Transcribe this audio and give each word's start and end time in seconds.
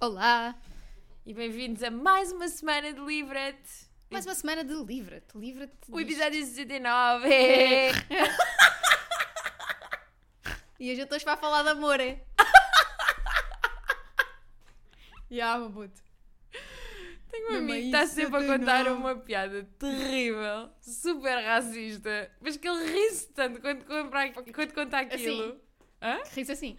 Olá! 0.00 0.54
E 1.26 1.34
bem-vindos 1.34 1.82
a 1.82 1.90
mais 1.90 2.32
uma 2.32 2.48
semana 2.48 2.92
de 2.92 3.00
Livra-te. 3.00 3.88
Mais 4.10 4.24
uma 4.24 4.34
semana 4.34 4.64
de 4.64 4.72
Livra-te. 4.74 5.36
Livra-te. 5.36 5.74
O 5.90 5.96
disto. 5.96 6.00
episódio 6.22 6.44
69. 6.44 7.28
E 10.80 10.92
hoje 10.92 11.00
eu 11.00 11.04
estou 11.06 11.18
para 11.18 11.36
falar 11.36 11.64
de 11.64 11.70
amor, 11.70 11.98
é? 11.98 12.24
Ya, 15.28 15.58
meu 15.58 15.72
puto. 15.72 16.00
Tenho 17.32 17.48
um 17.48 17.52
Não, 17.54 17.58
amigo 17.58 17.72
que 17.80 17.86
está 17.86 18.06
sempre 18.06 18.44
a 18.44 18.46
contar 18.58 18.84
não. 18.84 18.96
uma 18.96 19.16
piada 19.16 19.64
terrível, 19.76 20.70
super 20.80 21.42
racista, 21.44 22.30
mas 22.40 22.56
que 22.56 22.68
ele 22.68 22.92
ri-se 22.92 23.26
tanto 23.32 23.60
quando, 23.60 23.84
compra- 23.86 24.30
quando 24.32 24.72
conta 24.72 24.98
aquilo. 25.00 25.60
Hã? 26.00 26.20
Ri-se 26.32 26.52
assim. 26.52 26.76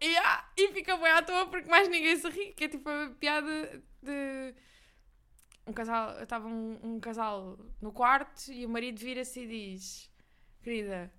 E, 0.00 0.16
ah, 0.18 0.44
e 0.56 0.72
fica 0.72 0.96
bem 0.96 1.10
à 1.10 1.22
toa 1.22 1.46
porque 1.46 1.68
mais 1.68 1.88
ninguém 1.88 2.16
se 2.16 2.28
ri, 2.28 2.52
que 2.52 2.64
é 2.64 2.68
tipo 2.68 2.88
uma 2.88 3.10
piada 3.10 3.82
de. 4.02 4.54
Um 5.66 5.72
casal, 5.72 6.22
estava 6.22 6.46
um, 6.46 6.78
um 6.82 7.00
casal 7.00 7.58
no 7.80 7.90
quarto 7.92 8.52
e 8.52 8.64
o 8.64 8.68
marido 8.68 8.98
vira-se 8.98 9.40
e 9.40 9.46
diz: 9.46 10.10
Querida, 10.62 11.12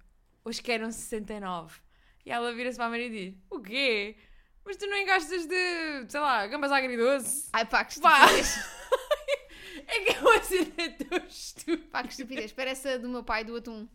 hoje 0.46 0.62
quero 0.62 0.86
um 0.86 0.92
69. 0.92 1.80
E 2.26 2.32
ela 2.32 2.54
vira-se 2.54 2.78
para 2.78 2.86
a 2.86 2.90
marido 2.90 3.16
e 3.16 3.32
diz: 3.32 3.40
O 3.50 3.60
quê? 3.60 4.16
Mas 4.64 4.78
tu 4.78 4.86
não 4.86 4.98
engastas 4.98 5.46
de, 5.46 6.06
sei 6.10 6.20
lá, 6.20 6.46
gambas 6.46 6.72
agridoce? 6.72 7.50
Ai 7.54 7.66
pá, 7.66 7.86
que 7.86 7.94
estupidez. 7.94 8.58
é 9.88 10.00
que 10.02 10.12
é 10.12 10.20
uma 10.20 10.44
cena 10.44 10.92
tão 10.98 11.26
estúpida. 11.26 11.88
Pá, 11.90 12.04
que 12.04 12.10
estupidez. 12.10 12.52
Parece 12.52 12.90
a 12.90 12.98
do 12.98 13.08
meu 13.08 13.24
pai 13.24 13.44
do 13.46 13.56
atum. 13.56 13.88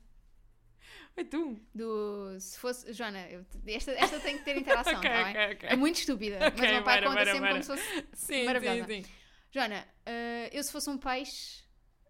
É 1.17 1.25
tu. 1.25 1.59
Do. 1.75 2.39
Se 2.41 2.59
fosse. 2.59 2.93
Joana, 2.93 3.29
eu- 3.29 3.45
esta, 3.67 3.91
esta 3.93 4.19
tem 4.21 4.39
que 4.39 4.45
ter 4.45 4.57
interação, 4.57 4.95
tá 5.01 5.01
bem? 5.01 5.31
ok, 5.31 5.53
ok. 5.55 5.69
É 5.69 5.77
muito 5.77 5.97
estúpida. 5.99 6.39
Mas 6.41 6.71
o 6.71 6.73
meu 6.73 6.83
pai 6.83 7.01
bora, 7.01 7.07
conta 7.07 7.19
bora, 7.19 7.25
sempre 7.33 7.41
bora. 7.41 7.53
como 7.53 7.63
se 7.63 7.69
fosse. 7.87 8.07
Sim, 8.15 8.45
Maravilhosa. 8.47 8.87
sim, 8.87 9.03
sim. 9.05 9.11
Joana, 9.51 9.87
eh, 10.07 10.49
eu 10.53 10.63
se 10.63 10.73
fosse 10.73 10.89
um 10.89 10.97
peixe. 10.97 11.61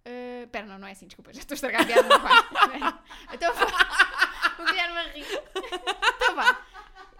Uh, 0.04 0.48
pera, 0.48 0.66
não, 0.66 0.78
não 0.80 0.88
é 0.88 0.92
assim, 0.92 1.06
desculpa, 1.06 1.32
já 1.32 1.38
estou 1.40 1.54
a 1.54 1.56
estragar 1.56 1.82
a 1.82 1.84
piada 1.86 2.02
do 2.02 2.08
meu 2.08 2.20
pai. 2.20 2.40
então 3.32 3.54
vá. 3.54 3.66
O 4.58 4.64
Guilherme 4.64 4.98
a 4.98 5.02
rir. 5.12 5.24
Então 5.54 6.34
vá. 6.36 6.60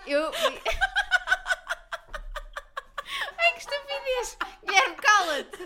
Eu. 0.07 0.31
Ai 3.39 3.53
que 3.53 3.59
estupidez! 3.61 4.37
Guilherme, 4.65 4.97
cala-te! 4.97 5.65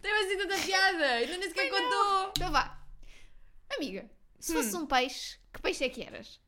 Tem 0.00 0.12
assim 0.12 0.36
tanta 0.38 0.58
piada, 0.58 1.04
ainda 1.12 1.36
nem 1.38 1.48
sequer 1.48 1.70
contou. 1.70 2.32
Então 2.36 2.50
vá. 2.50 2.76
Amiga, 3.82 4.10
se 4.38 4.52
fosse 4.52 4.76
um 4.76 4.86
peixe, 4.86 5.38
que 5.52 5.60
peixe 5.60 5.84
é 5.84 5.88
que 5.88 6.02
eras? 6.02 6.40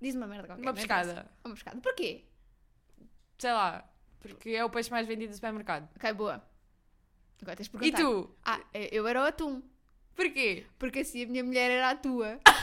Diz 0.00 0.14
uma 0.14 0.26
merda 0.26 0.46
qualquer. 0.46 0.62
Uma 0.62 0.72
não 0.72 0.74
pescada. 0.76 1.30
Uma 1.44 1.54
pescada. 1.54 1.80
Porquê? 1.80 2.24
Sei 3.38 3.52
lá, 3.52 3.88
porque 4.20 4.50
é 4.50 4.64
o 4.64 4.70
peixe 4.70 4.90
mais 4.90 5.06
vendido 5.06 5.30
do 5.30 5.34
supermercado. 5.34 5.88
Ok, 5.96 6.12
boa. 6.12 6.42
Agora 7.40 7.56
tens 7.56 7.68
de 7.68 7.76
E 7.76 7.78
perguntar. 7.78 7.98
tu? 8.02 8.36
Ah, 8.44 8.60
eu 8.72 9.06
era 9.06 9.20
o 9.20 9.24
atum. 9.24 9.62
Porquê? 10.14 10.66
Porque 10.78 11.00
assim 11.00 11.24
a 11.24 11.26
minha 11.26 11.44
mulher 11.44 11.70
era 11.70 11.90
a 11.90 11.96
tua. 11.96 12.40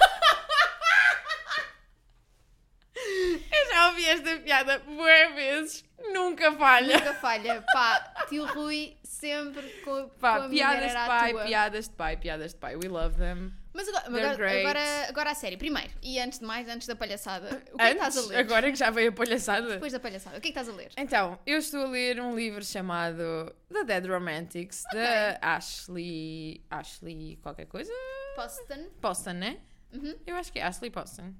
Eu 2.96 3.68
já 3.70 3.88
ouvi 3.90 4.06
esta 4.06 4.38
piada 4.40 4.80
bué 4.80 5.30
vezes, 5.34 5.84
nunca 6.14 6.52
falha. 6.54 6.98
Nunca 6.98 7.14
falha. 7.16 7.64
Pá, 7.74 8.26
tio 8.30 8.46
Rui 8.46 8.98
sempre 9.04 9.68
com, 9.84 10.10
com 10.10 10.20
Pá, 10.20 10.38
a 10.46 10.48
minha 10.48 10.68
mulher 10.68 10.80
piadas 10.80 10.92
de 10.92 10.98
a 10.98 11.06
pai, 11.08 11.46
piadas 11.46 11.90
de 11.90 11.96
pai, 11.96 12.18
piadas 12.18 12.54
de 12.54 12.60
pai. 12.60 12.76
We 12.76 12.88
love 12.88 13.18
them. 13.18 13.52
Mas 13.74 13.88
agora, 13.88 14.06
agora, 14.08 14.60
agora, 14.60 15.10
agora 15.10 15.32
a 15.32 15.36
série. 15.36 15.58
Primeiro, 15.58 15.90
e 16.02 16.20
antes 16.20 16.40
de 16.40 16.46
mais, 16.46 16.68
antes 16.70 16.88
da 16.88 16.96
palhaçada, 16.96 17.48
o 17.74 17.78
que 17.78 17.84
é 17.84 17.88
que 17.88 17.94
estás 17.94 18.16
a 18.18 18.20
Antes, 18.20 18.30
ler? 18.30 18.38
agora 18.38 18.72
que 18.72 18.78
já 18.78 18.90
veio 18.92 19.10
a 19.10 19.12
palhaçada. 19.12 19.68
Depois 19.74 19.92
da 19.94 20.00
palhaçada, 20.00 20.38
o 20.38 20.42
que 20.42 20.50
é 20.50 20.52
que 20.52 20.60
estás 20.60 20.70
a 20.70 20.78
ler? 20.78 20.92
Então, 20.96 21.40
eu 21.46 21.58
estou 21.58 21.82
a 21.86 21.90
ler 21.90 22.20
um 22.22 22.36
livro 22.36 22.64
chamado 22.64 23.54
The 23.72 23.84
Dead 23.84 24.06
Romantics, 24.06 24.84
da 24.94 25.40
Ashley. 25.42 26.64
Ashley 26.70 27.38
qualquer 27.42 27.66
coisa? 27.66 27.92
Poston. 28.36 28.90
Poston, 29.02 29.34
né? 29.34 29.58
Uhum. 29.92 30.16
Eu 30.26 30.36
acho 30.36 30.52
que 30.52 30.60
é 30.60 30.64
Ashley 30.64 30.90
Poston. 30.92 31.34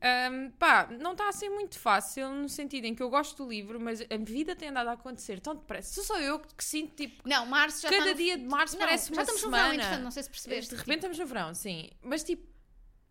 Ahm, 0.00 0.50
pá, 0.58 0.86
não 0.90 1.12
está 1.12 1.28
a 1.28 1.32
ser 1.32 1.48
muito 1.48 1.78
fácil 1.78 2.28
no 2.30 2.48
sentido 2.48 2.84
em 2.84 2.94
que 2.94 3.02
eu 3.02 3.08
gosto 3.08 3.42
do 3.44 3.50
livro, 3.50 3.80
mas 3.80 4.00
a 4.02 4.16
vida 4.18 4.54
tem 4.54 4.68
andado 4.68 4.88
a 4.88 4.92
acontecer 4.92 5.40
tão 5.40 5.54
depressa. 5.54 5.94
Sou 5.94 6.04
só 6.04 6.20
eu 6.20 6.38
que 6.38 6.62
sinto 6.64 6.94
tipo. 6.94 7.26
Não, 7.28 7.46
março 7.46 7.80
já 7.82 7.88
Cada 7.88 8.02
está 8.02 8.10
no... 8.12 8.16
dia 8.16 8.36
de 8.38 8.44
março 8.44 8.74
Não, 8.74 8.80
parece 8.86 9.08
já 9.08 9.12
uma 9.14 9.22
estamos 9.22 9.42
no 9.42 9.50
semana. 9.50 9.84
verão, 9.84 10.02
não 10.02 10.10
sei 10.10 10.22
se 10.22 10.30
percebeste. 10.30 10.70
De 10.70 10.76
repente 10.76 10.96
estamos 10.96 11.18
no 11.18 11.26
verão, 11.26 11.54
sim. 11.54 11.90
Mas 12.02 12.22
tipo, 12.22 12.46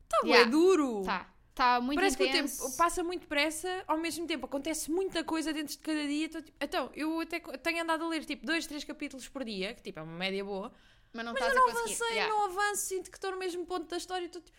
está 0.04 0.28
Yeah. 0.28 0.50
duro. 0.50 1.02
Tá, 1.04 1.28
está 1.50 1.82
muito 1.82 1.98
Parece 2.00 2.18
que 2.18 2.24
o 2.24 2.28
intenso. 2.28 2.64
tempo 2.66 2.78
passa 2.78 3.04
muito 3.04 3.22
depressa, 3.22 3.84
ao 3.88 3.98
mesmo 3.98 4.28
tempo 4.28 4.46
acontece 4.46 4.92
muita 4.92 5.24
coisa 5.24 5.52
dentro 5.52 5.74
de 5.74 5.80
cada 5.80 6.06
dia. 6.08 6.26
Então, 6.28 6.42
tipo, 6.44 6.58
então, 6.62 6.92
eu 6.94 7.20
até 7.20 7.40
tenho 7.40 7.82
andado 7.82 8.04
a 8.04 8.08
ler 8.08 8.24
tipo 8.26 8.46
dois, 8.46 8.68
três 8.68 8.84
capítulos 8.84 9.28
por 9.28 9.44
dia, 9.44 9.74
que 9.74 9.82
tipo 9.82 9.98
é 10.00 10.02
uma 10.04 10.18
média 10.18 10.46
boa, 10.46 10.72
Mas 11.14 11.26
não 11.26 11.34
mas 11.34 11.42
eu 11.48 11.56
não 11.56 11.70
avancei, 11.70 12.08
Yeah. 12.12 12.32
não 12.32 12.46
avanço, 12.46 12.82
sinto 12.86 13.10
que 13.10 13.18
estou 13.18 13.32
no 13.32 13.38
mesmo 13.38 13.66
ponto 13.66 13.88
da 13.90 13.98
história 13.98 14.24
e 14.26 14.28
estou 14.28 14.42
tipo. 14.42 14.56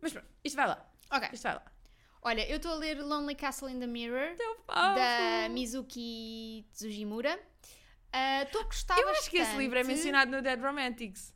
Mas 0.00 0.12
pronto, 0.12 0.26
isto 0.44 0.56
vai 0.56 0.66
lá, 0.66 0.86
Ok, 1.10 1.28
isto 1.32 1.42
vai 1.44 1.54
lá. 1.54 1.62
olha, 2.22 2.48
eu 2.50 2.56
estou 2.56 2.72
a 2.72 2.74
ler 2.76 3.00
Lonely 3.02 3.34
Castle 3.34 3.70
in 3.70 3.78
the 3.80 3.86
Mirror, 3.86 4.36
fofo. 4.36 4.64
da 4.94 5.48
Mizuki 5.50 6.64
Tsujimura. 6.72 7.38
Ah, 8.12 8.42
Estou 8.44 8.60
a 8.60 8.64
gostar 8.64 8.98
Eu 8.98 9.08
acho 9.08 9.28
que 9.28 9.36
esse 9.38 9.46
bastante. 9.46 9.58
livro 9.62 9.78
é 9.78 9.82
mencionado 9.84 10.30
no 10.30 10.40
Dead 10.40 10.60
Romantics. 10.60 11.34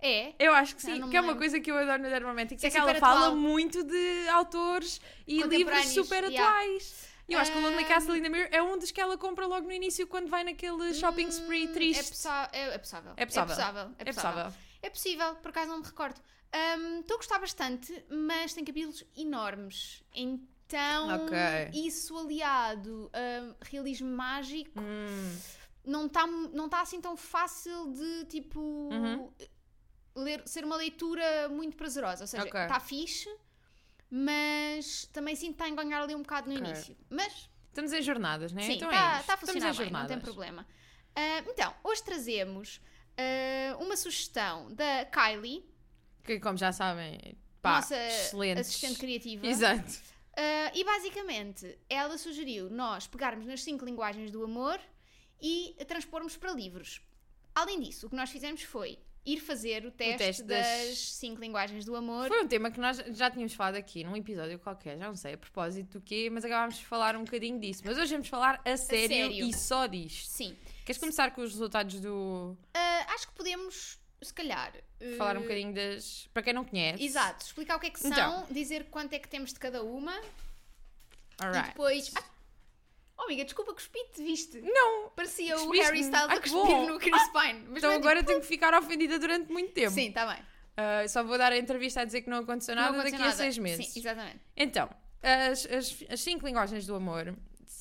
É? 0.00 0.32
Eu 0.38 0.54
acho 0.54 0.76
que 0.76 0.82
sim, 0.82 1.08
que 1.10 1.16
é 1.16 1.20
uma 1.20 1.34
coisa 1.36 1.58
que 1.60 1.70
eu 1.70 1.76
adoro 1.76 2.02
no 2.02 2.08
Dead 2.08 2.22
Romantics. 2.22 2.62
É 2.64 2.68
É 2.68 2.70
que 2.70 2.76
ela 2.78 2.88
super 2.88 3.00
fala 3.00 3.26
atual. 3.26 3.36
muito 3.36 3.82
de 3.84 4.28
autores 4.28 5.00
e 5.26 5.42
livros 5.42 5.84
super 5.88 6.24
yeah. 6.24 6.48
atuais. 6.48 7.08
E 7.28 7.34
eu 7.34 7.38
acho 7.40 7.52
que 7.52 7.58
o 7.58 7.60
Lonely. 7.60 7.84
Castle 7.84 8.16
in 8.16 8.22
the 8.22 8.28
Mirror 8.30 8.48
é 8.52 8.62
um 8.62 8.78
dos 8.78 8.90
que 8.90 9.00
ela 9.00 9.18
compra 9.18 9.46
logo 9.46 9.66
no 9.66 9.72
início 9.72 10.06
quando 10.06 10.28
vai 10.28 10.42
naquele 10.44 10.94
shopping 10.94 11.28
spree 11.28 11.66
Hum, 11.68 11.72
triste. 11.74 12.00
É, 12.00 12.08
possa- 12.08 12.48
é, 12.54 12.74
é 12.74 12.78
possível. 12.78 13.12
É 13.18 13.26
possível. 13.26 13.42
É 13.44 13.54
possível. 13.56 13.94
É 13.98 14.12
possível. 14.12 14.52
É 14.80 14.90
possível, 14.90 15.34
por 15.36 15.48
acaso 15.50 15.68
não 15.70 15.78
me 15.80 15.84
recordo. 15.84 16.18
Estou 17.00 17.14
a 17.14 17.18
gostar 17.18 17.38
bastante, 17.38 18.04
mas 18.10 18.52
tem 18.54 18.64
capítulos 18.64 19.04
enormes. 19.16 20.02
Então, 20.14 21.08
Ok. 21.24 21.36
isso 21.72 22.16
aliado 22.16 23.10
a 23.12 23.64
realismo 23.64 24.08
mágico 24.10 24.78
Hum, 24.78 25.38
não 25.84 26.06
está 26.06 26.26
não 26.26 26.68
tá 26.68 26.80
assim 26.82 27.00
tão 27.00 27.16
fácil 27.16 27.92
de 27.92 28.24
tipo 28.26 28.60
Uhum. 28.60 29.30
ler, 30.14 30.42
ser 30.46 30.64
uma 30.64 30.76
leitura 30.76 31.48
muito 31.48 31.76
prazerosa. 31.76 32.24
Ou 32.24 32.28
seja, 32.28 32.44
está 32.46 32.80
fixe, 32.80 33.28
mas 34.10 35.06
também 35.12 35.34
sinto 35.36 35.48
que 35.50 35.54
está 35.54 35.64
a 35.66 35.68
enganhar 35.68 36.02
ali 36.02 36.14
um 36.14 36.22
bocado 36.22 36.48
no 36.50 36.54
Ok. 36.56 36.66
início. 36.66 36.96
Mas 37.10 37.48
estamos 37.68 37.92
em 37.92 38.02
jornadas, 38.02 38.52
né? 38.52 38.62
Sim, 38.62 38.72
então 38.74 38.90
está 38.90 38.98
é 38.98 39.00
tá 39.00 39.16
a 39.16 39.20
isto. 39.20 39.36
funcionar 39.38 39.70
estamos 39.70 39.78
em 39.80 39.82
bem, 39.84 39.92
não 39.92 40.06
tem 40.06 40.16
jornadas. 40.16 40.22
problema. 40.22 40.66
Ah, 41.14 41.44
então, 41.46 41.74
hoje 41.84 42.02
trazemos 42.02 42.80
ah, 43.16 43.76
uma 43.80 43.96
sugestão 43.96 44.72
da 44.74 45.04
Kylie, 45.06 45.64
Que, 46.28 46.40
como 46.40 46.56
já 46.58 46.70
sabem, 46.72 47.18
pá, 47.62 47.76
nossa 47.76 47.96
excelentes. 48.06 48.68
assistente 48.68 48.98
criativa. 48.98 49.46
Exato. 49.46 49.92
Ah, 50.36 50.70
e 50.74 50.84
basicamente, 50.84 51.78
ela 51.88 52.16
sugeriu 52.18 52.68
nós 52.70 53.06
pegarmos 53.06 53.46
nas 53.46 53.62
cinco 53.62 53.84
linguagens 53.84 54.30
do 54.30 54.44
amor 54.44 54.78
e 55.40 55.74
transpormos 55.86 56.36
para 56.36 56.52
livros. 56.52 57.00
Além 57.54 57.80
disso, 57.80 58.06
o 58.06 58.10
que 58.10 58.16
nós 58.16 58.30
fizemos 58.30 58.62
foi 58.62 58.98
ir 59.26 59.40
fazer 59.40 59.84
o 59.84 59.90
teste, 59.90 60.18
teste 60.18 60.42
das- 60.44 60.66
das... 60.66 60.98
cinco 60.98 61.40
linguagens 61.40 61.84
do 61.84 61.96
amor. 61.96 62.28
Foi 62.28 62.42
um 62.42 62.46
tema 62.46 62.70
que 62.70 62.78
nós 62.80 62.98
já 63.10 63.30
tínhamos 63.30 63.52
falado 63.54 63.74
aqui 63.76 64.04
num 64.04 64.16
episódio 64.16 64.58
qualquer, 64.58 64.96
já 64.96 65.06
não 65.06 65.16
sei 65.16 65.34
a 65.34 65.38
propósito 65.38 65.98
do 65.98 66.04
quê, 66.04 66.30
mas 66.30 66.44
acabámos 66.44 66.76
de 66.76 66.84
falar 66.86 67.16
um 67.16 67.24
bocadinho 67.24 67.58
disso. 67.58 67.82
Mas 67.84 67.98
hoje 67.98 68.12
vamos 68.12 68.28
falar 68.28 68.60
a 68.64 68.76
sério, 68.76 69.08
sério. 69.08 69.46
e 69.46 69.52
só 69.54 69.86
disto. 69.86 70.26
Sim. 70.28 70.56
Queres 70.84 70.98
começar 71.00 71.30
com 71.32 71.42
os 71.42 71.50
resultados 71.52 72.00
do. 72.00 72.56
Ah, 72.74 73.06
acho 73.14 73.26
que 73.28 73.34
podemos, 73.34 73.97
se 74.22 74.32
calhar. 74.34 74.72
falar 75.16 75.36
um 75.36 75.40
ah, 75.40 75.42
bocadinho 75.42 75.72
das. 75.74 76.28
Para 76.32 76.42
quem 76.42 76.52
não 76.52 76.64
conhece. 76.64 77.02
Exato, 77.04 77.44
explicar 77.44 77.76
o 77.76 77.80
que 77.80 77.86
é 77.86 77.90
que 77.90 78.00
são, 78.00 78.10
Então. 78.10 78.46
dizer 78.50 78.86
quanto 78.90 79.12
é 79.12 79.18
que 79.18 79.28
temos 79.28 79.52
de 79.52 79.58
cada 79.58 79.82
uma 79.82 80.12
e 80.20 81.44
Alright. 81.44 81.68
depois. 81.68 82.12
Ah, 82.16 82.24
oh, 83.18 83.22
amiga, 83.22 83.44
desculpa, 83.44 83.72
cuspi-te, 83.72 84.22
viste? 84.22 84.60
Não! 84.60 85.10
Parecia 85.10 85.56
o? 85.56 85.70
Harry 85.70 86.00
Styles 86.00 86.28
Ai, 86.30 86.36
a 86.36 86.40
que 86.40 86.50
cuspir 86.50 86.76
bom. 86.76 86.86
no 86.88 86.98
Chris 86.98 87.22
Pine. 87.28 87.64
Mas 87.68 87.78
Então 87.78 87.90
é 87.90 87.94
agora 87.96 88.22
tenho 88.24 88.40
que 88.40 88.46
ficar 88.46 88.74
ofendida 88.74 89.18
durante 89.18 89.52
muito 89.52 89.72
tempo. 89.72 89.88
tipo- 89.88 90.00
Sim, 90.00 90.08
está 90.08 90.26
bem. 90.26 90.42
Ah, 90.76 91.06
só 91.08 91.22
vou 91.24 91.36
dar 91.38 91.52
a 91.52 91.58
entrevista 91.58 92.00
a 92.00 92.04
dizer 92.04 92.22
que 92.22 92.30
não 92.30 92.38
aconteceu 92.38 92.74
nada 92.74 92.92
Não 92.92 93.00
aconteceu 93.00 93.18
daqui 93.18 93.22
a 93.28 93.32
nada. 93.32 93.42
seis 93.42 93.58
meses. 93.58 93.86
Sim, 93.88 94.00
exatamente. 94.00 94.40
Então, 94.56 94.88
as, 95.22 95.66
as, 95.66 96.04
as 96.08 96.20
cinco 96.20 96.46
linguagens 96.46 96.86
do 96.86 96.94
amor 96.94 97.34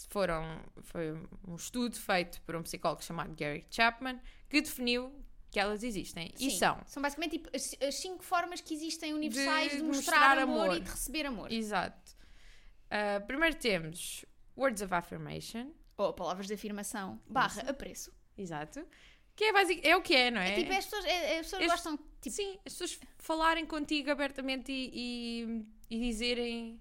foram 0.10 0.60
foi 0.82 1.12
um 1.48 1.56
estudo 1.56 1.96
feito 1.96 2.42
por 2.42 2.56
um 2.56 2.64
psicólogo 2.64 3.04
chamado 3.04 3.36
Gary 3.36 3.66
Chapman 3.70 4.20
que 4.50 4.62
definiu 4.62 5.14
que 5.58 5.62
elas 5.62 5.84
existem. 5.84 6.32
E 6.40 6.52
Sim. 6.52 6.58
são. 6.58 6.80
São 6.86 7.02
basicamente 7.02 7.32
tipo, 7.40 7.50
as, 7.56 7.76
as 7.82 7.96
cinco 7.96 8.24
formas 8.24 8.62
que 8.62 8.74
existem 8.76 9.14
universais 9.14 9.72
de, 9.72 9.78
De 9.78 9.84
mostrar, 9.84 10.16
mostrar 10.20 10.38
amor, 10.38 10.64
amor. 10.66 10.78
e 10.78 10.82
de 10.82 10.90
receber 10.92 11.26
amor. 11.26 11.52
Exato. 11.52 12.16
Ah, 12.92 13.20
primeiro 13.26 13.56
temos 13.56 14.24
Words 14.56 14.82
of 14.84 14.94
Affirmation. 14.94 15.72
Ou 15.98 16.14
palavras 16.14 16.46
de 16.46 16.54
afirmação 16.54 17.20
barra 17.28 17.64
apreço. 17.64 18.12
Exato. 18.38 18.86
Que 19.36 19.46
é, 19.46 19.54
basic, 19.54 19.88
é 19.88 19.96
o 19.96 20.02
que 20.02 20.16
é, 20.16 20.30
não 20.30 20.40
é? 20.40 20.52
É 20.54 20.56
tipo, 20.64 20.72
as 20.74 20.86
pessoas, 20.86 21.06
é- 21.06 21.40
as 21.40 21.46
pessoas 21.48 21.62
Este- 21.64 21.72
gostam, 21.72 21.98
tipo, 22.22 22.36
Sim, 22.36 22.60
as 22.66 22.74
pessoas 22.74 23.00
falarem 23.18 23.66
contigo 23.66 24.12
abertamente 24.12 24.72
e, 24.72 25.66
e, 25.90 25.96
e 25.96 26.00
dizerem 26.00 26.80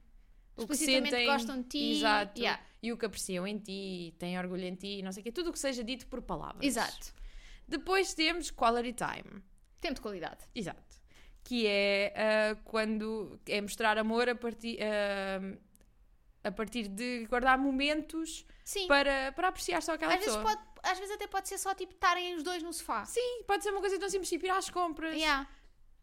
o 0.55 0.67
que 0.67 0.72
explicitamente 0.75 1.11
sentem, 1.11 1.26
gostam 1.26 1.62
de 1.62 1.69
ti. 1.69 1.93
Exato. 1.93 2.38
Yeah. 2.38 2.62
E 2.82 2.93
o 2.93 2.99
que 2.99 3.06
apreciam 3.06 3.46
em 3.46 3.58
ti, 3.58 4.14
têm 4.19 4.38
orgulho 4.38 4.64
em 4.64 4.75
ti, 4.75 5.00
não 5.02 5.12
sei 5.12 5.22
o 5.22 5.25
quê. 5.25 5.32
Tudo 5.32 5.49
o 5.49 5.52
que 5.52 5.58
seja 5.58 5.82
dito 5.82 6.06
por 6.08 6.20
palavras. 6.22 6.62
Exato. 6.64 7.14
Depois 7.68 8.14
temos 8.14 8.50
quality 8.50 8.92
time. 8.94 9.42
Tempo 9.80 9.94
de 9.94 10.00
qualidade. 10.00 10.44
Exato. 10.54 10.82
Que 11.44 11.66
é 11.66 12.12
ah, 12.16 12.56
quando 12.64 13.38
é 13.46 13.60
mostrar 13.60 13.98
amor 13.98 14.28
a 14.28 14.34
partir, 14.34 14.78
ah, 14.82 15.56
a 16.48 16.50
partir 16.52 16.88
de 16.88 17.26
guardar 17.26 17.58
momentos 17.58 18.44
Sim. 18.64 18.86
para, 18.86 19.32
para 19.32 19.48
apreciar 19.48 19.82
só 19.82 19.94
aquela 19.94 20.14
Às 20.14 20.20
vezes, 20.20 20.36
pessoa. 20.36 20.56
pode, 20.56 20.68
às 20.82 20.98
vezes 20.98 21.14
até 21.14 21.26
pode 21.26 21.48
ser 21.48 21.58
só 21.58 21.74
tipo 21.74 21.92
estarem 21.92 22.34
os 22.34 22.42
dois 22.42 22.62
no 22.62 22.72
sofá. 22.72 23.04
Sim, 23.04 23.42
pode 23.46 23.62
ser 23.62 23.70
uma 23.70 23.80
coisa 23.80 23.98
tão 23.98 24.08
simples, 24.08 24.28
tipo 24.28 24.46
ir 24.46 24.50
às 24.50 24.70
compras, 24.70 25.14
Yeah. 25.16 25.48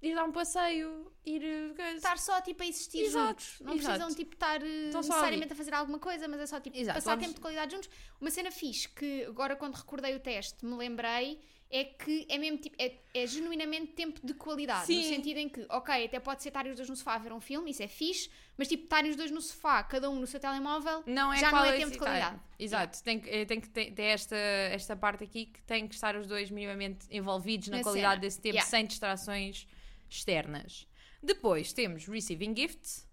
ir 0.02 0.16
dar 0.16 0.24
um 0.26 0.32
passeio, 0.32 1.12
ir. 1.26 1.42
uh, 1.44 1.76
coisa. 1.76 1.96
Estar 1.96 2.18
só 2.18 2.40
tipo 2.42 2.62
a 2.64 2.66
existir 2.66 3.04
Exato, 3.04 3.28
juntos. 3.42 3.60
Não 3.62 3.74
exato. 3.76 3.98
precisam 4.00 4.16
tipo 4.16 4.34
estar 4.36 4.62
Estão 4.64 5.02
necessariamente 5.02 5.54
a 5.54 5.56
fazer 5.56 5.74
alguma 5.74 6.00
coisa, 6.00 6.26
mas 6.28 6.40
é 6.42 6.46
só 6.46 6.60
tipo 6.60 6.78
Exato, 6.78 6.96
passar 6.96 7.12
vamos- 7.12 7.26
tempo 7.26 7.36
de 7.36 7.42
qualidade 7.42 7.74
juntos. 7.76 7.90
Uma 8.20 8.30
cena 8.32 8.52
fixe 8.52 8.88
que 8.90 9.24
agora 9.26 9.56
quando 9.58 9.76
recordei 9.76 10.16
o 10.16 10.20
teste 10.20 10.66
me 10.66 10.76
lembrei 10.76 11.42
é 11.76 11.84
que 11.86 12.26
é 12.30 12.38
mesmo 12.38 12.58
tipo, 12.60 12.76
é, 12.80 12.94
é 13.16 13.26
genuinamente 13.26 13.94
tempo 13.94 14.20
de 14.26 14.34
qualidade. 14.36 14.82
No 14.82 14.86
Sim. 15.02 15.10
sentido 15.10 15.38
em 15.40 15.50
que, 15.50 15.66
ok, 15.70 16.06
até 16.06 16.20
pode 16.20 16.44
ser 16.44 16.50
estarem 16.50 16.72
os 16.72 16.78
dois 16.78 16.88
no 16.88 16.96
sofá 16.96 17.16
a 17.16 17.18
ver 17.18 17.34
um 17.34 17.42
filme, 17.42 17.72
isso 17.72 17.82
é 17.82 17.88
fixe, 17.88 18.30
mas 18.58 18.68
tipo 18.68 18.84
estarem 18.84 19.10
os 19.10 19.18
dois 19.18 19.32
no 19.32 19.42
sofá, 19.42 19.82
cada 19.84 20.08
um 20.10 20.16
no 20.20 20.28
seu 20.28 20.40
telemóvel, 20.40 21.04
Não 21.08 21.34
é 21.34 21.40
já 21.40 21.50
não 21.52 21.58
é 21.58 21.62
quality 21.64 21.78
tempo 21.80 21.92
de 21.92 21.98
time. 21.98 22.06
qualidade. 22.06 22.40
Exato, 22.60 23.04
tem 23.04 23.20
que, 23.20 23.30
eh, 23.30 23.46
tem 23.46 23.60
que 23.60 23.70
ter, 23.70 23.92
ter 23.92 24.04
esta, 24.04 24.36
esta 24.36 24.96
parte 24.96 25.24
aqui 25.24 25.48
que 25.48 25.62
tem 25.64 25.88
que 25.88 25.96
estar 25.96 26.16
os 26.16 26.28
dois 26.28 26.52
minimamente 26.52 27.08
envolvidos 27.10 27.68
na, 27.70 27.78
Na 27.78 27.84
qualidade 27.84 28.14
cena. 28.14 28.22
desse 28.22 28.40
tempo, 28.40 28.54
Yeah. 28.56 28.70
sem 28.70 28.86
distrações 28.86 29.68
externas. 30.10 30.88
Depois 31.24 31.74
temos 31.74 32.06
receiving 32.06 32.56
gifts. 32.56 33.08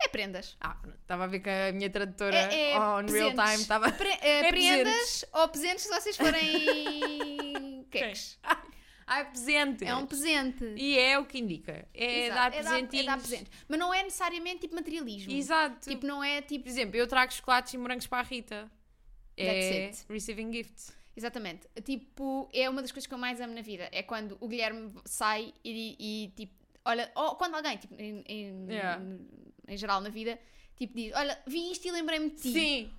é 0.00 0.06
prendas. 0.06 0.56
Ah, 0.60 0.76
estava 1.02 1.24
a 1.24 1.26
ver 1.26 1.40
que 1.40 1.50
a 1.50 1.72
minha 1.72 1.90
tradutora 1.90 2.36
É- 2.36 2.70
é 2.70 2.78
on 2.78 2.98
real 3.04 3.04
presentes. 3.04 3.44
time 3.50 3.62
estava. 3.62 3.90
Pre- 3.90 4.08
eh, 4.22 4.46
É 4.46 4.48
prendas 4.48 5.24
ou 5.32 5.48
presentes 5.48 5.82
se 5.82 5.88
vocês 5.88 6.16
forem 6.16 6.38
queques. 7.88 8.38
Ah, 9.10 9.20
é 9.20 9.24
presente. 9.24 9.84
É 9.86 9.94
um 9.96 10.04
presente. 10.06 10.64
E 10.76 10.98
é 10.98 11.18
o 11.18 11.24
que 11.24 11.38
indica. 11.38 11.88
É 11.94 12.26
Exato, 12.26 12.34
dar 12.34 12.46
é 12.46 12.62
presentinhos. 12.62 13.06
é 13.06 13.06
dar 13.06 13.18
presentes. 13.18 13.52
Mas 13.66 13.78
não 13.78 13.94
é 13.94 14.02
necessariamente 14.02 14.60
tipo 14.60 14.74
materialismo. 14.74 15.32
Exato. 15.32 15.88
Tipo, 15.88 16.06
não 16.06 16.22
é 16.22 16.42
tipo. 16.42 16.64
Por 16.64 16.70
exemplo, 16.70 16.96
eu 16.96 17.06
trago 17.06 17.32
chocolates 17.32 17.72
e 17.72 17.78
morangos 17.78 18.06
para 18.06 18.18
a 18.18 18.22
Rita. 18.22 18.70
É 19.36 19.90
receiving 20.10 20.52
gifts. 20.52 20.92
Exatamente. 21.16 21.66
Tipo, 21.84 22.48
é 22.52 22.68
uma 22.68 22.82
das 22.82 22.92
coisas 22.92 23.06
que 23.06 23.14
eu 23.14 23.18
mais 23.18 23.40
amo 23.40 23.54
na 23.54 23.62
vida. 23.62 23.88
É 23.92 24.02
quando 24.02 24.36
o 24.40 24.46
Guilherme 24.46 24.92
sai 25.04 25.52
e, 25.64 25.96
e, 25.98 26.28
tipo, 26.36 26.54
olha, 26.84 27.10
ou 27.14 27.34
quando 27.36 27.54
alguém, 27.54 27.76
tipo, 27.76 27.94
em, 27.98 28.22
em, 28.26 28.66
Yeah. 28.68 29.02
em 29.66 29.76
geral 29.76 30.00
na 30.00 30.10
vida, 30.10 30.38
tipo, 30.76 30.94
diz: 30.94 31.12
Olha, 31.14 31.40
vi 31.46 31.72
isto 31.72 31.88
e 31.88 31.90
lembrei-me 31.90 32.30
de 32.30 32.36
ti. 32.42 32.52
Sim. 32.52 32.90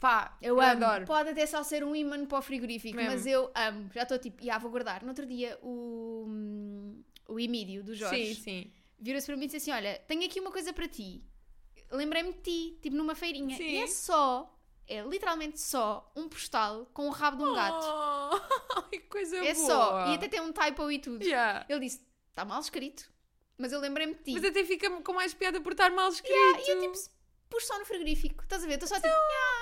Pá, 0.00 0.36
Eu, 0.42 0.60
amo. 0.60 0.84
adoro. 0.84 1.06
Pode 1.06 1.30
até 1.30 1.46
só 1.46 1.62
ser 1.62 1.84
um 1.84 1.94
imã 1.94 2.24
para 2.26 2.38
o 2.38 2.42
frigorífico, 2.42 2.96
Mesmo. 2.96 3.12
mas 3.12 3.26
eu 3.26 3.50
amo. 3.54 3.90
Já 3.94 4.02
estou 4.02 4.18
tipo, 4.18 4.42
já 4.44 4.58
vou 4.58 4.70
guardar. 4.70 5.02
No 5.02 5.08
outro 5.08 5.24
dia, 5.26 5.58
o, 5.62 6.26
o 7.28 7.38
Emílio, 7.38 7.82
do 7.84 7.94
Jorge, 7.94 8.34
Sim, 8.36 8.42
sim. 8.42 8.72
virou-se 8.98 9.26
para 9.26 9.36
mim 9.36 9.44
e 9.44 9.46
disse 9.46 9.56
assim: 9.58 9.72
Olha, 9.72 9.98
tenho 10.08 10.24
aqui 10.24 10.40
uma 10.40 10.50
coisa 10.50 10.72
para 10.72 10.88
ti. 10.88 11.22
Lembrei-me 11.90 12.32
de 12.32 12.40
ti, 12.40 12.78
tipo 12.82 12.96
numa 12.96 13.14
feirinha. 13.14 13.56
Sim. 13.56 13.64
E 13.64 13.76
é 13.82 13.86
só, 13.86 14.58
é 14.88 15.02
literalmente 15.02 15.60
só 15.60 16.10
um 16.16 16.28
postal 16.28 16.86
com 16.94 17.06
o 17.06 17.10
rabo 17.10 17.44
de 17.44 17.50
um 17.50 17.54
gato. 17.54 17.86
Oh, 17.86 18.82
que 18.90 19.00
coisa 19.00 19.36
é 19.36 19.54
boa. 19.54 19.66
só. 19.66 20.06
E 20.10 20.14
até 20.14 20.28
tem 20.28 20.40
um 20.40 20.52
typo 20.52 20.90
e 20.90 20.98
tudo. 20.98 21.22
Yeah. 21.24 21.66
Ele 21.68 21.80
disse: 21.80 22.00
Está 22.30 22.44
mal 22.44 22.60
escrito. 22.60 23.10
Mas 23.58 23.70
eu 23.72 23.78
lembrei-me 23.80 24.14
de 24.14 24.22
ti. 24.24 24.32
Mas 24.32 24.44
até 24.44 24.64
fica 24.64 24.90
com 25.02 25.12
mais 25.12 25.34
piada 25.34 25.60
por 25.60 25.72
estar 25.72 25.90
mal 25.90 26.08
escrito. 26.08 26.34
E 26.34 26.70
eu 26.70 26.80
tipo, 26.80 26.98
pus 27.52 27.66
só 27.66 27.78
no 27.78 27.84
frigorífico. 27.84 28.42
Estás 28.42 28.64
a 28.64 28.66
ver? 28.66 28.74
Estou 28.74 28.88
só 28.88 28.96
tipo, 28.96 29.08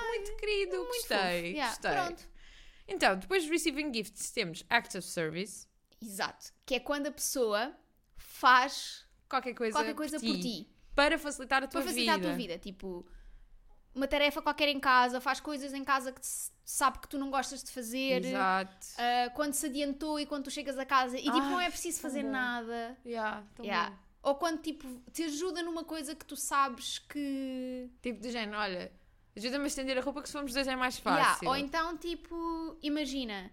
muito 0.09 0.35
querido, 0.37 0.77
muito 0.77 0.87
gostei. 0.93 1.51
Yeah, 1.51 1.69
gostei. 1.71 1.91
Pronto. 1.91 2.29
Então, 2.87 3.17
depois 3.17 3.43
de 3.43 3.49
receiving 3.49 3.93
gifts, 3.93 4.31
temos 4.31 4.63
acts 4.69 4.95
of 4.95 5.05
service. 5.07 5.67
Exato. 6.01 6.51
Que 6.65 6.75
é 6.75 6.79
quando 6.79 7.07
a 7.07 7.11
pessoa 7.11 7.75
faz 8.17 9.05
Qualquer 9.29 9.53
coisa, 9.53 9.77
qualquer 9.77 9.93
coisa 9.95 10.19
por 10.19 10.39
ti. 10.39 10.67
Para 10.95 11.17
facilitar 11.17 11.63
a 11.63 11.67
tua 11.67 11.81
Para 11.81 11.89
facilitar 11.89 12.15
vida. 12.15 12.27
a 12.27 12.31
tua 12.31 12.37
vida. 12.37 12.57
Tipo, 12.59 13.05
uma 13.93 14.07
tarefa 14.07 14.41
qualquer 14.41 14.67
em 14.69 14.79
casa, 14.79 15.21
faz 15.21 15.39
coisas 15.39 15.73
em 15.73 15.83
casa 15.83 16.11
que 16.11 16.19
sabe 16.65 16.99
que 16.99 17.07
tu 17.07 17.17
não 17.17 17.29
gostas 17.29 17.63
de 17.63 17.71
fazer. 17.71 18.25
Exato. 18.25 18.87
Ah, 18.97 19.29
quando 19.35 19.53
se 19.53 19.65
adiantou 19.67 20.19
e 20.19 20.25
quando 20.25 20.45
tu 20.45 20.51
chegas 20.51 20.77
a 20.77 20.85
casa 20.85 21.17
e 21.17 21.23
tipo, 21.23 21.37
Ai, 21.37 21.49
não 21.49 21.61
é 21.61 21.69
preciso 21.69 22.01
fazer 22.01 22.23
bom. 22.23 22.31
nada. 22.31 22.97
Yeah, 23.05 23.45
tão 23.55 23.65
Yeah. 23.65 23.89
bom. 23.91 23.97
Ou 24.23 24.35
quando 24.35 24.61
tipo 24.61 24.87
te 25.11 25.23
ajuda 25.23 25.63
numa 25.63 25.83
coisa 25.83 26.13
que 26.15 26.25
tu 26.25 26.35
sabes 26.35 26.99
que. 26.99 27.89
Tipo 28.01 28.21
do 28.21 28.29
género, 28.29 28.57
olha, 28.57 28.91
ajuda-me 29.35 29.63
a 29.63 29.67
estender 29.67 29.97
a 29.97 30.01
roupa 30.01 30.21
que 30.21 30.27
se 30.27 30.33
formos 30.33 30.53
dois 30.53 30.67
é 30.67 30.75
mais 30.75 30.97
Yeah, 30.99 31.25
fácil. 31.25 31.47
Ou 31.49 31.55
então, 31.55 31.97
tipo, 31.97 32.77
imagina, 32.83 33.51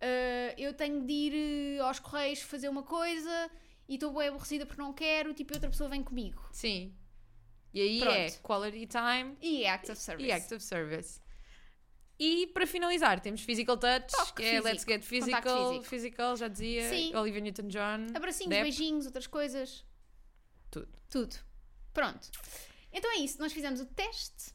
ah, 0.00 0.54
eu 0.58 0.74
tenho 0.74 1.04
de 1.06 1.12
ir 1.12 1.32
eh, 1.78 1.80
aos 1.80 1.98
correios 1.98 2.40
fazer 2.42 2.68
uma 2.68 2.82
coisa 2.82 3.50
e 3.88 3.94
estou 3.94 4.12
bem 4.12 4.28
aborrecida 4.28 4.66
porque 4.66 4.80
não 4.82 4.92
quero, 4.92 5.32
tipo, 5.32 5.52
e 5.52 5.56
outra 5.56 5.70
pessoa 5.70 5.88
vem 5.88 6.02
comigo. 6.02 6.42
Sim. 6.52 6.94
E 7.72 7.80
aí 7.80 8.00
Pronto. 8.00 8.16
é 8.16 8.30
quality 8.42 8.86
time 8.86 9.36
E 9.40 9.62
é 9.64 9.70
acts 9.70 9.90
of 9.90 10.00
service. 10.00 10.28
e 10.28 10.32
act 10.32 10.54
of 10.54 10.62
service. 10.62 11.20
E 12.18 12.48
para 12.48 12.66
finalizar, 12.66 13.18
temos 13.20 13.40
physical 13.40 13.78
touch, 13.78 14.12
Toque 14.12 14.34
que 14.34 14.42
é 14.42 14.50
físico, 14.50 14.64
let's 14.68 14.84
get 14.84 15.02
physical, 15.02 15.82
physical, 15.82 16.36
já 16.36 16.48
dizia, 16.48 16.90
Sim. 16.90 17.14
Olivia 17.16 17.40
Newton-John. 17.40 18.08
Abracinhos, 18.14 18.50
Depp. 18.50 18.62
beijinhos, 18.64 19.06
outras 19.06 19.26
coisas. 19.26 19.82
Tudo. 20.70 20.88
Tudo. 21.08 21.36
Pronto. 21.92 22.30
Então 22.92 23.10
é 23.12 23.16
isso, 23.18 23.38
nós 23.38 23.52
fizemos 23.52 23.80
o 23.80 23.86
teste. 23.86 24.52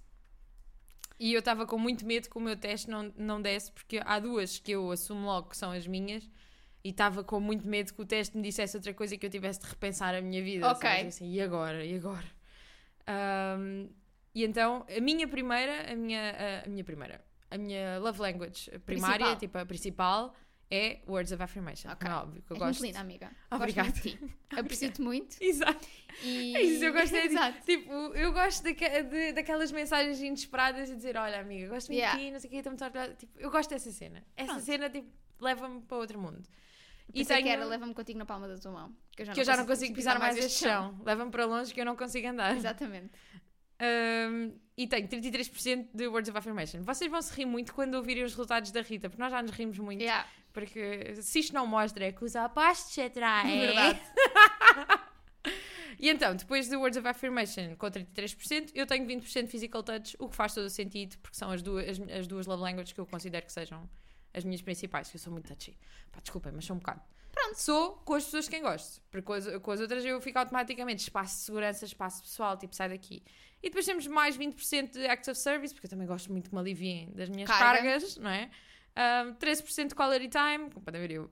E 1.20 1.34
eu 1.34 1.40
estava 1.40 1.66
com 1.66 1.78
muito 1.78 2.06
medo 2.06 2.30
que 2.30 2.38
o 2.38 2.42
meu 2.42 2.58
teste 2.58 2.90
não, 2.90 3.14
não 3.18 3.42
desse, 3.42 3.72
porque 3.72 4.02
há 4.04 4.20
duas 4.20 4.60
que 4.60 4.72
eu 4.72 4.92
assumo 4.92 5.26
logo 5.26 5.50
que 5.50 5.58
são 5.58 5.72
as 5.72 5.88
minhas, 5.88 6.30
e 6.84 6.90
estava 6.90 7.24
com 7.24 7.40
muito 7.40 7.68
medo 7.68 7.94
que 7.94 8.02
o 8.02 8.06
teste 8.06 8.36
me 8.38 8.44
dissesse 8.44 8.76
outra 8.76 8.94
coisa 8.94 9.16
e 9.16 9.18
que 9.18 9.26
eu 9.26 9.30
tivesse 9.30 9.60
de 9.60 9.66
repensar 9.68 10.14
a 10.14 10.22
minha 10.22 10.44
vida. 10.44 10.70
Ok. 10.70 10.90
Assim, 10.90 11.32
e 11.32 11.42
agora? 11.42 11.84
E 11.84 11.96
agora? 11.96 12.26
Ahm, 13.08 13.88
e 14.34 14.44
então, 14.44 14.86
a 14.96 15.00
minha 15.00 15.28
primeira, 15.28 15.92
a 15.92 15.96
minha, 15.96 16.32
a, 16.32 16.66
a 16.66 16.70
minha 16.70 16.84
primeira, 16.84 17.24
a 17.50 17.58
minha 17.58 17.98
love 18.00 18.20
language 18.20 18.70
primária, 18.86 19.18
Principal. 19.18 19.36
tipo 19.38 19.58
a 19.58 19.66
principal, 19.66 20.36
é 20.72 21.00
words 21.08 21.32
of 21.32 21.42
affirmation. 21.44 21.90
Ok. 21.92 22.00
Como 22.08 22.12
é 22.14 22.22
óbvio 22.22 22.42
que 22.42 22.52
eu 22.52 22.56
És 22.56 22.60
gosto. 22.64 22.80
muito 22.80 22.86
linda, 22.94 23.00
amiga. 23.00 23.32
Obrigada. 23.52 23.90
Gosto 23.90 24.04
muito 24.10 24.20
de 24.20 24.28
ti. 24.30 24.36
Aprecio-te 24.60 25.02
muito. 25.02 25.38
Exato. 25.42 25.88
E... 26.24 26.56
É 26.58 26.62
isso, 26.64 26.84
eu 26.86 26.94
gosto 26.94 27.16
é 27.16 27.22
de, 27.22 27.28
Exato. 27.36 27.62
tipo, 27.66 27.92
eu 27.94 28.34
gosto 28.34 28.64
daque- 28.64 29.04
de- 29.04 29.34
daquelas 29.34 29.72
mensagens 29.72 30.20
inesperadas 30.22 30.90
e 30.90 30.96
dizer, 30.96 31.18
olha 31.18 31.40
amiga, 31.40 31.68
gosto 31.70 31.88
muito 31.90 32.00
Yeah. 32.00 32.18
de 32.20 32.26
ti, 32.26 32.32
não 32.32 32.40
sei 32.40 32.48
o 32.48 32.52
quê, 32.52 32.58
estamos 32.58 32.82
a 32.82 32.88
olhar, 32.90 33.16
tipo, 33.16 33.40
eu 33.40 33.50
gosto 33.52 33.70
dessa 33.70 33.92
cena. 33.92 34.24
Essa 34.36 34.52
Pronto. 34.54 34.66
cena, 34.66 34.90
tipo, 34.90 35.10
leva-me 35.40 35.82
para 35.82 35.98
outro 35.98 36.20
mundo. 36.20 36.42
E 37.14 37.22
E 37.22 37.26
tenho... 37.26 37.44
que 37.44 37.50
era, 37.50 37.64
leva-me 37.66 37.94
contigo 37.94 38.18
na 38.18 38.26
palma 38.26 38.48
da 38.48 38.58
tua 38.58 38.72
mão. 38.72 38.96
Que 39.16 39.22
eu 39.22 39.26
já 39.28 39.34
que 39.34 39.40
eu 39.42 39.46
já 39.46 39.56
não 39.56 39.66
consigo 39.68 39.94
pisar 39.94 40.18
mais 40.18 40.36
este 40.38 40.64
chão. 40.64 41.00
Leva-me 41.06 41.30
para 41.30 41.46
longe 41.46 41.72
que 41.74 41.80
eu 41.80 41.86
não 41.86 41.96
consigo 41.96 42.28
andar. 42.28 42.56
Exatamente. 42.58 43.12
Um, 43.82 44.58
e 44.78 44.88
tenho 44.88 45.08
33% 45.08 45.90
de 45.94 46.08
words 46.08 46.30
of 46.30 46.38
affirmation. 46.38 46.82
Vocês 46.82 47.10
vão 47.12 47.22
se 47.22 47.34
rir 47.36 47.46
muito 47.46 47.74
quando 47.74 47.96
ouvirem 47.96 48.24
os 48.24 48.32
resultados 48.32 48.72
da 48.72 48.82
Rita, 48.82 49.10
porque 49.10 49.22
nós 49.22 49.32
já 49.32 49.42
nos 49.42 49.52
rimos 49.52 49.78
muito. 49.78 50.02
Yeah. 50.02 50.28
Porque 50.56 51.22
se 51.22 51.40
isto 51.40 51.54
não 51.54 51.68
mostra, 51.68 52.06
é 52.06 52.12
que 52.14 52.24
os 52.24 52.34
opostos 52.34 52.94
se 52.94 53.02
atraem. 53.02 53.60
Verdade. 53.60 54.02
E 55.98 56.10
então, 56.10 56.36
depois 56.36 56.68
de 56.68 56.76
Words 56.76 56.98
of 56.98 57.08
Affirmation 57.08 57.74
com 57.78 57.88
33%, 57.88 58.72
eu 58.76 58.86
tenho 58.86 59.08
20% 59.08 59.48
Physical 59.48 59.82
Touch, 59.82 60.16
o 60.20 60.28
que 60.28 60.36
faz 60.36 60.54
todo 60.54 60.66
o 60.66 60.70
sentido, 60.70 61.18
porque 61.20 61.38
são 61.38 61.50
as 61.50 61.62
duas, 61.62 61.88
as, 61.88 62.10
as 62.10 62.28
duas 62.28 62.46
love 62.46 62.62
languages 62.62 62.92
que 62.92 63.00
eu 63.00 63.06
considero 63.06 63.46
que 63.46 63.52
sejam 63.54 63.90
as 64.34 64.44
minhas 64.44 64.62
principais, 64.62 65.10
que 65.10 65.16
eu 65.16 65.20
sou 65.22 65.32
muito 65.32 65.48
touchy. 65.48 65.78
Pá, 66.12 66.20
desculpem, 66.20 66.52
mas 66.54 66.66
sou 66.66 66.76
um 66.76 66.80
bocado. 66.80 67.02
Pronto. 67.32 67.56
Sou 67.56 67.92
com 68.06 68.14
as 68.14 68.26
pessoas 68.26 68.46
de 68.46 68.52
quem 68.52 68.62
gosto, 68.62 69.02
porque 69.10 69.26
com 69.26 69.34
as, 69.34 69.48
com 69.62 69.72
as 69.72 69.80
outras 69.80 70.04
eu 70.04 70.20
fico 70.20 70.38
automaticamente 70.38 71.04
espaço 71.04 71.38
de 71.38 71.42
segurança, 71.44 71.86
espaço 71.86 72.24
pessoal, 72.24 72.58
tipo, 72.58 72.76
sai 72.76 72.90
daqui. 72.90 73.24
E 73.64 73.70
depois 73.70 73.86
temos 73.86 74.06
mais 74.06 74.38
20% 74.38 74.92
de 74.92 75.08
Acts 75.08 75.30
of 75.30 75.40
Service, 75.40 75.74
porque 75.74 75.88
eu 75.88 75.90
também 75.90 76.06
gosto 76.06 76.32
muito 76.32 76.50
que 76.50 76.56
me 76.56 76.60
aliviem 76.60 77.12
das 77.14 77.30
minhas 77.30 77.50
Carga. 77.50 77.82
cargas, 77.82 78.18
não 78.18 78.30
é? 78.30 78.50
Um, 78.98 79.34
13% 79.36 79.90
de 79.90 79.96
Quality 79.96 80.30
Time, 80.30 80.70
como 80.72 80.86
podem 80.86 81.02
ver, 81.02 81.12
eu 81.12 81.32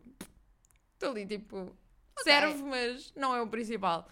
estou 0.93 1.11
ali, 1.11 1.25
tipo, 1.25 1.75
serve, 2.23 2.61
mas 2.63 3.13
não 3.15 3.33
é 3.35 3.41
o 3.41 3.47
principal. 3.47 4.07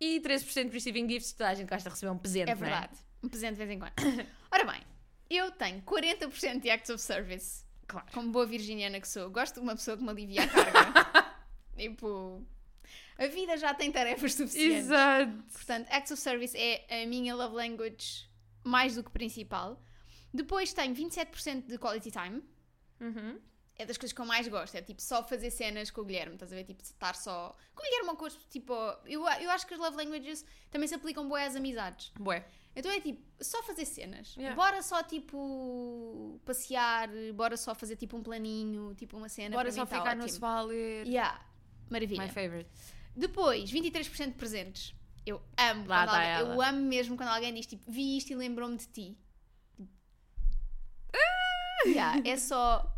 E 0.00 0.20
13% 0.20 0.66
de 0.68 0.70
Receiving 0.70 1.08
Gifts, 1.08 1.32
toda 1.32 1.50
a 1.50 1.54
gente 1.54 1.68
gosta 1.68 1.88
de 1.88 1.94
receber 1.94 2.10
um 2.12 2.18
presente, 2.18 2.48
É 2.48 2.52
é? 2.52 2.54
verdade. 2.54 2.98
Um 3.22 3.28
presente 3.28 3.52
de 3.52 3.58
vez 3.58 3.70
em 3.70 3.78
quando. 3.78 3.92
Ora 4.50 4.64
bem, 4.64 4.82
eu 5.30 5.50
tenho 5.52 5.80
40% 5.82 6.60
de 6.60 6.70
acts 6.70 6.90
of 6.90 7.00
service. 7.00 7.64
Claro. 7.86 8.06
Como 8.12 8.30
boa 8.30 8.46
virginiana 8.46 9.00
que 9.00 9.08
sou, 9.08 9.30
gosto 9.30 9.54
de 9.54 9.60
uma 9.60 9.74
pessoa 9.74 9.96
que 9.96 10.02
me 10.02 10.10
alivia 10.10 10.42
a 10.44 10.48
carga. 10.48 11.36
tipo, 11.76 12.44
a 13.18 13.26
vida 13.26 13.56
já 13.56 13.74
tem 13.74 13.92
tarefas 13.92 14.34
suficientes. 14.34 14.84
Exato. 14.86 15.32
Portanto, 15.52 15.88
acts 15.90 16.10
of 16.10 16.20
service 16.20 16.56
é 16.56 17.02
a 17.02 17.06
minha 17.06 17.34
love 17.34 17.54
language 17.54 18.28
mais 18.64 18.94
do 18.94 19.04
que 19.04 19.10
principal. 19.10 19.80
Depois 20.32 20.72
tenho 20.72 20.94
27% 20.94 21.66
de 21.66 21.78
quality 21.78 22.10
time. 22.10 22.42
Uhum. 23.02 23.38
é 23.76 23.84
das 23.84 23.98
coisas 23.98 24.12
que 24.14 24.20
eu 24.20 24.24
mais 24.26 24.46
gosto. 24.48 24.74
É 24.76 24.82
tipo 24.82 25.02
só 25.02 25.22
fazer 25.24 25.50
cenas 25.50 25.90
com 25.90 26.00
o 26.00 26.04
Guilherme, 26.04 26.34
estás 26.34 26.52
a 26.52 26.56
ver? 26.56 26.64
Tipo, 26.64 26.82
estar 26.82 27.14
só. 27.14 27.56
Com 27.74 27.82
o 27.82 27.84
Guilherme 27.84 28.08
ou 28.10 28.16
com 28.16 28.24
os. 28.26 28.34
Tipo, 28.48 28.72
eu, 29.06 29.26
eu 29.26 29.50
acho 29.50 29.66
que 29.66 29.74
as 29.74 29.80
love 29.80 29.96
languages 29.96 30.44
também 30.70 30.86
se 30.88 30.94
aplicam 30.94 31.28
boé 31.28 31.46
às 31.46 31.56
amizades. 31.56 32.12
Bué. 32.18 32.46
Então 32.74 32.90
é 32.90 33.00
tipo, 33.00 33.20
só 33.44 33.62
fazer 33.64 33.84
cenas. 33.84 34.34
Yeah. 34.36 34.56
Bora 34.56 34.80
só 34.82 35.02
tipo 35.02 36.40
passear, 36.44 37.10
bora 37.34 37.56
só 37.58 37.74
fazer 37.74 37.96
tipo 37.96 38.16
um 38.16 38.22
planinho, 38.22 38.94
tipo 38.94 39.16
uma 39.16 39.28
cena. 39.28 39.54
Bora 39.56 39.70
só 39.70 39.84
tá 39.84 39.98
ficar 39.98 40.16
no 40.16 40.26
sofá 40.28 40.58
a 40.58 40.62
ler. 40.62 41.06
Yeah. 41.06 41.44
Maravilha. 41.90 42.22
My 42.22 42.30
favorite. 42.30 42.70
Depois, 43.14 43.70
23% 43.70 44.26
de 44.28 44.32
presentes. 44.38 44.94
Eu 45.26 45.42
amo. 45.58 45.86
Lá 45.86 46.06
quando 46.06 46.08
está 46.22 46.38
alguém- 46.38 46.54
eu 46.54 46.62
amo 46.62 46.80
mesmo 46.80 47.16
quando 47.16 47.28
alguém 47.28 47.52
diz 47.52 47.66
tipo, 47.66 47.90
vi 47.90 48.16
isto 48.16 48.30
e 48.32 48.34
lembrou-me 48.36 48.76
de 48.78 48.86
ti. 48.86 49.18
Ah! 51.14 51.51
Yeah, 51.86 52.22
é 52.28 52.36
só. 52.36 52.88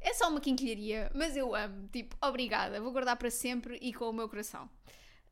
É 0.00 0.14
só 0.14 0.30
uma 0.30 0.40
quinquilharia, 0.40 1.10
mas 1.14 1.36
eu 1.36 1.54
amo. 1.54 1.88
Tipo, 1.88 2.16
obrigada. 2.22 2.80
Vou 2.80 2.90
guardar 2.90 3.16
para 3.16 3.30
sempre 3.30 3.78
e 3.82 3.92
com 3.92 4.08
o 4.08 4.12
meu 4.12 4.28
coração. 4.28 4.64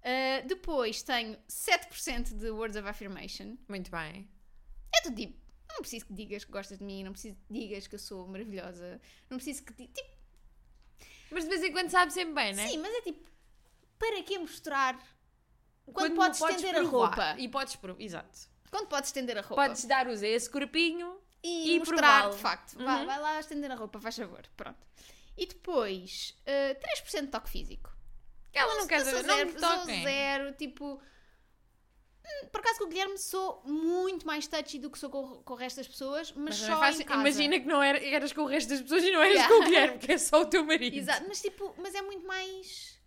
Uh, 0.00 0.46
depois 0.46 1.02
tenho 1.02 1.36
7% 1.48 2.34
de 2.34 2.50
words 2.50 2.76
of 2.76 2.86
affirmation. 2.86 3.56
Muito 3.66 3.90
bem. 3.90 4.28
É 4.94 5.00
tudo 5.02 5.16
tipo, 5.16 5.38
não 5.68 5.80
preciso 5.80 6.06
que 6.06 6.12
digas 6.12 6.44
que 6.44 6.52
gostas 6.52 6.78
de 6.78 6.84
mim, 6.84 7.02
não 7.02 7.12
preciso 7.12 7.36
que 7.36 7.52
digas 7.52 7.86
que 7.86 7.94
eu 7.94 7.98
sou 7.98 8.26
maravilhosa, 8.26 9.00
não 9.30 9.38
preciso 9.38 9.64
que. 9.64 9.72
Tipo, 9.72 10.10
Mas 11.30 11.44
de 11.44 11.50
vez 11.50 11.62
em 11.62 11.72
quando 11.72 11.90
sabe 11.90 12.12
sempre 12.12 12.34
bem, 12.34 12.54
né? 12.54 12.68
sim, 12.68 12.78
mas 12.78 12.94
é 12.94 13.00
tipo, 13.02 13.26
para 13.98 14.22
que 14.22 14.38
mostrar 14.38 14.98
quando, 15.92 16.14
Quando 16.14 16.16
podes 16.16 16.40
estender 16.40 16.76
a 16.76 16.82
roupa? 16.82 17.34
E 17.38 17.48
podes. 17.48 17.78
Exato. 17.98 18.48
Quando 18.70 18.88
podes 18.88 19.08
estender 19.08 19.38
a 19.38 19.40
roupa? 19.40 19.66
Podes 19.66 19.84
dar 19.84 20.06
os 20.06 20.22
a 20.22 20.28
esse 20.28 20.48
corpinho. 20.50 21.18
E, 21.42 21.72
e 21.74 21.78
mostrar 21.78 22.30
de 22.30 22.36
facto. 22.38 22.74
Uhum. 22.78 22.84
vai 22.84 23.18
lá 23.20 23.40
estender 23.40 23.70
a 23.70 23.74
roupa, 23.74 24.00
faz 24.00 24.16
favor. 24.16 24.42
Pronto. 24.56 24.78
E 25.36 25.46
depois, 25.46 26.34
uh, 26.46 26.74
3% 27.06 27.20
de 27.22 27.26
toque 27.28 27.48
físico. 27.50 27.92
Ela 28.52 28.74
não 28.74 28.82
Eu 28.82 28.88
quer 28.88 29.04
sou 29.04 29.12
saber. 29.22 29.26
Não 29.26 29.36
zero, 29.36 29.52
me 29.52 29.58
sou 29.60 29.78
toquem. 29.78 30.02
zero, 30.02 30.52
tipo. 30.54 30.94
hum, 30.94 32.48
Por 32.50 32.60
acaso 32.60 32.78
com 32.78 32.84
o 32.86 32.88
Guilherme 32.88 33.18
sou 33.18 33.62
muito 33.64 34.26
mais 34.26 34.46
touchy 34.48 34.78
do 34.78 34.90
que 34.90 34.98
sou 34.98 35.08
com, 35.10 35.42
com 35.42 35.52
o 35.52 35.56
resto 35.56 35.76
das 35.76 35.86
pessoas, 35.88 36.32
mas, 36.32 36.58
Mas 36.58 36.68
só 36.68 36.78
faz- 36.78 36.98
em 36.98 37.04
casa. 37.04 37.20
Imagina 37.20 37.60
que 37.60 37.66
não 37.66 37.82
era, 37.82 38.04
eras 38.04 38.32
com 38.32 38.42
o 38.42 38.46
resto 38.46 38.68
das 38.70 38.82
pessoas 38.82 39.04
e 39.04 39.10
não 39.12 39.20
eras 39.22 39.34
Yeah. 39.34 39.54
com 39.54 39.60
o 39.62 39.64
Guilherme, 39.64 39.98
que 39.98 40.12
é 40.12 40.18
só 40.18 40.40
o 40.42 40.46
teu 40.46 40.64
marido. 40.64 40.96
Exato, 40.96 41.24
mas 41.28 41.40
tipo, 41.40 41.74
mas 41.78 41.94
é 41.94 42.02
muito 42.02 42.26
mais. 42.26 42.98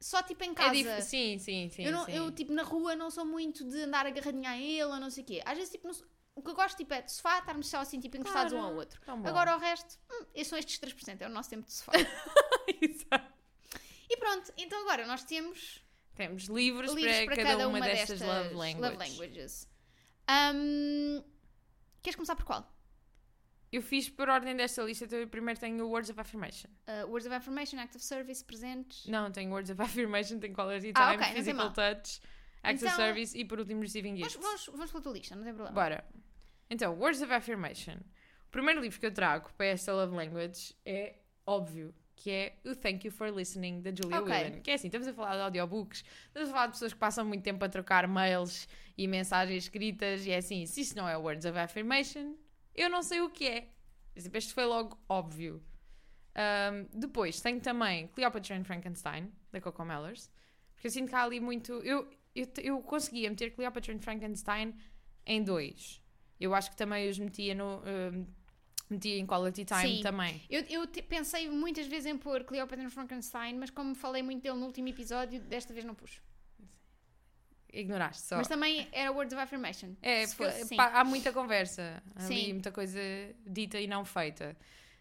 Só 0.00 0.22
tipo 0.22 0.44
em 0.44 0.50
É 0.52 0.54
casa. 0.54 0.74
dif- 0.74 1.02
Sim, 1.02 1.38
sim, 1.40 1.70
sim. 1.70 1.84
eu, 1.84 1.90
não, 1.90 2.04
sim. 2.04 2.12
eu, 2.14 2.30
tipo, 2.30 2.52
na 2.52 2.62
rua 2.62 2.94
não 2.94 3.10
sou 3.10 3.24
muito 3.24 3.64
de 3.68 3.82
andar 3.82 4.06
agarradinha 4.06 4.50
a 4.50 4.56
ele 4.56 4.84
ou 4.84 5.00
não 5.00 5.10
sei 5.10 5.24
o 5.24 5.26
quê. 5.26 5.42
Às 5.44 5.56
vezes, 5.58 5.72
tipo, 5.72 5.88
no 5.88 5.94
so- 5.94 6.06
o 6.38 6.42
que 6.42 6.50
eu 6.50 6.54
gosto 6.54 6.76
tipo, 6.76 6.92
é 6.94 7.02
de 7.02 7.12
sofá, 7.12 7.38
estarmos 7.38 7.68
só 7.68 7.78
assim, 7.80 7.98
tipo, 8.00 8.16
encostados 8.16 8.52
Claro. 8.52 8.66
um 8.66 8.70
ao 8.70 8.76
outro. 8.76 9.00
Tão 9.04 9.20
bom. 9.20 9.28
Agora 9.28 9.56
o 9.56 9.58
resto, 9.58 9.98
hum, 10.10 10.24
esses 10.34 10.48
são 10.48 10.58
estes 10.58 10.78
3%, 10.78 11.20
é 11.22 11.26
o 11.26 11.30
nosso 11.30 11.50
tempo 11.50 11.66
de 11.66 11.72
sofá. 11.72 11.92
Exato. 12.80 13.32
e 14.10 14.16
pronto, 14.16 14.52
então 14.56 14.80
agora 14.82 15.06
nós 15.06 15.24
temos 15.24 15.84
Temos 16.14 16.44
livros, 16.44 16.92
livros 16.94 17.24
para, 17.26 17.36
cada, 17.36 17.68
uma, 17.68 17.80
destas, 17.80 18.20
love 18.20 18.54
languages. 18.54 18.98
languages. 19.18 19.68
Hum, 20.30 21.22
queres 22.02 22.16
começar 22.16 22.36
por 22.36 22.44
qual? 22.44 22.74
Eu 23.70 23.82
fiz 23.82 24.08
por 24.08 24.28
ordem 24.30 24.56
desta 24.56 24.82
lista, 24.82 25.04
então 25.04 25.18
eu 25.18 25.28
primeiro 25.28 25.60
tenho 25.60 25.84
o 25.84 25.90
Words 25.90 26.08
of 26.10 26.18
Affirmation. 26.20 26.68
Uh, 26.88 27.06
words 27.08 27.26
of 27.26 27.34
Affirmation, 27.34 27.78
Act 27.78 27.96
of 27.96 28.04
Service, 28.04 28.42
presentes. 28.44 29.04
Não, 29.06 29.30
tenho 29.30 29.50
Words 29.52 29.70
of 29.70 29.80
Affirmation, 29.82 30.38
tenho 30.38 30.54
Quality 30.54 30.92
Ah, 30.94 31.10
Time, 31.12 31.16
ok, 31.16 31.26
não 31.26 31.34
tem 31.34 31.34
Physical. 31.44 31.72
Touch, 31.72 32.20
Acts 32.62 32.82
of 32.82 32.92
Então- 32.92 32.96
Service 32.96 33.38
e 33.38 33.44
por 33.44 33.58
último 33.60 33.82
Receiving 33.82 34.16
Gifts. 34.16 34.36
vamos, 34.36 34.66
vamos 34.66 34.90
pela 34.90 35.02
tua 35.02 35.12
lista, 35.12 35.36
não 35.36 35.44
tem 35.44 35.52
problema. 35.54 35.74
Bora. 35.74 36.04
Então, 36.70 36.94
Words 36.94 37.22
of 37.22 37.32
Affirmation. 37.32 37.96
O 38.46 38.50
primeiro 38.50 38.80
livro 38.80 38.98
que 38.98 39.06
eu 39.06 39.12
trago 39.12 39.50
para 39.56 39.66
esta 39.66 39.92
love 39.92 40.14
language 40.14 40.74
é 40.84 41.16
óbvio, 41.46 41.94
que 42.16 42.30
é 42.30 42.56
o 42.64 42.74
Thank 42.74 43.06
You 43.06 43.12
for 43.12 43.28
Listening, 43.28 43.80
da 43.80 43.90
Julia 43.90 44.20
Ok. 44.20 44.32
Whelan. 44.32 44.60
Que 44.60 44.70
é 44.70 44.74
assim, 44.74 44.88
estamos 44.88 45.06
a 45.06 45.12
falar 45.12 45.34
de 45.36 45.42
audiobooks, 45.42 46.04
estamos 46.26 46.48
a 46.48 46.52
falar 46.52 46.66
de 46.66 46.72
pessoas 46.72 46.92
que 46.92 46.98
passam 46.98 47.24
muito 47.24 47.42
tempo 47.42 47.64
a 47.64 47.68
trocar 47.68 48.08
mails 48.08 48.68
e 48.96 49.06
mensagens 49.06 49.64
escritas, 49.64 50.26
e 50.26 50.30
é 50.30 50.38
assim, 50.38 50.66
se 50.66 50.80
isso 50.80 50.96
não 50.96 51.08
é 51.08 51.16
Words 51.16 51.44
of 51.46 51.58
Affirmation, 51.58 52.34
eu 52.74 52.90
não 52.90 53.02
sei 53.02 53.20
o 53.20 53.30
que 53.30 53.46
é. 53.46 53.68
Este 54.14 54.52
foi 54.52 54.64
logo 54.64 54.98
óbvio. 55.08 55.62
Ahm, 56.34 56.86
depois, 56.92 57.40
tenho 57.40 57.60
também 57.60 58.08
Cleopatra 58.08 58.56
and 58.56 58.64
Frankenstein, 58.64 59.32
da 59.52 59.60
Coco 59.60 59.84
Mellers, 59.84 60.30
porque 60.74 60.88
eu 60.88 60.90
sinto 60.90 61.08
que 61.08 61.14
há 61.14 61.22
ali 61.22 61.40
muito... 61.40 61.72
Eu, 61.84 62.08
eu, 62.34 62.46
eu 62.62 62.82
conseguia 62.82 63.28
meter 63.30 63.50
Cleopatra 63.54 63.94
and 63.94 64.00
Frankenstein 64.00 64.74
em 65.26 65.42
dois. 65.42 66.02
Eu 66.40 66.54
acho 66.54 66.70
que 66.70 66.76
também 66.76 67.08
os 67.08 67.18
metia 67.18 67.54
no... 67.54 67.82
ahm, 67.84 68.24
metia 68.88 69.18
em 69.18 69.26
Quality 69.26 69.64
Time 69.64 69.96
Sim. 69.96 70.02
também. 70.02 70.40
Eu, 70.48 70.62
eu 70.68 70.86
te- 70.86 71.02
pensei 71.02 71.48
muitas 71.50 71.86
vezes 71.86 72.06
em 72.06 72.16
pôr 72.16 72.44
Cleopatra 72.44 72.84
e 72.84 72.90
Frankenstein, 72.90 73.58
mas 73.58 73.70
como 73.70 73.94
falei 73.94 74.22
muito 74.22 74.42
dele 74.42 74.56
no 74.56 74.66
último 74.66 74.88
episódio, 74.88 75.40
desta 75.40 75.72
vez 75.74 75.84
não 75.84 75.94
pus. 75.94 76.20
Ignoraste 77.72 78.22
só. 78.22 78.36
Mas 78.36 78.48
também 78.48 78.88
era 78.92 79.12
Words 79.12 79.32
of 79.34 79.42
Affirmation. 79.42 79.94
É, 80.00 80.26
fosse, 80.26 80.64
sim. 80.64 80.76
pá, 80.76 80.86
há 80.94 81.04
muita 81.04 81.32
conversa, 81.32 82.02
há 82.16 82.24
ali 82.24 82.44
Sim. 82.46 82.52
muita 82.54 82.72
coisa 82.72 82.98
dita 83.46 83.78
e 83.78 83.86
não 83.86 84.04
feita. 84.06 84.56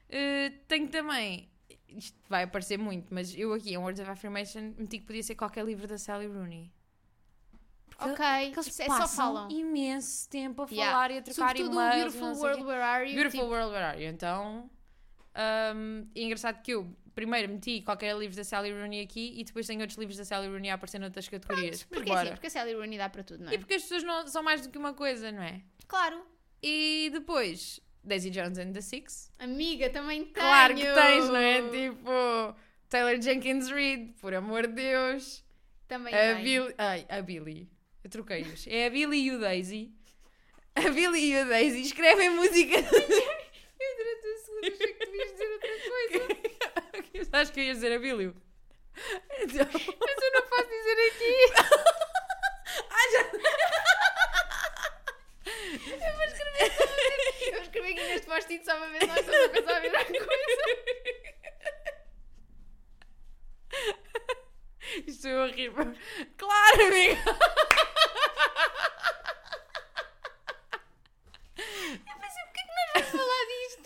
Uh, 0.10 0.53
tenho 0.67 0.89
também, 0.89 1.48
isto 1.88 2.17
vai 2.27 2.44
aparecer 2.44 2.77
muito, 2.77 3.13
mas 3.13 3.34
eu 3.38 3.53
aqui 3.53 3.74
em 3.74 3.77
Words 3.77 4.01
of 4.01 4.10
Affirmation 4.12 4.74
meti 4.77 5.00
que 5.00 5.06
podia 5.06 5.24
ser 5.24 5.36
qualquer 5.36 5.63
livro 5.65 5.88
da 5.88 5.98
Sally 5.98 6.27
Rooney. 6.27 6.70
Porque 7.98 8.12
Ok, 8.12 8.51
Porque 8.54 8.60
eles 8.70 8.80
é 8.80 8.86
só 8.88 9.08
falam. 9.08 9.50
imenso 9.50 10.30
tempo 10.30 10.62
a 10.63 10.68
Yeah. 10.70 10.92
falar 10.92 11.12
e 11.12 11.18
a 11.18 11.22
trocar 11.24 11.58
Sobretudo 11.58 11.74
e-mails. 11.74 11.96
Beautiful 12.13 12.44
World. 12.44 12.63
Where 12.63 12.82
Are 12.84 13.10
You? 13.10 13.16
Beautiful 13.16 13.39
tipo, 13.42 13.51
World, 13.54 13.72
Where 13.74 13.86
Are 13.86 14.04
You? 14.04 14.10
Então, 14.12 14.70
um, 15.75 16.08
é 16.16 16.22
engraçado 16.22 16.62
que 16.62 16.72
eu 16.72 16.88
primeiro 17.16 17.51
meti 17.51 17.82
qualquer 17.82 18.16
livro 18.16 18.36
da 18.38 18.44
Sally 18.44 18.72
Rooney 18.72 19.01
aqui 19.01 19.34
e 19.39 19.44
depois 19.44 19.66
tenho 19.66 19.82
outros 19.82 19.98
livros 19.98 20.18
da 20.18 20.24
Sally 20.25 20.48
Rooney 20.48 20.70
a 20.70 20.75
aparecer 20.75 21.00
noutras 21.00 21.27
categorias. 21.27 21.86
Mas 21.89 22.00
porque 22.00 22.12
assim, 22.12 22.30
porque 22.30 22.48
a 22.48 22.50
Sally 22.51 22.74
Rooney 22.75 22.98
dá 22.98 23.10
para 23.10 23.24
tudo, 23.24 23.44
não 23.44 23.51
é? 23.51 23.56
E 23.56 23.58
porque 23.58 23.74
as 23.74 23.82
pessoas 23.82 24.04
não 24.04 24.27
são 24.27 24.44
mais 24.44 24.62
do 24.62 24.70
que 24.70 24.77
uma 24.77 24.94
coisa, 24.94 25.32
não 25.32 25.42
é? 25.42 25.62
Claro. 25.88 26.22
E 26.62 27.10
depois, 27.12 27.80
Daisy 28.04 28.30
Jones 28.30 28.60
and 28.60 28.74
the 28.74 28.82
Six. 28.82 29.32
Amiga, 29.39 29.89
também 29.89 30.25
tenho. 30.25 30.34
Claro 30.46 30.75
que 30.75 30.84
tens, 30.94 31.27
não 31.30 31.36
é? 31.38 31.62
Tipo, 31.70 32.56
Taylor 32.89 33.20
Jenkins 33.22 33.70
Reid, 33.70 34.13
por 34.22 34.34
amor 34.36 34.68
de 34.68 34.74
Deus. 34.74 35.44
Também 35.88 36.13
A 36.13 36.18
tenho. 36.18 36.44
Billy. 36.44 36.75
Ai, 36.77 37.06
a 37.10 37.22
Billy. 37.22 37.70
Eu 38.08 38.10
troquei-os. 38.10 38.66
É 38.68 38.88
a 38.88 38.90
Billy 38.90 39.18
e 39.18 39.32
o 39.32 39.40
Daisy. 39.40 39.92
A 40.76 40.90
Billy 40.90 41.34
e 41.34 41.42
o 41.42 41.50
Daisy 41.50 41.82
escrevem 41.82 42.30
música. 42.30 42.78
Eu 42.80 43.96
durante 43.98 44.28
um 44.28 44.38
segundo 44.46 44.68
achei 44.74 44.94
que 44.94 45.06
tu 45.06 45.14
ias 45.14 45.32
dizer 45.34 45.52
outra 45.52 45.70
coisa. 45.90 47.38
Acho 47.38 47.52
que 47.52 47.60
eu 47.60 47.64
ia 47.66 47.74
dizer 47.74 47.92
a 47.92 48.00
Billy. 48.00 48.34
Então... 49.40 49.68
Mas 49.74 50.24
eu 50.24 50.32
não 50.34 50.42
posso 50.48 50.70
dizer 50.70 50.98
aqui. 51.08 51.36
Ah, 52.90 53.08
já... 53.12 53.22
Eu 55.76 56.14
vou 56.16 56.24
escrever. 56.24 56.72
Eu 57.42 57.54
vou 57.54 57.62
escrever 57.62 57.92
aqui 57.92 58.04
neste 58.04 58.26
post-it 58.26 58.66
só 58.66 58.80
ver 58.88 59.00
se 59.02 59.08
nós 59.08 59.20
estamos 59.20 59.46
a 59.46 59.50
pensar 59.50 59.76
a 59.76 59.82
mesma 59.82 60.06
coisa. 60.06 61.16
Isto 65.08 65.27
é 65.27 65.44
horrível. 65.44 65.94
Claro, 66.38 66.82
amiga. 66.88 67.38
Eu 71.58 72.15
pensei, 72.20 72.44
porquê 72.46 72.62
que 72.62 72.74
nós 72.75 72.88
vamos 72.94 73.10
falar 73.10 73.44
disto? 73.48 73.84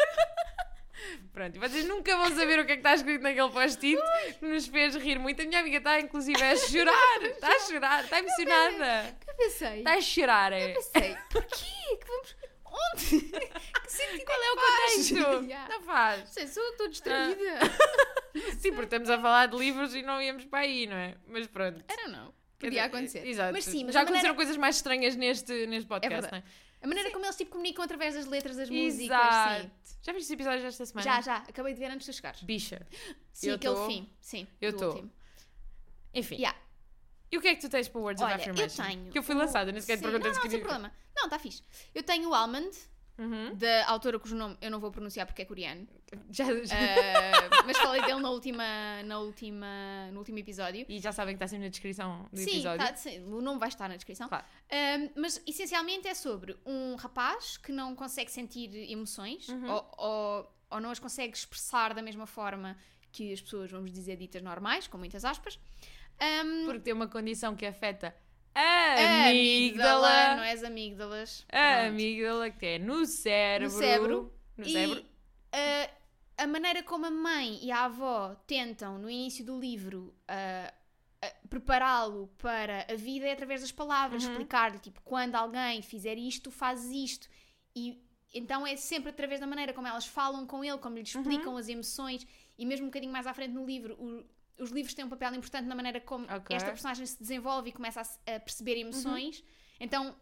Pronto, 1.33 1.55
e 1.55 1.59
vocês 1.59 1.85
nunca 1.85 2.15
vão 2.17 2.29
saber 2.35 2.59
o 2.59 2.65
que 2.65 2.73
é 2.73 2.75
que 2.75 2.81
está 2.81 2.93
escrito 2.93 3.21
naquele 3.21 3.49
post-it 3.49 3.97
que 4.39 4.45
nos 4.45 4.67
fez 4.67 4.95
rir 4.95 5.17
muito. 5.17 5.41
A 5.41 5.45
minha 5.45 5.61
amiga 5.61 5.77
está, 5.77 5.99
inclusive, 5.99 6.41
a 6.43 6.55
chorar. 6.55 7.21
Está 7.23 7.47
a 7.47 7.59
chorar, 7.59 8.03
está 8.03 8.19
emocionada. 8.19 9.17
Eu 9.27 9.33
pensei. 9.35 9.79
Está 9.79 9.93
a 9.93 10.01
chorar, 10.01 10.53
é. 10.53 10.71
Eu 10.71 10.73
pensei, 10.75 11.17
porquê? 11.31 11.97
Que 11.99 12.07
vamos. 12.07 12.35
Onde? 12.71 13.21
Que 13.81 13.91
sentido 13.91 14.25
Qual 14.25 14.39
é 14.41 14.51
o 14.51 14.55
contexto? 14.55 15.43
Yeah. 15.45 15.67
Não 15.69 15.81
faz. 15.83 16.19
Não 16.21 16.27
sei, 16.27 16.47
sou 16.47 16.63
estou 16.69 16.87
distraída. 16.87 17.59
Sim, 18.59 18.69
porque 18.71 18.83
estamos 18.85 19.09
a 19.09 19.19
falar 19.19 19.47
de 19.47 19.57
livros 19.57 19.93
e 19.93 20.01
não 20.01 20.21
íamos 20.21 20.45
para 20.45 20.59
aí, 20.59 20.87
não 20.87 20.95
é? 20.95 21.15
Mas 21.27 21.47
pronto. 21.47 21.83
Era 21.87 22.07
não. 22.07 22.33
Podia 22.57 22.85
acontecer. 22.85 23.25
Exato. 23.27 23.51
Mas 23.53 23.65
sim, 23.65 23.83
mas 23.83 23.93
Já 23.93 24.01
aconteceram 24.01 24.29
maneira, 24.29 24.35
coisas 24.35 24.55
mais 24.57 24.75
estranhas 24.75 25.15
neste, 25.15 25.65
neste 25.65 25.87
podcast, 25.87 26.21
verdade. 26.21 26.31
não 26.31 26.39
é? 26.39 26.71
a 26.83 26.87
maneira 26.87 27.11
como 27.11 27.25
eles 27.25 27.35
tipo, 27.35 27.51
comunicam 27.51 27.83
através 27.83 28.13
das 28.15 28.25
letras 28.27 28.55
das 28.55 28.69
músicas. 28.69 29.05
Exato. 29.17 29.71
Sim. 29.83 29.97
Já 30.03 30.11
viste 30.13 30.25
esse 30.25 30.33
episódio 30.33 30.61
desta 30.61 30.85
semana? 30.85 31.03
Já, 31.03 31.21
já. 31.21 31.37
Acabei 31.37 31.73
de 31.73 31.79
ver 31.79 31.91
antes 31.91 32.05
de 32.07 32.13
chegares. 32.13 32.41
Bicha. 32.43 32.87
Sim, 33.33 33.49
Eu 33.49 33.55
aquele 33.55 33.75
tô- 33.75 33.87
fim. 33.87 34.09
Sim. 34.21 34.47
eu 34.61 34.71
último. 34.73 35.11
Enfim. 36.13 36.35
Yeah. 36.35 36.57
E 37.31 37.37
o 37.37 37.41
que 37.41 37.47
é 37.47 37.55
que 37.55 37.61
tu 37.61 37.69
tens 37.69 37.87
para 37.87 37.99
o 37.99 38.03
Words 38.03 38.21
Olha, 38.21 38.35
of 38.35 38.45
eu 38.47 38.51
Affirmation? 38.53 38.83
tenho 38.83 39.11
Que 39.11 39.17
eu 39.19 39.23
fui 39.23 39.33
lançada, 39.35 39.71
nem 39.71 39.79
sequer 39.81 39.97
te 39.97 40.01
perguntei 40.03 40.27
não, 40.29 40.33
se 40.33 40.43
não, 40.43 40.49
sem 40.49 40.59
queria... 40.59 40.65
problema. 40.65 40.93
Não, 41.15 41.23
está 41.25 41.39
fixe. 41.39 41.63
Eu 41.95 42.03
tenho 42.03 42.29
o 42.29 42.33
Almond, 42.33 42.69
Uhum. 43.17 43.53
da 43.55 43.87
autora 43.87 44.17
cujo 44.17 44.35
nome 44.35 44.57
eu 44.61 44.71
não 44.71 44.79
vou 44.79 44.89
pronunciar 44.89 45.27
porque 45.27 45.43
é 45.43 45.45
coreano. 45.45 45.87
Já, 46.31 46.45
já- 46.63 46.75
Ah, 46.75 47.63
mas 47.67 47.77
falei 47.77 48.01
dele 48.01 48.19
na 48.19 48.29
última, 48.31 48.63
na 49.03 49.19
última, 49.19 50.09
no 50.11 50.19
último 50.19 50.39
episódio. 50.39 50.85
E 50.89 50.99
já 50.99 51.11
sabem 51.11 51.35
que 51.35 51.37
está 51.43 51.47
sempre 51.47 51.65
na 51.65 51.69
descrição 51.69 52.27
do 52.33 52.37
Sim, 52.39 52.49
episódio. 52.49 52.85
tá, 52.85 52.95
sim, 52.95 53.19
o 53.25 53.39
nome 53.41 53.59
vai 53.59 53.69
estar 53.69 53.87
na 53.87 53.95
descrição. 53.95 54.27
Claro. 54.27 54.43
Um, 54.71 55.21
mas 55.21 55.41
essencialmente 55.45 56.07
é 56.07 56.13
sobre 56.15 56.57
um 56.65 56.95
rapaz 56.95 57.57
que 57.57 57.71
não 57.71 57.95
consegue 57.95 58.31
sentir 58.31 58.73
emoções 58.91 59.47
Uhum. 59.49 59.69
ou, 59.71 59.91
ou 59.97 60.55
ou 60.71 60.79
não 60.79 60.89
as 60.89 60.99
consegue 60.99 61.35
expressar 61.35 61.93
da 61.93 62.01
mesma 62.01 62.25
forma 62.25 62.77
que 63.11 63.33
as 63.33 63.41
pessoas, 63.41 63.69
vamos 63.69 63.91
dizer, 63.91 64.15
ditas 64.15 64.41
normais, 64.41 64.87
com 64.87 64.97
muitas 64.97 65.25
aspas. 65.25 65.59
Um, 66.19 66.65
Porque 66.65 66.79
tem 66.81 66.93
uma 66.93 67.07
condição 67.07 67.55
que 67.55 67.65
afeta 67.65 68.15
a 68.53 68.61
a 68.61 69.27
amígdala. 69.29 70.35
não 70.35 70.43
é 70.43 70.51
as 70.51 70.63
amígdalas. 70.63 71.45
A 71.49 71.51
Pronto. 71.75 71.87
amígdala 71.87 72.49
que 72.51 72.65
é 72.65 72.79
no 72.79 73.05
cérebro. 73.05 73.73
No 73.73 73.79
cérebro. 73.79 74.33
No 74.57 74.65
E 74.65 74.71
cérebro. 74.71 75.01
uh, 75.01 75.91
a 76.37 76.47
maneira 76.47 76.83
como 76.83 77.05
a 77.05 77.11
mãe 77.11 77.59
e 77.63 77.71
a 77.71 77.85
avó 77.85 78.35
tentam, 78.47 78.97
no 78.97 79.09
início 79.09 79.43
do 79.45 79.59
livro, 79.59 80.13
uh, 80.29 81.25
uh, 81.25 81.47
prepará-lo 81.47 82.27
para 82.37 82.85
a 82.91 82.95
vida 82.95 83.25
é 83.27 83.31
através 83.33 83.61
das 83.61 83.71
palavras, 83.71 84.23
Uhum. 84.23 84.31
explicar-lhe, 84.31 84.79
tipo, 84.79 85.01
quando 85.03 85.35
alguém 85.35 85.81
fizer 85.81 86.17
isto, 86.17 86.51
fazes 86.51 86.91
isto. 86.91 87.27
E 87.75 88.03
então 88.33 88.65
é 88.65 88.75
sempre 88.77 89.09
através 89.09 89.39
da 89.41 89.47
maneira 89.47 89.73
como 89.73 89.87
elas 89.87 90.05
falam 90.05 90.45
com 90.47 90.63
ele, 90.63 90.77
como 90.77 90.95
lhe 90.95 91.01
Uhum. 91.01 91.21
explicam 91.21 91.57
as 91.57 91.67
emoções, 91.67 92.25
e 92.57 92.65
mesmo 92.65 92.85
um 92.85 92.89
bocadinho 92.89 93.11
mais 93.11 93.25
à 93.27 93.33
frente 93.33 93.51
no 93.53 93.65
livro, 93.65 93.95
o- 93.95 94.23
os 94.61 94.69
livros 94.71 94.93
têm 94.93 95.03
um 95.05 95.09
papel 95.09 95.33
importante 95.35 95.65
na 95.67 95.75
maneira 95.75 95.99
como 95.99 96.25
Ok. 96.25 96.55
esta 96.55 96.69
personagem 96.69 97.05
se 97.05 97.19
desenvolve 97.19 97.69
e 97.69 97.71
começa 97.73 98.01
a, 98.01 98.35
a 98.35 98.39
perceber 98.39 98.77
emoções. 98.77 99.43
Então, 99.79 100.15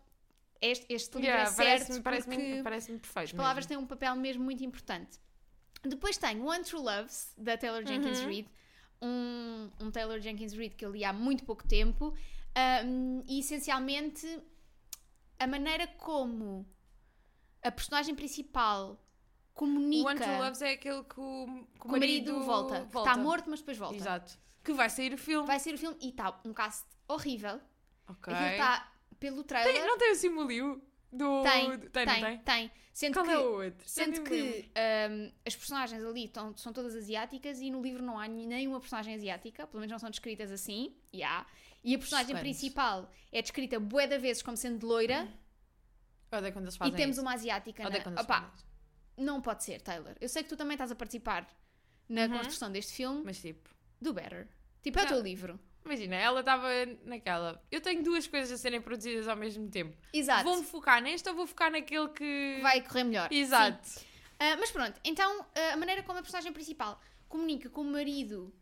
este, 0.62 0.86
este 0.93 1.17
livro 1.17 1.29
Uhum. 1.29 1.36
Yeah, 1.38 1.51
é 1.51 1.55
parece-me 1.55 1.93
certo 1.93 2.03
parece 2.03 2.27
porque 2.27 2.62
parece 2.63 2.88
perfeito. 2.93 3.25
as 3.25 3.31
palavras 3.34 3.65
mesmo. 3.65 3.69
têm 3.69 3.77
um 3.86 3.88
papel 3.88 4.15
mesmo 4.15 4.43
muito 4.43 4.63
importante. 4.63 5.19
Depois 5.84 6.17
tenho 6.17 6.43
One 6.46 6.63
True 6.63 6.81
Loves, 6.81 7.34
da 7.38 7.58
Taylor 7.58 7.86
Jenkins 7.86 8.19
Uhum. 8.22 8.27
Reid. 8.27 8.50
Um, 9.01 9.69
um 9.79 9.91
Taylor 9.91 10.19
Jenkins 10.19 10.53
Reid 10.53 10.75
que 10.75 10.86
eu 10.86 10.91
li 10.91 11.03
há 11.05 11.13
muito 11.13 11.43
pouco 11.46 11.65
tempo. 11.67 12.13
Um, 12.86 13.24
e 13.27 13.39
essencialmente 13.39 14.27
a 15.38 15.48
maneira 15.48 15.88
como 15.88 16.65
a 17.63 17.72
personagem 17.72 18.13
principal 18.15 19.01
comunica 19.53 20.03
O 20.03 20.10
One 20.10 20.20
True 20.20 20.38
Loves 20.38 20.62
é 20.62 20.72
aquele 20.72 21.03
que 21.03 21.20
o, 21.20 21.68
que 21.79 21.88
o 21.88 21.91
marido, 21.91 22.44
volta. 22.44 22.88
que 22.89 22.98
Está 22.98 23.18
morto, 23.18 23.50
mas 23.50 23.60
depois 23.60 23.77
volta. 23.77 23.96
Exato. 23.96 24.38
Que 24.63 24.74
vai 24.74 24.89
sair 24.89 25.13
o 25.13 25.18
filme. 25.18 25.48
Vai 25.48 25.60
ser 25.60 25.74
o 25.74 25.77
filme 25.77 25.98
e 26.01 26.10
está 26.10 26.39
um 26.46 26.53
cast 26.53 26.86
horrível. 27.08 27.60
Ok. 28.08 28.34
Aquilo 28.34 28.51
está 28.51 28.91
pelo 29.20 29.44
trailer. 29.44 29.74
Tem- 29.74 29.86
não 29.86 29.98
tem 29.98 30.12
o 30.12 30.15
Simuliu? 30.15 30.84
Do... 31.12 31.41
Tem, 31.41 31.79
tem, 31.79 31.89
tem, 31.89 32.06
não 32.06 32.22
tem? 32.22 32.38
tem. 32.39 32.72
Sendo 32.94 33.13
Qual 33.13 33.25
que, 33.25 33.32
é 33.32 33.38
o 33.39 33.63
outro? 33.63 33.89
Sendo 33.89 34.24
que 34.24 34.70
hum, 35.10 35.32
as 35.46 35.56
personagens 35.56 36.03
ali 36.03 36.27
tão- 36.27 36.56
são 36.56 36.72
todas 36.72 36.96
asiáticas 36.96 37.60
e 37.62 37.72
no 37.72 37.82
livro 37.82 38.03
não 38.03 38.20
há 38.20 38.27
nenhuma 38.27 38.79
personagem 38.79 39.15
asiática, 39.15 39.65
pelo 39.65 39.79
menos 39.79 39.91
não 39.91 40.00
são 40.00 40.10
descritas 40.10 40.51
assim, 40.51 40.96
e 41.12 41.24
há. 41.24 41.46
E 41.84 41.96
a 41.96 41.98
personagem 41.98 42.36
principal 42.38 43.10
é 43.32 43.41
descrita 43.41 43.79
bué 43.79 44.06
da 44.06 44.18
vezes 44.18 44.44
como 44.44 44.58
sendo 44.58 44.86
loira 44.86 45.27
Odeio 46.32 46.53
quando 46.53 46.65
eles 46.65 46.75
e 46.75 46.77
fazem 46.77 46.96
temos 46.96 47.15
isso. 47.15 47.22
uma 47.22 47.34
asiática. 47.34 47.88
Odeio 47.88 48.00
Na... 48.00 48.03
quando 48.03 48.15
eles 48.18 48.25
Opa. 48.25 48.53
Não 49.19 49.41
pode 49.41 49.63
ser, 49.63 49.81
Taylor. 49.81 50.15
Eu 50.19 50.29
sei 50.29 50.43
que 50.43 50.49
tu 50.49 50.57
também 50.57 50.75
estás 50.75 50.91
a 50.91 50.95
participar 50.95 51.47
na 52.07 52.23
Uhum. 52.23 52.29
construção 52.38 52.71
deste 52.71 52.93
filme. 52.93 53.21
Mas 53.25 53.39
tipo... 53.39 53.69
Do 54.01 54.13
Better. 54.13 54.47
Tipo, 54.81 54.99
é 54.99 55.03
o 55.03 55.07
teu 55.07 55.19
livro. 55.21 55.59
Imagina, 55.83 56.15
ela 56.15 56.39
estava 56.39 56.67
naquela. 57.03 57.61
Eu 57.71 57.81
tenho 57.81 58.01
duas 58.03 58.27
coisas 58.27 58.51
a 58.51 58.57
serem 58.57 58.79
produzidas 58.81 59.27
ao 59.27 59.35
mesmo 59.35 59.69
tempo. 59.69 59.95
Exato. 60.13 60.43
Vou-me 60.43 60.63
focar 60.65 61.01
neste 61.01 61.27
ou 61.27 61.35
vou 61.35 61.45
focar 61.47 61.69
naquele 61.71 62.07
que. 62.09 62.59
Vai 62.61 62.81
correr 62.81 63.03
melhor. 63.03 63.31
Exato. 63.31 63.99
Ah, 64.39 64.55
mas 64.57 64.71
pronto, 64.71 64.97
então 65.03 65.45
ah, 65.55 65.73
a 65.73 65.77
maneira 65.77 66.01
como 66.03 66.17
a 66.19 66.21
personagem 66.21 66.53
principal 66.53 67.01
comunica 67.27 67.69
com 67.69 67.81
o 67.81 67.85
marido 67.85 68.53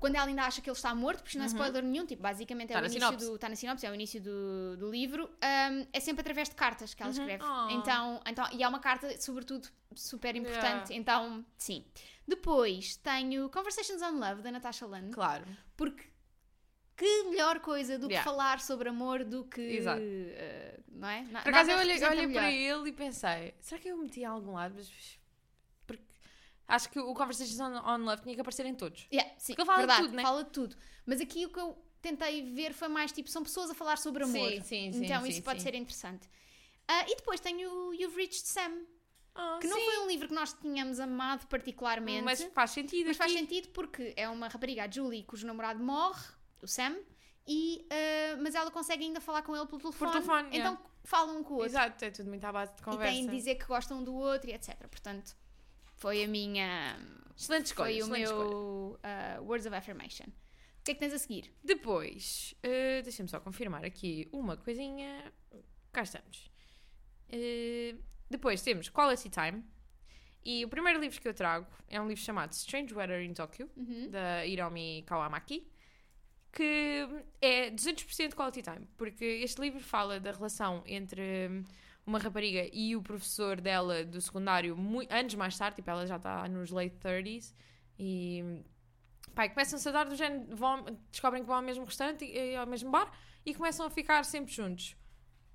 quando 0.00 0.16
ela 0.16 0.26
ainda 0.26 0.42
acha 0.42 0.60
que 0.60 0.68
ele 0.70 0.76
está 0.76 0.94
morto, 0.94 1.22
porque 1.22 1.36
não 1.38 1.44
é 1.44 1.48
spoiler 1.48 1.82
nenhum, 1.82 2.06
tipo, 2.06 2.22
basicamente 2.22 2.70
é 2.70 2.74
Tá 2.74 2.80
o 2.80 2.84
início 2.84 3.00
sinopse. 3.00 3.26
do. 3.26 3.34
Está 3.34 3.48
na 3.48 3.56
sinopse, 3.56 3.86
é 3.86 3.90
o 3.90 3.94
início 3.94 4.20
do, 4.22 4.76
do 4.76 4.90
livro, 4.90 5.28
ahm, 5.42 5.86
é 5.92 6.00
sempre 6.00 6.20
através 6.20 6.48
de 6.48 6.54
cartas 6.54 6.94
que 6.94 7.02
ela 7.02 7.12
escreve. 7.12 7.42
Oh. 7.44 7.70
Então, 7.70 8.20
então, 8.26 8.46
e 8.52 8.62
é 8.62 8.68
uma 8.68 8.80
carta, 8.80 9.20
sobretudo, 9.20 9.68
super 9.94 10.34
importante. 10.36 10.92
Yeah. 10.92 10.94
Então, 10.94 11.44
sim. 11.56 11.84
Depois 12.26 12.96
tenho 12.96 13.48
Conversations 13.50 14.02
on 14.02 14.18
Love, 14.18 14.42
da 14.42 14.50
Natasha 14.50 14.84
Lund, 14.86 15.12
Claro. 15.12 15.44
porque 15.76 16.04
que 16.96 17.24
melhor 17.24 17.60
coisa 17.60 17.98
do 17.98 18.06
que 18.08 18.14
Yeah. 18.14 18.24
falar 18.30 18.58
sobre 18.60 18.88
amor 18.88 19.22
do 19.22 19.44
que. 19.44 19.60
Exato. 19.60 20.00
ah, 20.00 20.80
não 20.88 21.08
é? 21.08 21.24
Por 21.42 21.48
acaso 21.50 21.70
eu 21.70 21.78
olhei, 21.78 21.92
representa 21.98 22.22
olhei 22.22 22.32
para 22.34 22.50
ele 22.50 22.88
e 22.88 22.92
pensei: 22.92 23.54
será 23.60 23.78
que 23.80 23.88
eu 23.88 23.96
meti 23.98 24.20
em 24.20 24.24
algum 24.24 24.52
lado? 24.52 24.74
Mas- 24.76 25.18
acho 26.68 26.88
que 26.90 26.98
o 26.98 27.14
Conversations 27.14 27.60
on, 27.60 27.72
on 27.88 27.98
Love 28.04 28.22
tinha 28.22 28.34
que 28.34 28.40
aparecer 28.40 28.66
em 28.66 28.74
todos. 28.74 29.06
Yeah, 29.12 29.32
sim, 29.38 29.54
Porque 29.54 29.62
ele 29.62 29.66
fala 29.66 29.80
de 29.80 29.86
verdade, 29.86 30.02
tudo, 30.06 30.16
né? 30.16 30.22
fala 30.22 30.44
tudo. 30.44 30.76
Mas 31.04 31.20
aqui 31.20 31.46
o 31.46 31.50
que 31.52 31.58
eu 31.60 31.76
tentei 32.02 32.42
ver 32.52 32.72
foi 32.72 32.88
mais 32.88 33.12
tipo, 33.12 33.28
são 33.28 33.42
pessoas 33.42 33.70
a 33.70 33.74
falar 33.74 33.96
sobre 33.98 34.24
amor. 34.24 34.50
Sim, 34.50 34.60
sim, 34.62 34.92
sim, 34.92 35.04
Então 35.04 35.22
sim, 35.22 35.28
isso 35.28 35.42
pode 35.42 35.60
sim. 35.60 35.64
ser 35.68 35.74
interessante. 35.74 36.28
Ah, 36.88 37.04
e 37.08 37.16
depois 37.16 37.40
tenho 37.40 37.68
o 37.70 37.94
You've 37.94 38.16
Reached 38.16 38.46
Sam, 38.46 38.84
Ah, 39.34 39.58
que 39.60 39.66
não 39.66 39.76
sim. 39.76 39.84
foi 39.84 39.98
um 40.00 40.06
livro 40.08 40.28
que 40.28 40.34
nós 40.34 40.52
tínhamos 40.54 41.00
amado 41.00 41.46
particularmente, 41.48 42.22
Mas 42.22 42.40
mas, 42.40 42.52
faz 42.52 42.70
sentido. 42.70 43.12
faz 43.14 43.30
aqui. 43.32 43.40
sentido 43.40 43.68
porque 43.70 44.14
é 44.16 44.28
uma 44.28 44.48
rapariga, 44.48 44.84
a 44.84 44.90
Julie, 44.90 45.24
cujo 45.24 45.46
namorado 45.46 45.82
morre, 45.82 46.22
o 46.62 46.66
Sam, 46.66 46.96
e, 47.46 47.86
ah, 47.90 48.36
mas 48.40 48.54
ela 48.54 48.70
consegue 48.70 49.04
ainda 49.04 49.20
falar 49.20 49.42
com 49.42 49.54
ele 49.56 49.66
pelo 49.66 49.80
telefone. 49.80 50.12
telefone, 50.12 50.48
então 50.48 50.72
yeah. 50.74 50.80
falam 51.04 51.38
um 51.38 51.42
com 51.44 51.54
o 51.54 51.56
outro. 51.58 51.70
Exato, 51.70 52.04
é 52.04 52.10
tudo 52.10 52.28
muito 52.28 52.44
à 52.44 52.52
base 52.52 52.72
de 52.74 52.80
E 52.80 52.84
conversa. 52.84 53.12
têm 53.12 53.26
de 53.26 53.32
dizer 53.36 53.54
que 53.56 53.64
gostam 53.66 54.02
do 54.04 54.14
outro 54.14 54.48
e 54.48 54.52
etc. 54.54 54.76
Portanto, 54.88 55.36
foi 55.96 56.22
a 56.24 56.28
minha. 56.28 56.96
Excelente 57.36 57.66
escolha. 57.66 57.92
foi 57.92 58.02
o 58.02 58.08
meu 58.10 58.98
ah, 59.02 59.38
Words 59.42 59.66
of 59.66 59.74
Affirmation. 59.76 60.24
O 60.26 60.82
que 60.86 60.92
é 60.92 60.94
que 60.94 61.00
tens 61.00 61.12
a 61.12 61.18
seguir? 61.18 61.52
Depois, 61.64 62.54
eh, 62.62 63.02
deixa-me 63.02 63.28
só 63.28 63.40
confirmar 63.40 63.84
aqui 63.84 64.28
uma 64.32 64.56
coisinha. 64.56 65.32
Cá 65.92 66.02
estamos. 66.02 66.48
Eh, 67.28 67.96
depois 68.30 68.62
temos 68.62 68.88
Quality 68.88 69.28
Time. 69.30 69.64
E 70.44 70.64
o 70.64 70.68
primeiro 70.68 71.00
livro 71.00 71.20
que 71.20 71.26
eu 71.26 71.34
trago 71.34 71.66
é 71.88 72.00
um 72.00 72.06
livro 72.06 72.22
chamado 72.22 72.52
Strange 72.52 72.94
Weather 72.94 73.20
in 73.20 73.34
Tokyo, 73.34 73.68
Uhum. 73.76 74.08
da 74.10 74.46
Hiromi 74.46 75.02
Kawamaki, 75.04 75.66
que 76.52 77.04
é 77.40 77.68
200% 77.70 78.34
quality 78.36 78.62
time, 78.62 78.86
porque 78.96 79.24
este 79.24 79.60
livro 79.60 79.80
fala 79.80 80.20
da 80.20 80.30
relação 80.30 80.84
entre 80.86 81.64
uma 82.06 82.18
rapariga 82.18 82.68
e 82.72 82.94
o 82.94 83.02
professor 83.02 83.60
dela 83.60 84.04
do 84.04 84.20
secundário 84.20 84.76
mui- 84.76 85.08
anos 85.10 85.34
mais 85.34 85.58
tarde, 85.58 85.76
tipo, 85.76 85.90
ela 85.90 86.06
já 86.06 86.16
está 86.16 86.48
nos 86.48 86.70
late 86.70 86.96
30s, 86.98 87.52
e 87.98 88.62
e 89.38 89.48
começam-se 89.50 89.86
a 89.88 89.92
dar 89.92 90.04
do 90.04 90.14
género, 90.16 90.56
vão, 90.56 90.84
descobrem 91.10 91.42
que 91.42 91.46
vão 91.46 91.56
ao 91.56 91.62
mesmo 91.62 91.84
restaurante, 91.84 92.24
e, 92.24 92.52
e 92.52 92.56
ao 92.56 92.66
mesmo 92.66 92.90
bar, 92.90 93.12
e 93.44 93.54
começam 93.54 93.84
a 93.84 93.90
ficar 93.90 94.24
sempre 94.24 94.52
juntos. 94.52 94.96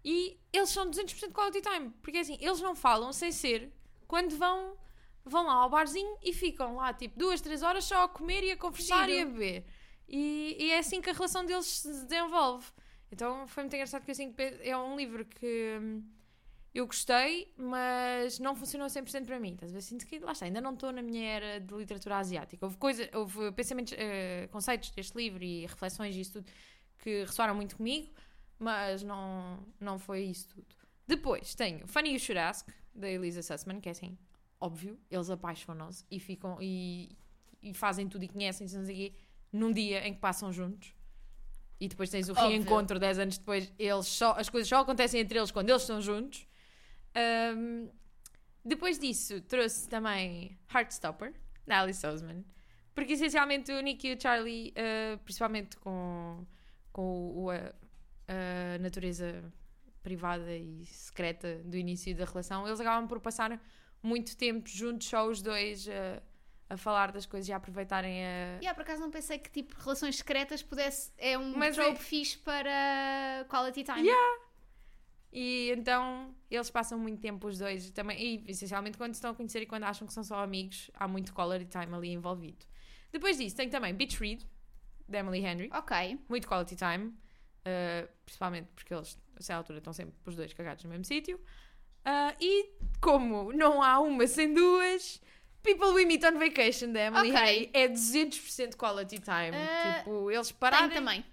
E 0.04 0.40
eles 0.52 0.70
são 0.70 0.90
200% 0.90 1.32
quality 1.32 1.62
time, 1.62 1.90
porque 2.02 2.18
assim, 2.18 2.38
eles 2.40 2.60
não 2.62 2.76
falam 2.76 3.12
sem 3.14 3.32
ser 3.32 3.72
quando 4.08 4.36
vão, 4.36 4.76
vão 5.24 5.46
lá 5.48 5.54
ao 5.54 5.70
barzinho 5.70 6.18
e 6.22 6.34
ficam 6.34 6.76
lá 6.76 6.94
tipo 6.94 7.18
duas, 7.18 7.40
três 7.40 7.64
horas 7.64 7.86
só 7.86 8.04
a 8.04 8.10
comer 8.10 8.44
e 8.44 8.52
a 8.52 8.58
conversar 8.58 9.08
Giro. 9.08 9.18
e 9.18 9.22
a 9.22 9.26
beber. 9.26 9.66
E, 10.08 10.58
e 10.60 10.72
é 10.72 10.80
assim 10.80 11.02
que 11.02 11.10
a 11.10 11.14
relação 11.14 11.46
deles 11.46 11.66
se 11.66 11.88
desenvolve. 11.88 12.68
Então 13.12 13.48
foi 13.48 13.64
muito 13.64 13.74
engraçado 13.76 14.04
que 14.04 14.12
assim, 14.12 14.34
é 14.62 14.76
um 14.76 14.96
livro 14.98 15.24
que 15.26 15.78
hum, 15.82 16.04
eu 16.74 16.86
gostei, 16.88 17.54
mas 17.58 18.40
não 18.40 18.56
funcionou 18.56 18.88
100% 18.88 19.26
para 19.26 19.40
mim. 19.40 19.54
Estás 19.54 19.72
a 19.72 19.76
ver? 19.76 19.82
Sinto 19.82 20.06
que, 20.08 20.20
lá 20.20 20.32
está, 20.32 20.46
ainda 20.46 20.62
não 20.62 20.74
estou 20.74 20.92
na 20.92 21.02
minha 21.02 21.30
era 21.30 21.60
de 21.60 21.74
literatura 21.74 22.18
asiática. 22.18 22.66
Houve, 22.66 22.78
coisa, 22.78 23.10
houve 23.14 23.52
pensamentos, 23.52 23.94
eh, 23.98 24.48
conceitos 24.52 24.92
deste 24.92 25.18
livro 25.18 25.44
e 25.44 25.66
reflexões 25.66 26.16
e 26.16 26.22
isso 26.22 26.34
tudo 26.34 26.52
que 27.00 27.24
ressoaram 27.24 27.56
muito 27.56 27.76
comigo, 27.76 28.14
mas 28.58 29.04
não, 29.04 29.60
não 29.80 30.00
foi 30.00 30.22
isso 30.22 30.48
tudo. 30.50 30.68
Depois 31.06 31.54
tenho 31.56 31.86
Funny 31.88 32.14
You 32.14 32.20
Should 32.20 32.40
Ask, 32.40 32.70
da 32.94 33.10
Elisa 33.10 33.42
Sussman, 33.42 33.82
que 33.82 33.90
é 33.90 33.92
assim, 33.92 34.18
óbvio, 34.60 34.98
eles 35.10 35.30
apaixonam-se 35.30 36.06
e 36.10 36.20
ficam 36.20 36.58
e, 36.62 37.18
e 37.62 37.74
fazem 37.74 38.08
tudo 38.08 38.24
e 38.24 38.28
conhecem-se, 38.30 38.78
não 38.78 38.86
sei 38.86 38.94
o 38.94 38.98
quê, 38.98 39.14
num 39.52 39.72
dia 39.74 40.08
em 40.08 40.14
que 40.14 40.20
passam 40.20 40.54
juntos. 40.54 40.94
E 41.80 41.88
depois 41.88 42.10
tens 42.10 42.30
o 42.30 42.34
Óbvio. 42.34 42.48
reencontro 42.48 43.00
10 43.00 43.20
anos 43.20 43.38
depois, 43.40 43.74
eles 43.78 44.06
só, 44.06 44.34
as 44.38 44.48
coisas 44.48 44.70
só 44.70 44.78
acontecem 44.78 45.20
entre 45.20 45.38
eles 45.38 45.50
quando 45.50 45.70
eles 45.70 45.82
estão 45.82 46.00
juntos. 46.00 46.46
Ahm, 47.16 47.90
depois 48.64 48.98
disso, 49.00 49.42
trouxe 49.42 49.88
também 49.90 50.58
Heartstopper, 50.74 51.34
da 51.66 51.82
Alice 51.82 52.06
Oseman. 52.06 52.44
Porque 52.94 53.14
essencialmente 53.14 53.72
o 53.72 53.80
Nick 53.82 54.08
e 54.08 54.14
o 54.14 54.22
Charlie, 54.22 54.74
ah, 54.76 55.18
principalmente 55.24 55.78
com, 55.78 56.46
com 56.92 57.32
o- 57.46 57.50
a, 57.50 57.74
a 58.28 58.78
natureza 58.80 59.44
privada 60.04 60.56
e 60.56 60.86
secreta 60.86 61.62
do 61.64 61.78
início 61.78 62.16
da 62.16 62.26
relação, 62.26 62.68
eles 62.68 62.80
acabam 62.80 63.08
por 63.08 63.20
passar 63.20 63.60
muito 64.04 64.36
tempo 64.36 64.68
juntos, 64.68 65.08
só 65.08 65.28
os 65.28 65.42
dois, 65.42 65.88
ah, 65.88 66.22
a 66.70 66.78
falar 66.78 67.12
das 67.12 67.26
coisas 67.26 67.48
e 67.50 67.54
a 67.54 67.58
aproveitarem 67.58 68.24
a. 68.26 68.58
Yeah, 68.62 68.74
por 68.74 68.82
acaso 68.82 69.02
não 69.02 69.12
pensei 69.12 69.38
que 69.40 69.50
tipo 69.52 69.76
relações 69.80 70.18
secretas 70.18 70.62
pudesse. 70.64 71.12
É 71.18 71.38
um 71.38 71.56
Mas 71.58 71.76
trope 71.76 71.92
é- 71.92 71.96
fixe 71.96 72.38
para 72.38 73.46
quality 73.50 73.84
time. 73.84 74.02
Yeah. 74.08 74.40
E 75.32 75.72
então 75.72 76.36
eles 76.50 76.70
passam 76.70 77.00
muito 77.00 77.22
tempo 77.22 77.48
os 77.48 77.58
dois 77.58 77.90
também, 77.92 78.20
e 78.46 78.52
essencialmente 78.52 78.98
quando 78.98 79.14
estão 79.14 79.32
a 79.32 79.36
conhecer 79.36 79.62
e 79.62 79.66
quando 79.66 79.84
acham 79.84 80.06
que 80.06 80.14
são 80.14 80.24
só 80.24 80.44
amigos, 80.44 80.92
há 80.94 81.08
muito 81.08 81.34
quality 81.34 81.66
time 81.66 81.94
ali 81.96 82.10
envolvido. 82.12 82.66
Depois 83.12 83.38
disso, 83.38 83.56
tem 83.56 83.70
também 83.70 83.94
Beach 83.94 84.20
Read, 84.20 84.46
da 85.08 85.20
Emily 85.20 85.40
Henry, 85.46 85.70
Ok. 85.74 86.20
muito 86.30 86.48
quality 86.48 86.76
time, 86.76 87.08
uh, 87.08 88.08
principalmente 88.26 88.70
porque 88.76 88.94
eles, 88.94 89.18
a 89.36 89.40
essa 89.40 89.56
altura, 89.56 89.78
estão 89.80 89.94
sempre 89.94 90.16
os 90.26 90.36
dois 90.36 90.52
cagados 90.54 90.84
no 90.84 90.90
mesmo 90.90 91.06
sítio. 91.06 91.38
Uh, 91.38 92.36
e 92.40 92.70
como 93.00 93.54
não 93.54 93.82
há 93.82 94.00
uma 94.00 94.26
sem 94.28 94.54
duas, 94.54 95.22
People 95.64 95.90
We 95.92 96.06
Meet 96.06 96.24
on 96.26 96.40
Vacation 96.40 96.92
da 96.92 97.02
Emily 97.02 97.30
Ok. 97.30 97.40
Hay 97.40 97.70
é 97.74 97.88
200% 97.88 98.76
quality 98.76 99.20
time. 99.20 99.52
Ah, 99.54 100.00
tipo, 100.00 100.32
eles 100.32 100.52
pararam 100.52 100.90
também. 100.90 101.24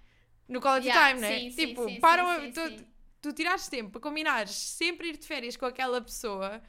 no 0.47 0.61
quality 0.61 0.87
Yeah, 0.87 1.09
time, 1.09 1.21
né? 1.21 1.39
sim, 1.39 1.49
sim, 1.51 1.67
tipo, 1.67 1.85
sim, 1.85 1.99
param 1.99 2.25
sim, 2.25 2.51
a, 2.51 2.88
tu, 3.21 3.33
tirares 3.33 3.67
tempo 3.67 3.91
para 3.91 4.01
combinares 4.01 4.51
sempre 4.51 5.09
ir 5.09 5.17
de 5.17 5.25
férias 5.25 5.55
com 5.57 5.65
aquela 5.65 6.01
pessoa 6.01 6.61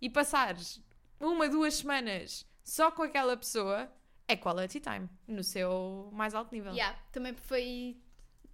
e 0.00 0.08
passares 0.10 0.80
uma, 1.20 1.48
duas 1.48 1.74
semanas 1.74 2.46
só 2.62 2.90
com 2.90 3.02
aquela 3.02 3.36
pessoa 3.36 3.90
é 4.28 4.36
quality 4.36 4.80
time 4.80 5.08
no 5.26 5.42
seu 5.42 6.10
mais 6.12 6.34
alto 6.34 6.52
nível. 6.52 6.72
Yeah, 6.72 6.98
também 7.12 7.32
foi 7.34 7.96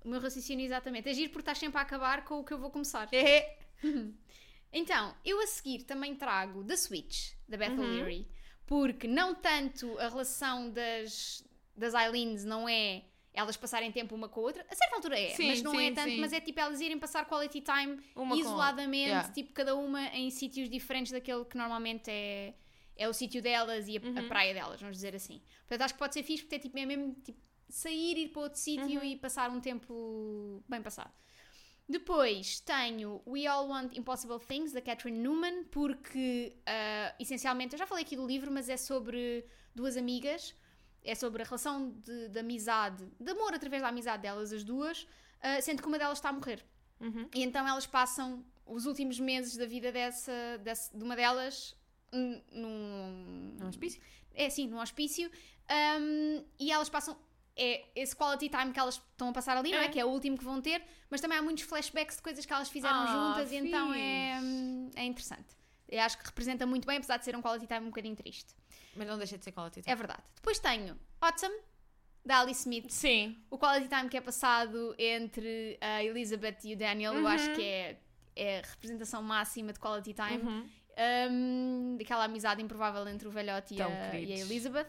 o 0.04 0.08
meu 0.08 0.20
raciocínio 0.20 0.64
exatamente. 0.64 1.08
É 1.08 1.14
giro 1.14 1.30
porque 1.30 1.42
estás 1.42 1.58
sempre 1.58 1.78
a 1.78 1.82
acabar 1.82 2.24
com 2.24 2.40
o 2.40 2.44
que 2.44 2.52
eu 2.52 2.58
vou 2.58 2.70
começar. 2.70 3.08
É. 3.12 3.58
Então, 4.74 5.14
eu 5.22 5.38
a 5.38 5.46
seguir 5.46 5.82
também 5.82 6.16
trago 6.16 6.64
The 6.64 6.76
Switch, 6.78 7.34
da 7.46 7.58
Beth 7.58 7.72
Uhum. 7.72 7.80
O'Leary, 7.80 8.26
porque 8.64 9.06
não 9.06 9.34
tanto 9.34 9.98
a 9.98 10.08
relação 10.08 10.70
das, 10.70 11.44
das 11.76 11.92
Eileens 11.92 12.42
não 12.42 12.66
é 12.66 13.04
elas 13.34 13.56
passarem 13.56 13.90
tempo 13.90 14.14
uma 14.14 14.28
com 14.28 14.40
a 14.40 14.42
outra, 14.42 14.66
a 14.68 14.74
certa 14.74 14.94
altura 14.96 15.18
é, 15.18 15.30
Sim, 15.30 15.46
mas 15.48 15.62
não 15.62 15.72
é 15.80 15.88
sim, 15.88 15.94
tanto, 15.94 16.10
sim. 16.10 16.20
mas 16.20 16.32
é 16.32 16.40
tipo 16.40 16.60
elas 16.60 16.80
irem 16.80 16.98
passar 16.98 17.24
quality 17.26 17.60
time 17.62 17.98
Uma 18.14 18.36
isoladamente, 18.36 19.08
Yeah. 19.08 19.28
tipo 19.32 19.52
cada 19.52 19.74
uma 19.74 20.06
em 20.08 20.28
sítios 20.30 20.68
diferentes 20.68 21.10
daquele 21.12 21.44
que 21.46 21.56
normalmente 21.56 22.10
é, 22.10 22.54
é 22.96 23.08
o 23.08 23.12
sítio 23.14 23.40
delas 23.40 23.88
e 23.88 23.96
a, 23.96 24.00
Uhum. 24.00 24.18
a 24.18 24.22
praia 24.24 24.52
delas, 24.52 24.80
vamos 24.80 24.96
dizer 24.96 25.14
assim. 25.16 25.40
Portanto, 25.60 25.82
acho 25.82 25.94
que 25.94 25.98
pode 25.98 26.12
ser 26.14 26.22
fixe 26.22 26.42
porque 26.42 26.56
é, 26.56 26.58
tipo, 26.58 26.78
é 26.78 26.84
mesmo 26.84 27.14
tipo, 27.24 27.40
sair, 27.70 28.18
ir 28.18 28.28
para 28.28 28.42
outro 28.42 28.58
sítio 28.58 28.98
Uhum. 29.00 29.04
e 29.04 29.16
passar 29.16 29.50
um 29.50 29.60
tempo 29.60 30.62
bem 30.68 30.82
passado. 30.82 31.10
Depois 31.88 32.60
tenho 32.60 33.20
We 33.26 33.46
All 33.46 33.66
Want 33.68 33.96
Impossible 33.96 34.38
Things, 34.46 34.72
da 34.72 34.80
Catherine 34.80 35.18
Newman, 35.18 35.64
porque 35.64 36.56
ah, 36.64 37.14
essencialmente, 37.18 37.74
eu 37.74 37.78
já 37.78 37.86
falei 37.86 38.04
aqui 38.04 38.14
do 38.16 38.26
livro, 38.26 38.50
mas 38.50 38.68
é 38.68 38.76
sobre 38.76 39.44
duas 39.74 39.96
amigas, 39.96 40.54
é 41.04 41.14
sobre 41.14 41.42
a 41.42 41.44
relação 41.44 41.90
de, 42.04 42.28
de 42.28 42.38
amizade, 42.38 43.06
de 43.18 43.30
amor 43.30 43.54
através 43.54 43.82
da 43.82 43.88
amizade 43.88 44.22
delas, 44.22 44.52
as 44.52 44.62
duas, 44.64 45.06
ah, 45.40 45.60
sendo 45.60 45.80
que 45.82 45.88
uma 45.88 45.98
delas 45.98 46.18
está 46.18 46.28
a 46.28 46.32
morrer. 46.32 46.64
Uhum. 47.00 47.28
E 47.34 47.42
então 47.42 47.66
elas 47.66 47.86
passam 47.86 48.44
os 48.64 48.86
últimos 48.86 49.18
meses 49.18 49.56
da 49.56 49.66
vida 49.66 49.90
dessa, 49.90 50.32
dessa- 50.62 50.96
de 50.96 51.02
uma 51.02 51.16
delas 51.16 51.76
num. 52.12 53.54
Num 53.58 53.68
hospício? 53.68 54.00
É 54.34 54.46
assim, 54.46 54.66
num 54.68 54.78
hospício. 54.80 55.30
hum, 56.00 56.44
e 56.58 56.70
elas 56.70 56.88
passam. 56.88 57.16
É 57.54 57.84
esse 57.94 58.16
quality 58.16 58.48
time 58.48 58.72
que 58.72 58.80
elas 58.80 58.94
estão 58.94 59.28
a 59.28 59.32
passar 59.32 59.58
ali, 59.58 59.70
não 59.72 59.78
é? 59.78 59.84
É. 59.84 59.88
Que 59.88 60.00
é 60.00 60.04
o 60.04 60.08
último 60.08 60.38
que 60.38 60.44
vão 60.44 60.60
ter, 60.62 60.82
mas 61.10 61.20
também 61.20 61.36
há 61.36 61.42
muitos 61.42 61.64
flashbacks 61.64 62.16
de 62.16 62.22
coisas 62.22 62.46
que 62.46 62.52
elas 62.52 62.70
fizeram 62.70 63.02
Ah, 63.02 63.34
juntas, 63.34 63.52
e 63.52 63.56
então 63.56 63.92
é, 63.92 64.36
fixe. 64.40 64.46
hum, 64.46 64.90
é 64.94 65.04
interessante. 65.04 65.56
Eu 65.92 66.00
acho 66.00 66.16
que 66.18 66.24
representa 66.24 66.64
muito 66.66 66.86
bem, 66.86 66.96
apesar 66.96 67.18
de 67.18 67.24
ser 67.24 67.36
um 67.36 67.42
quality 67.42 67.66
time 67.66 67.80
um 67.80 67.90
bocadinho 67.90 68.16
triste. 68.16 68.54
Mas 68.96 69.06
não 69.06 69.18
deixa 69.18 69.36
de 69.36 69.44
ser 69.44 69.52
quality 69.52 69.82
time. 69.82 69.92
É 69.92 69.94
verdade. 69.94 70.22
Depois 70.34 70.58
tenho 70.58 70.98
Autumn, 71.20 71.52
da 72.24 72.40
Alice 72.40 72.60
Smith, 72.60 72.88
Sim. 72.90 73.36
o 73.50 73.58
quality 73.58 73.88
time 73.88 74.08
que 74.08 74.16
é 74.16 74.20
passado 74.20 74.94
entre 74.98 75.76
a 75.80 76.02
Elizabeth 76.02 76.58
e 76.64 76.72
o 76.74 76.76
Daniel, 76.78 77.14
eu 77.14 77.26
acho 77.26 77.48
Uhum. 77.50 77.54
que 77.56 77.62
é, 77.62 78.00
é 78.36 78.58
a 78.60 78.62
representação 78.62 79.22
máxima 79.22 79.72
de 79.72 79.78
quality 79.78 80.14
time. 80.14 80.42
Uhum. 80.42 80.68
Um, 81.30 81.96
daquela 81.98 82.24
amizade 82.24 82.62
improvável 82.62 83.06
entre 83.08 83.26
o 83.26 83.30
velhote 83.30 83.74
e 83.74 83.82
a, 83.82 83.88
e 84.14 84.32
a. 84.32 84.38
Elizabeth. 84.38 84.86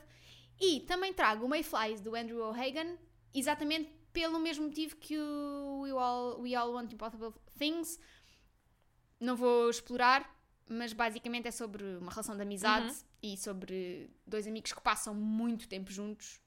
E 0.60 0.82
também 0.82 1.14
trago 1.14 1.46
o 1.46 1.50
Mayflies 1.50 2.00
do 2.02 2.16
Andrew 2.16 2.42
O'Hagan, 2.48 2.98
exatamente 3.34 3.90
pelo 4.14 4.40
mesmo 4.40 4.68
motivo 4.68 4.96
que 4.98 5.18
o 5.18 5.82
We 5.84 5.92
All, 5.92 6.40
We 6.42 6.54
All 6.56 6.72
Want 6.74 6.92
Impossible 6.94 7.34
Things. 7.58 8.00
Não 9.20 9.36
vou 9.36 9.70
explorar, 9.70 10.30
mas 10.70 10.94
basicamente 10.94 11.48
é 11.48 11.52
sobre 11.52 11.84
uma 11.98 12.12
relação 12.12 12.36
de 12.36 12.42
amizade 12.42 12.88
Uhum. 12.88 12.96
e 13.22 13.38
sobre 13.38 14.10
dois 14.26 14.48
amigos 14.48 14.72
que 14.74 14.82
passam 14.82 15.14
muito 15.14 15.68
tempo 15.68 15.92
juntos 15.92 16.40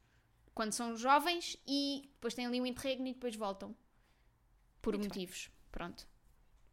quando 0.54 0.72
são 0.72 0.96
jovens 0.96 1.56
e 1.66 2.08
depois 2.14 2.32
têm 2.34 2.46
ali 2.46 2.60
um 2.60 2.66
interregno 2.66 3.06
e 3.06 3.12
depois 3.12 3.36
voltam. 3.36 3.76
Por 4.80 4.94
Muito 4.94 5.08
motivos. 5.08 5.50
Pronto. 5.70 6.06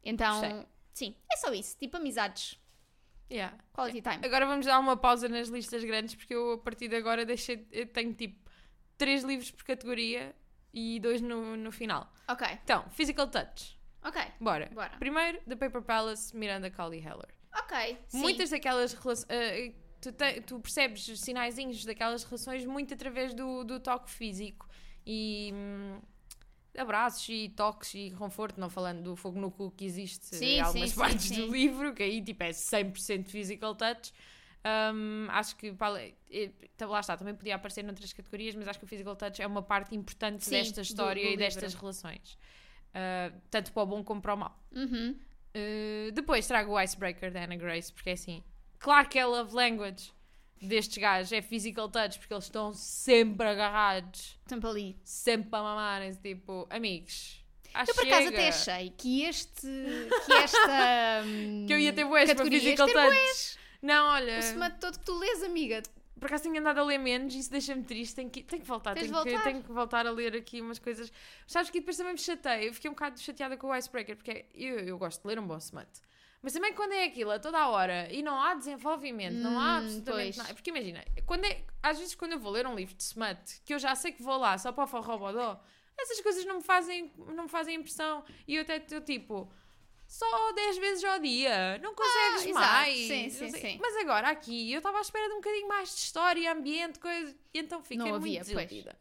Então, 0.04 0.40
Gostei. 0.40 0.68
sim, 0.94 1.16
é 1.32 1.36
só 1.38 1.52
isso. 1.54 1.78
Tipo 1.78 1.98
amizades. 1.98 2.60
Yeah. 3.32 3.58
Quality 3.74 4.02
time. 4.02 4.26
Agora 4.26 4.46
vamos 4.46 4.66
dar 4.66 4.80
uma 4.80 4.96
pausa 4.96 5.28
nas 5.28 5.48
listas 5.48 5.84
grandes 5.84 6.14
porque 6.16 6.36
eu 6.36 6.54
a 6.54 6.58
partir 6.60 6.88
de 6.88 6.96
agora 6.96 7.26
deixei, 7.26 7.58
tenho 7.88 8.14
tipo 8.14 8.50
três 8.98 9.24
livros 9.24 9.50
por 9.50 9.64
categoria 9.64 10.36
e 10.74 11.00
dois 11.00 11.20
no, 11.22 11.56
no 11.58 11.72
final. 11.72 12.12
Ok, 12.28 12.48
Então, 12.64 12.88
Physical 12.92 13.28
Touch. 13.28 13.78
Ok. 14.04 14.22
Bora. 14.40 14.70
Bora. 14.74 14.98
Primeiro, 15.00 15.40
The 15.48 15.56
Paper 15.56 15.82
Palace, 15.82 16.36
Miranda 16.36 16.70
Cowley 16.70 17.00
Heller. 17.00 17.30
Ok. 17.62 17.98
Sim. 18.08 18.20
Muitas 18.20 18.50
daquelas 18.50 18.94
relações. 18.94 19.28
tu, 20.02 20.12
te- 20.12 20.42
tu 20.42 20.60
percebes 20.60 21.08
os 21.08 21.20
sinaizinhos 21.22 21.86
daquelas 21.86 22.24
relações 22.24 22.66
muito 22.66 22.94
através 22.94 23.34
do, 23.34 23.64
do 23.64 23.80
toque 23.80 24.10
físico 24.10 24.68
e 25.06 25.52
hum, 25.54 26.02
abraços 26.78 27.28
e 27.30 27.50
toques 27.50 27.94
e 27.94 28.12
conforto, 28.18 28.60
não 28.60 28.70
falando 28.70 29.04
do 29.04 29.16
fogo 29.16 29.40
no 29.40 29.52
cu 29.52 29.72
que 29.72 29.86
existe 29.86 30.26
Sim, 30.36 30.46
em 30.46 30.60
algumas 30.62 30.90
sim, 30.92 30.98
partes 31.00 31.26
sim. 31.28 31.36
do 31.46 31.52
livro, 31.54 31.94
que 31.94 32.04
aí 32.04 32.22
tipo 32.22 32.44
é 32.44 32.50
100% 32.50 33.28
physical 33.30 33.76
touch. 33.76 34.12
Hum, 34.94 35.28
acho 35.30 35.56
que 35.58 35.76
eh, 36.32 36.52
lá 36.86 37.00
está, 37.02 37.18
também 37.18 37.36
podia 37.36 37.56
aparecer 37.56 37.84
noutras 37.84 38.14
categorias, 38.14 38.56
mas 38.56 38.66
acho 38.68 38.80
que 38.80 38.86
o 38.86 38.88
physical 38.88 39.16
touch 39.16 39.42
é 39.42 39.46
uma 39.48 39.62
parte 39.62 39.94
importante 39.94 40.50
desta 40.50 40.82
do- 40.82 40.86
história 40.86 41.22
do 41.22 41.28
e 41.28 41.30
livro. 41.32 41.44
destas 41.46 41.74
relações, 41.74 42.38
Ah, 42.94 43.32
tanto 43.50 43.72
para 43.72 43.84
o 43.84 43.86
bom 43.86 44.04
como 44.04 44.22
para 44.22 44.34
o 44.34 44.38
mau. 44.38 44.60
Uhum. 44.72 45.18
Uh, 45.56 46.12
depois 46.14 46.48
trago 46.48 46.72
o 46.74 46.82
Icebreaker 46.82 47.32
da 47.32 47.44
Anna 47.44 47.56
Grace, 47.56 47.92
porque 47.94 48.10
é 48.10 48.14
assim, 48.14 48.44
claro 48.80 49.08
que 49.08 49.20
é 49.20 49.26
love 49.26 49.54
language 49.54 50.12
destes 50.62 50.98
gajos, 50.98 51.32
é 51.32 51.42
physical 51.42 51.90
touch, 51.90 52.18
porque 52.18 52.34
eles 52.34 52.46
estão 52.46 52.74
sempre 52.74 53.48
agarrados, 53.48 54.40
Sempre 54.48 54.70
ali. 54.70 54.98
sempre 55.04 55.50
a 55.52 55.62
mamarem-se, 55.62 56.20
tipo, 56.22 56.66
amigos. 56.70 57.44
ah, 57.74 57.84
Eu 57.88 57.94
por 57.94 58.06
acaso 58.08 58.30
até 58.30 58.48
achei 58.48 58.90
que 58.98 59.24
este. 59.24 59.68
que 60.26 60.34
esta. 60.34 61.24
hum, 61.26 61.66
que 61.68 61.74
eu 61.74 61.80
ia 61.80 61.94
ter 61.94 62.06
boas 62.06 62.34
para 62.34 62.46
physical 62.46 62.88
touch. 62.88 63.58
Não, 63.82 64.08
olha, 64.08 64.38
O 64.38 64.40
smut 64.40 64.78
todo 64.80 64.98
que 64.98 65.06
tu 65.06 65.18
lês, 65.20 65.44
amiga. 65.44 65.84
Por 66.20 66.28
acaso 66.28 66.44
tenho 66.44 66.60
andado 66.60 66.80
a 66.80 66.84
ler 66.84 66.98
menos 66.98 67.34
e 67.34 67.40
isso 67.40 67.52
deixa-me 67.52 67.84
triste. 67.84 68.16
Tenho 68.16 68.30
que, 68.30 68.44
tenho 68.44 68.62
que 68.62 68.68
voltar, 68.68 68.94
tenho 68.94 69.08
de 69.08 69.12
que, 69.12 69.16
voltar. 69.32 69.44
tenho 69.44 69.64
que 69.64 69.72
voltar 69.72 70.08
a 70.08 70.12
ler 70.12 70.36
aqui 70.36 70.62
umas 70.62 70.80
coisas. 70.80 71.12
Sabes 71.48 71.70
que 71.70 71.80
depois 71.80 71.98
também 71.98 72.14
me 72.14 72.20
chateia. 72.20 72.64
Eu 72.66 72.74
fiquei 72.74 72.90
um 72.90 72.94
bocado 72.94 73.20
chateada 73.20 73.58
com 73.58 73.68
o 73.68 73.76
Icebreaker, 73.76 74.16
porque 74.16 74.46
eu, 74.54 74.80
eu 74.80 74.98
gosto 74.98 75.22
de 75.22 75.28
ler 75.28 75.40
um 75.40 75.48
bom 75.48 75.58
smut. 75.58 75.88
Mas 76.42 76.52
também 76.54 76.74
quando 76.74 76.92
é 76.92 77.06
aquilo 77.06 77.32
a 77.32 77.40
toda 77.40 77.58
a 77.58 77.70
hora 77.70 78.12
e 78.12 78.22
não 78.22 78.42
há 78.42 78.54
desenvolvimento, 78.54 79.36
não 79.36 79.58
há 79.58 79.76
Hum, 79.80 79.84
absolutamente 79.84 80.24
pois. 80.26 80.38
nada. 80.38 80.54
Porque 80.54 80.70
imagina, 80.72 81.04
quando 81.26 81.46
é, 81.46 81.64
às 81.82 81.98
vezes 82.00 82.16
quando 82.16 82.34
eu 82.34 82.40
vou 82.40 82.52
ler 82.52 82.68
um 82.68 82.76
livro 82.76 82.94
de 82.96 83.04
smut, 83.04 83.62
que 83.64 83.74
eu 83.74 83.80
já 83.80 83.96
sei 83.96 84.12
que 84.12 84.22
vou 84.22 84.38
lá 84.38 84.58
só 84.58 84.72
para 84.74 84.84
o 84.84 84.88
forrobodó, 84.88 85.60
essas 85.98 86.20
coisas 86.22 86.44
não 86.46 86.58
me 86.58 86.64
fazem, 86.64 87.12
não 87.18 87.44
me 87.44 87.50
fazem 87.50 87.76
impressão. 87.76 88.26
E 88.48 88.56
eu 88.56 88.64
até 88.64 88.76
estou 88.78 89.00
tipo, 89.00 89.50
só 90.14 90.52
10 90.52 90.78
vezes 90.78 91.04
ao 91.04 91.18
dia, 91.18 91.80
não 91.80 91.96
consegues 91.96 92.56
Ah, 92.56 92.60
mais. 92.60 92.96
Sim, 92.96 93.30
sim, 93.32 93.50
sim. 93.50 93.80
Mas 93.82 93.98
agora 93.98 94.30
aqui 94.30 94.72
eu 94.72 94.78
estava 94.78 95.00
à 95.00 95.02
espera 95.02 95.28
de 95.28 95.34
um 95.34 95.38
bocadinho 95.38 95.68
mais 95.68 95.90
de 95.90 95.96
história, 96.02 96.52
ambiente, 96.52 97.00
coisa, 97.00 97.36
e 97.52 97.58
então 97.60 97.82
fiquei 97.82 97.98
Não 97.98 98.10
muito 98.10 98.22
havia, 98.22 98.42
pois. 98.42 98.48
desiludida. 98.48 98.96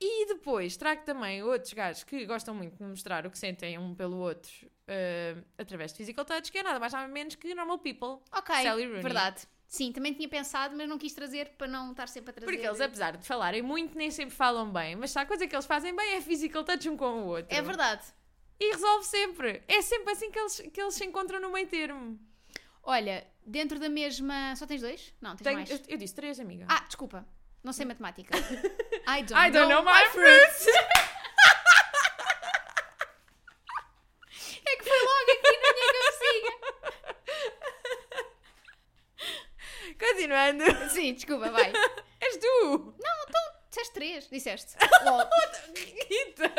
E 0.00 0.26
depois 0.26 0.74
trago 0.76 1.02
também 1.04 1.42
outros 1.42 1.72
gajos 1.74 2.02
que 2.04 2.24
gostam 2.24 2.54
muito 2.54 2.76
de 2.76 2.82
mostrar 2.84 3.26
o 3.26 3.30
que 3.30 3.38
sentem 3.38 3.76
um 3.78 3.94
pelo 3.94 4.16
outro 4.16 4.50
eh, 4.86 5.36
através 5.58 5.92
de 5.92 5.98
physical 5.98 6.24
touch, 6.24 6.50
que 6.50 6.56
é 6.58 6.62
nada 6.62 6.80
mais 6.80 6.92
nada 6.94 7.08
menos 7.08 7.34
que 7.34 7.52
normal 7.54 7.78
people. 7.80 8.18
Ok. 8.32 8.54
Sally 8.62 8.86
Rooney. 8.86 9.02
Verdade. 9.02 9.42
Sim, 9.66 9.92
também 9.92 10.14
tinha 10.14 10.28
pensado, 10.30 10.74
mas 10.74 10.88
não 10.88 10.96
quis 10.96 11.12
trazer 11.12 11.50
para 11.58 11.66
não 11.66 11.90
estar 11.90 12.08
sempre 12.08 12.30
a 12.30 12.32
trazer. 12.32 12.50
Porque 12.50 12.66
eles, 12.66 12.80
apesar 12.80 13.18
de 13.18 13.26
falarem 13.26 13.60
muito, 13.60 13.98
nem 13.98 14.10
sempre 14.10 14.34
falam 14.34 14.72
bem. 14.72 14.96
Mas 14.96 15.10
se 15.10 15.18
há 15.18 15.26
coisa 15.26 15.46
que 15.46 15.54
eles 15.54 15.66
fazem 15.66 15.94
bem 15.94 16.14
é 16.14 16.22
physical 16.22 16.64
touch 16.64 16.88
um 16.88 16.96
com 16.96 17.24
o 17.24 17.26
outro. 17.26 17.54
É 17.54 17.60
verdade. 17.60 18.02
E 18.60 18.70
resolve 18.72 19.04
sempre. 19.06 19.62
É 19.68 19.80
sempre 19.82 20.12
assim 20.12 20.30
que 20.30 20.38
eles, 20.38 20.60
que 20.72 20.80
eles 20.80 20.94
se 20.94 21.04
encontram 21.04 21.40
no 21.40 21.50
meio 21.52 21.66
termo. 21.68 22.18
Olha, 22.82 23.26
dentro 23.46 23.78
da 23.78 23.88
mesma. 23.88 24.54
Só 24.56 24.66
tens 24.66 24.80
dois? 24.82 25.14
Não, 25.20 25.36
tens 25.36 25.44
Tenho- 25.44 25.56
mais. 25.58 25.70
eu, 25.70 25.78
eu 25.88 25.96
disse 25.98 26.14
três, 26.14 26.40
amiga. 26.40 26.66
Ah, 26.68 26.80
desculpa. 26.86 27.26
Não 27.62 27.72
sei 27.72 27.84
matemática. 27.86 28.36
I 29.06 29.22
don't, 29.22 29.34
I 29.34 29.50
don't 29.50 29.68
know 29.72 29.82
my 29.84 30.04
fruits. 30.10 30.64
fruits. 30.64 30.66
É 34.70 34.76
que 34.76 34.84
foi 34.84 35.00
logo 35.00 35.30
aqui 35.32 35.58
na 35.62 35.72
minha 35.72 35.92
cabecinha. 35.94 36.52
Continuando. 39.98 40.90
Sim, 40.90 41.14
desculpa, 41.14 41.50
vai. 41.50 41.72
És 42.20 42.36
tu. 42.36 42.94
Disseste 43.70 43.94
três, 43.94 44.28
disseste. 44.30 44.74
Rita. 46.10 46.50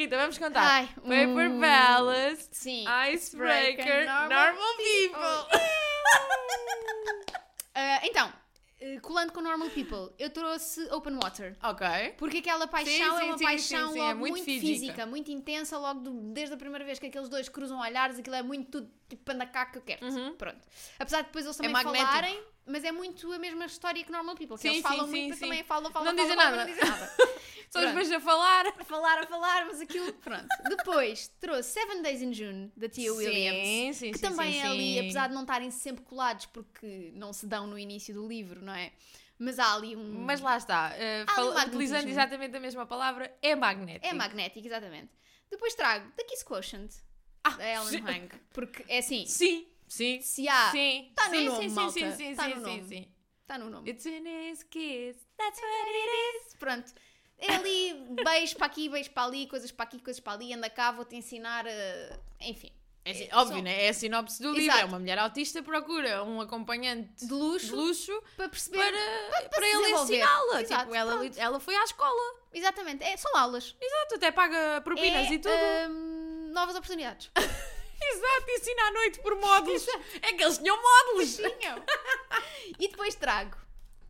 Rita, 0.00 0.16
vamos 0.16 0.38
contar. 0.38 0.62
Ai, 0.62 0.88
Paper 0.96 1.60
Palace, 1.60 2.48
Sim. 2.52 2.84
Icebreaker, 3.12 4.06
Normal 4.06 4.28
Normal 4.30 4.76
People. 4.76 5.60
Ah, 7.72 8.00
então, 8.02 8.30
eh, 8.80 8.98
colando 9.00 9.32
com 9.32 9.40
Normal 9.40 9.70
People, 9.70 10.12
eu 10.18 10.28
trouxe 10.30 10.82
Open 10.92 11.18
Water. 11.22 11.56
Ok. 11.62 11.86
Porque 12.18 12.38
aquela 12.38 12.66
paixão 12.66 12.92
Sim, 12.92 13.02
é 13.02 13.20
sim, 13.20 13.26
uma 13.28 13.38
sim, 13.38 13.44
paixão 13.44 13.86
sim, 13.88 13.92
sim, 13.94 13.98
logo 14.00 14.10
é 14.10 14.14
muito 14.14 14.32
muito, 14.32 14.44
física. 14.44 14.66
física. 14.66 15.06
muito 15.06 15.30
intensa, 15.30 15.78
logo 15.78 16.00
do- 16.00 16.32
desde 16.32 16.54
a 16.54 16.58
primeira 16.58 16.84
vez 16.84 16.98
que 16.98 17.06
aqueles 17.06 17.28
dois 17.28 17.48
cruzam 17.48 17.78
olhares, 17.80 18.18
aquilo 18.18 18.34
é 18.36 18.42
muito 18.42 18.70
tudo 18.70 18.90
tipo 19.08 19.22
panda 19.24 19.46
cá 19.46 19.66
que 19.66 19.78
eu 19.78 19.82
quero. 19.82 20.04
Uhum. 20.04 20.34
Pronto. 20.36 20.58
Apesar 20.98 21.18
de 21.18 21.26
depois 21.28 21.44
eles 21.44 21.58
É 21.58 21.62
também 21.62 21.72
magnético. 21.72 22.06
falarem, 22.06 22.42
mas 22.70 22.84
é 22.84 22.92
muito 22.92 23.32
a 23.32 23.38
mesma 23.38 23.66
história 23.66 24.02
que 24.04 24.10
Normal 24.12 24.34
People. 24.36 24.56
Que 24.56 24.62
Sim, 24.62 24.68
eles 24.70 24.82
falam 24.82 25.04
sim, 25.06 25.10
muito, 25.10 25.28
mas 25.30 25.38
sim. 25.38 25.44
também 25.46 25.64
falam, 25.64 25.90
falam, 25.92 26.12
Não 26.12 26.16
falam, 26.16 26.36
falam, 26.36 26.50
nada. 26.56 26.64
não 26.66 26.74
dizem 26.74 26.88
nada. 26.90 27.12
Só 27.70 27.78
os 27.86 27.92
vejo 27.92 28.16
a 28.16 28.20
falar. 28.20 28.66
a 28.66 28.84
falar, 28.84 29.18
a 29.18 29.26
falar, 29.28 29.66
mas 29.66 29.80
aquilo, 29.80 30.12
pronto. 30.14 30.46
Depois 30.68 31.28
trouxe 31.40 31.70
Seven 31.70 32.02
Days 32.02 32.20
in 32.20 32.32
June, 32.32 32.72
da 32.76 32.88
Tia 32.88 33.12
Williams. 33.14 33.66
Sim, 33.68 33.92
sim, 33.92 34.10
que 34.12 34.18
sim, 34.18 34.26
também 34.26 34.60
é 34.60 34.66
ali, 34.66 34.98
apesar 34.98 35.28
de 35.28 35.34
não 35.34 35.42
estarem 35.42 35.70
sempre 35.70 36.02
colados 36.04 36.46
porque 36.46 37.12
não 37.14 37.32
se 37.32 37.46
dão 37.46 37.68
no 37.68 37.78
início 37.78 38.12
do 38.12 38.26
livro, 38.26 38.60
não 38.60 38.74
é? 38.74 38.90
Mas 39.38 39.58
há 39.60 39.72
ali 39.72 39.94
um. 39.94 40.20
Mas 40.24 40.40
lá 40.40 40.56
está, 40.56 40.90
fal- 41.28 41.44
magnetismo. 41.46 41.68
utilizando 41.68 42.08
exatamente 42.08 42.56
a 42.56 42.60
mesma 42.60 42.84
palavra, 42.86 43.32
é 43.40 43.54
magnético. 43.54 44.04
É 44.06 44.12
magnético, 44.12 44.66
exatamente. 44.66 45.10
Depois 45.48 45.72
trago 45.74 46.10
The 46.16 46.24
Kiss 46.24 46.44
Quotient, 46.44 46.90
Ah, 47.44 47.50
da 47.50 47.66
Ellen. 47.72 48.02
Hang. 48.04 48.28
Porque 48.52 48.84
é 48.88 48.98
assim, 48.98 49.24
Sim, 49.26 49.64
sim. 49.90 50.22
se 50.22 50.48
há. 50.48 50.70
sim, 50.70 51.12
tá 51.14 51.28
no 51.28 51.34
sim, 51.36 51.44
nome, 51.44 51.68
sim, 51.68 51.74
malta. 51.74 51.92
sim, 51.92 52.12
sim, 52.16 52.34
Tá 52.34 52.44
sim, 52.44 52.54
no 52.54 52.64
sim, 52.64 52.84
sim. 52.88 53.08
Está 53.42 53.58
no 53.58 53.68
nome. 53.68 53.90
It's 53.90 54.06
in 54.06 54.24
his 54.26 54.62
kiss, 54.62 55.18
that's 55.36 55.60
what 55.60 55.88
it 55.90 56.46
is. 56.46 56.54
Pronto. 56.56 56.92
É 57.36 57.54
ali, 57.54 57.94
beijo 58.24 58.56
para 58.56 58.66
aqui, 58.66 58.88
beijo 58.88 59.10
para 59.10 59.24
ali, 59.24 59.46
coisas 59.46 59.70
para 59.72 59.84
aqui, 59.84 59.98
coisas 60.00 60.20
para 60.20 60.34
ali, 60.34 60.54
anda 60.54 60.70
cá, 60.70 60.92
vou-te 60.92 61.16
ensinar. 61.16 61.66
a- 61.66 62.18
Enfim. 62.40 62.70
É, 63.02 63.12
assim, 63.12 63.28
É, 63.30 63.34
óbvio, 63.36 63.62
né? 63.62 63.86
É 63.86 63.88
a 63.88 63.94
sinopse 63.94 64.42
do 64.42 64.50
livro. 64.52 64.64
Exato. 64.66 64.80
É 64.80 64.84
uma 64.84 64.98
mulher 64.98 65.18
autista 65.18 65.62
procura 65.62 66.22
um 66.22 66.38
acompanhante 66.40 67.24
De 67.26 67.32
luxo, 67.32 67.68
de 67.68 67.72
luxo 67.72 68.22
para 68.36 68.46
perceber. 68.48 68.76
para, 68.76 69.48
para, 69.48 69.62
se 69.62 69.64
ele 69.70 69.78
desenvolver. 69.82 70.14
ensiná-la. 70.16 70.64
Tipo, 70.64 70.94
ela, 70.94 71.16
pronto. 71.18 71.38
ela 71.38 71.60
foi 71.60 71.74
à 71.76 71.84
escola. 71.84 72.34
Exatamente, 72.52 73.02
é, 73.02 73.16
são 73.16 73.34
aulas. 73.36 73.74
Exato, 73.80 74.16
até 74.16 74.30
paga 74.30 74.82
propinas 74.82 75.28
é, 75.30 75.32
e 75.32 75.38
tudo. 75.38 75.54
hum, 75.88 76.50
novas 76.52 76.76
oportunidades. 76.76 77.30
Exato, 78.02 78.50
ensina 78.50 78.82
à 78.82 78.92
noite 78.92 79.20
por 79.20 79.34
módulos. 79.36 79.86
é 80.22 80.32
que 80.32 80.42
eles 80.42 80.58
tinham 80.58 80.80
módulos. 80.80 81.36
Tinham. 81.36 81.84
e 82.78 82.88
depois 82.88 83.14
trago 83.14 83.56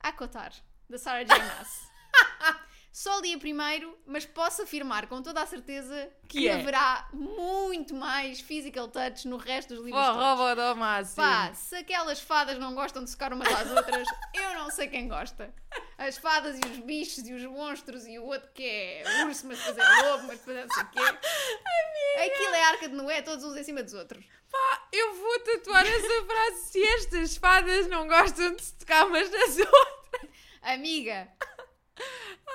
a 0.00 0.12
Cotar, 0.12 0.52
da 0.88 0.98
Sarah 0.98 1.24
J. 1.24 1.38
Maas. 1.38 1.90
Só 2.92 3.20
li 3.20 3.34
a 3.34 3.38
primeiro, 3.38 3.96
mas 4.04 4.26
posso 4.26 4.62
afirmar 4.62 5.06
com 5.06 5.22
toda 5.22 5.40
a 5.40 5.46
certeza 5.46 6.10
que, 6.28 6.40
Que 6.40 6.48
é? 6.48 6.54
haverá 6.54 7.08
muito 7.12 7.94
mais 7.94 8.40
physical 8.40 8.88
touch 8.88 9.28
no 9.28 9.36
resto 9.36 9.74
dos 9.76 9.84
livros. 9.84 10.04
Forró 10.04 10.54
do 10.56 10.76
máximo. 10.76 11.16
Pá, 11.16 11.54
se 11.54 11.76
aquelas 11.76 12.20
fadas 12.20 12.58
não 12.58 12.74
gostam 12.74 13.04
de 13.04 13.10
secar 13.10 13.32
umas 13.32 13.48
às 13.48 13.70
outras, 13.70 14.08
eu 14.34 14.54
não 14.54 14.70
sei 14.70 14.88
quem 14.88 15.06
gosta. 15.06 15.54
As 15.96 16.18
fadas 16.18 16.56
e 16.58 16.68
os 16.68 16.78
bichos 16.78 17.18
e 17.28 17.32
os 17.32 17.44
monstros 17.44 18.06
e 18.08 18.18
o 18.18 18.24
outro 18.24 18.50
que 18.52 18.64
é 18.64 19.24
urso, 19.24 19.46
mas 19.46 19.58
depois 19.58 19.78
é 19.78 20.02
lobo, 20.02 20.26
mas 20.26 20.38
depois 20.40 20.56
é 20.56 20.62
não 20.66 20.74
sei 20.74 20.82
o 20.82 20.90
quê. 20.90 21.18
Aquilo 22.18 22.54
é 22.54 22.64
arca 22.64 22.88
de 22.88 22.94
Noé, 22.96 23.22
todos 23.22 23.44
uns 23.44 23.56
em 23.56 23.62
cima 23.62 23.84
dos 23.84 23.94
outros. 23.94 24.24
Pá, 24.50 24.88
eu 24.90 25.14
vou 25.14 25.38
tatuar 25.40 25.86
essa 25.86 26.24
frase. 26.26 26.62
Se 26.72 26.82
estas 26.82 27.36
fadas 27.36 27.86
não 27.86 28.08
gostam 28.08 28.52
de 28.56 28.62
se 28.62 28.74
tocar 28.74 29.06
umas 29.06 29.30
nas 29.30 29.58
outras. 29.58 30.30
Amiga, 30.62 31.28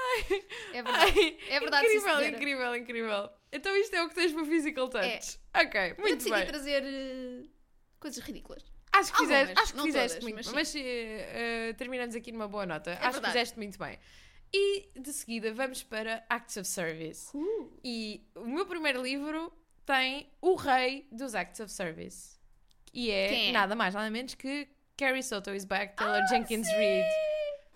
Ai, 0.06 0.46
é 0.74 0.84
verdade. 0.84 1.20
ai, 1.20 1.38
É 1.50 1.60
verdade, 1.60 1.88
sim, 1.88 1.96
Incrível, 1.98 2.15
senhora. 2.18 2.28
incrível, 2.38 2.76
incrível. 2.76 3.30
Então 3.52 3.76
isto 3.76 3.96
é 3.96 4.04
o 4.04 4.10
que 4.10 4.15
tens 4.15 4.32
para 4.34 4.46
Physical 4.46 4.89
Touch. 4.89 5.39
Ok, 5.56 5.82
eu 5.91 5.96
muito 6.02 6.18
decidi 6.18 6.36
bem. 6.36 6.46
trazer 6.46 6.84
eh, 6.84 7.44
coisas 8.00 8.24
ridículas. 8.24 8.63
Acho 8.91 9.12
que 9.13 9.22
Algumas, 9.22 9.39
fizeste, 9.39 9.62
acho 9.63 9.74
que 9.74 9.82
fizeste 9.82 10.08
todas, 10.20 10.24
muito 10.24 10.36
mas 10.38 10.54
mas, 10.54 10.68
sim. 10.70 10.82
eh, 10.84 11.74
terminamos 11.78 12.15
aqui 12.15 12.32
numa 12.32 12.48
boa 12.48 12.65
nota. 12.65 12.91
acho 12.91 13.00
que 13.02 13.12
verdade. 13.13 13.34
fizeste 13.34 13.58
muito 13.58 13.78
bem. 13.80 14.00
E 14.54 14.89
de 15.00 15.12
seguida 15.12 15.54
vamos 15.54 15.84
para 15.84 16.26
Acts 16.30 16.56
of 16.58 16.65
Service. 16.68 17.30
E 17.84 18.26
o 18.36 18.46
meu 18.46 18.65
primeiro 18.65 19.02
livro 19.02 19.52
tem 19.86 20.30
o 20.41 20.56
rei 20.56 21.08
dos 21.12 21.36
Acts 21.36 21.60
of 21.60 21.72
Service. 21.72 22.38
E 22.94 23.12
é, 23.12 23.50
é? 23.50 23.52
nada 23.52 23.76
mais, 23.76 23.94
nada 23.94 24.10
menos 24.10 24.34
que 24.36 24.68
Carrie 24.98 25.24
Soto 25.24 25.54
is 25.54 25.65
back, 25.65 25.96
Taylor 25.98 26.26
Jenkins 26.30 26.68
Reid. 26.70 27.06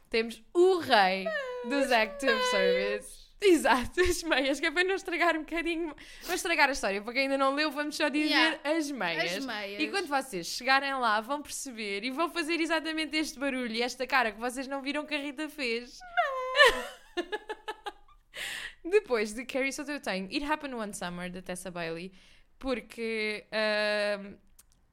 Temos 0.10 0.42
o 0.54 0.78
rei 0.80 1.26
dos 1.66 1.92
Acts 1.92 2.24
of 2.30 2.44
Service. 2.52 3.20
Exato, 3.42 4.02
as 4.02 4.22
meias, 4.24 4.60
que 4.60 4.66
é 4.66 4.72
para 4.72 4.84
não 4.84 4.96
estragar 4.96 5.36
um 5.38 5.40
bocadinho. 5.40 5.96
Vamos 6.24 6.36
estragar 6.36 6.68
a 6.68 6.74
história, 6.74 7.02
para 7.02 7.14
quem 7.14 7.22
ainda 7.24 7.38
não 7.38 7.56
leu, 7.56 7.72
vamos 7.72 7.96
só 7.96 8.10
dizer 8.10 8.28
Yeah. 8.30 8.60
as 8.78 8.92
meias. 8.92 9.38
As 9.38 9.46
meias. 9.46 9.82
E 9.82 9.88
quando 9.88 10.08
vocês 10.08 10.46
chegarem 10.48 10.94
lá, 10.96 11.22
vão 11.22 11.42
perceber 11.42 12.04
e 12.04 12.12
vão 12.12 12.30
fazer 12.30 12.60
exatamente 12.60 13.16
este 13.16 13.40
barulho 13.40 13.72
e 13.74 13.82
esta 13.82 14.06
cara 14.06 14.34
que 14.34 14.40
vocês 14.40 14.68
não 14.68 14.82
viram 14.82 15.06
que 15.06 15.16
a 15.16 15.20
Rita 15.20 15.48
fez. 15.48 16.00
Depois 18.84 19.34
de 19.34 19.46
Carrie 19.46 19.74
Soto, 19.74 19.92
eu 19.92 20.00
tenho 20.00 20.26
It 20.28 20.44
Happened 20.44 20.76
One 20.76 20.94
Summer, 20.94 21.30
da 21.32 21.42
Tessa 21.42 21.70
Bailey, 21.70 22.12
porque 22.58 23.46
ahm, 23.52 24.36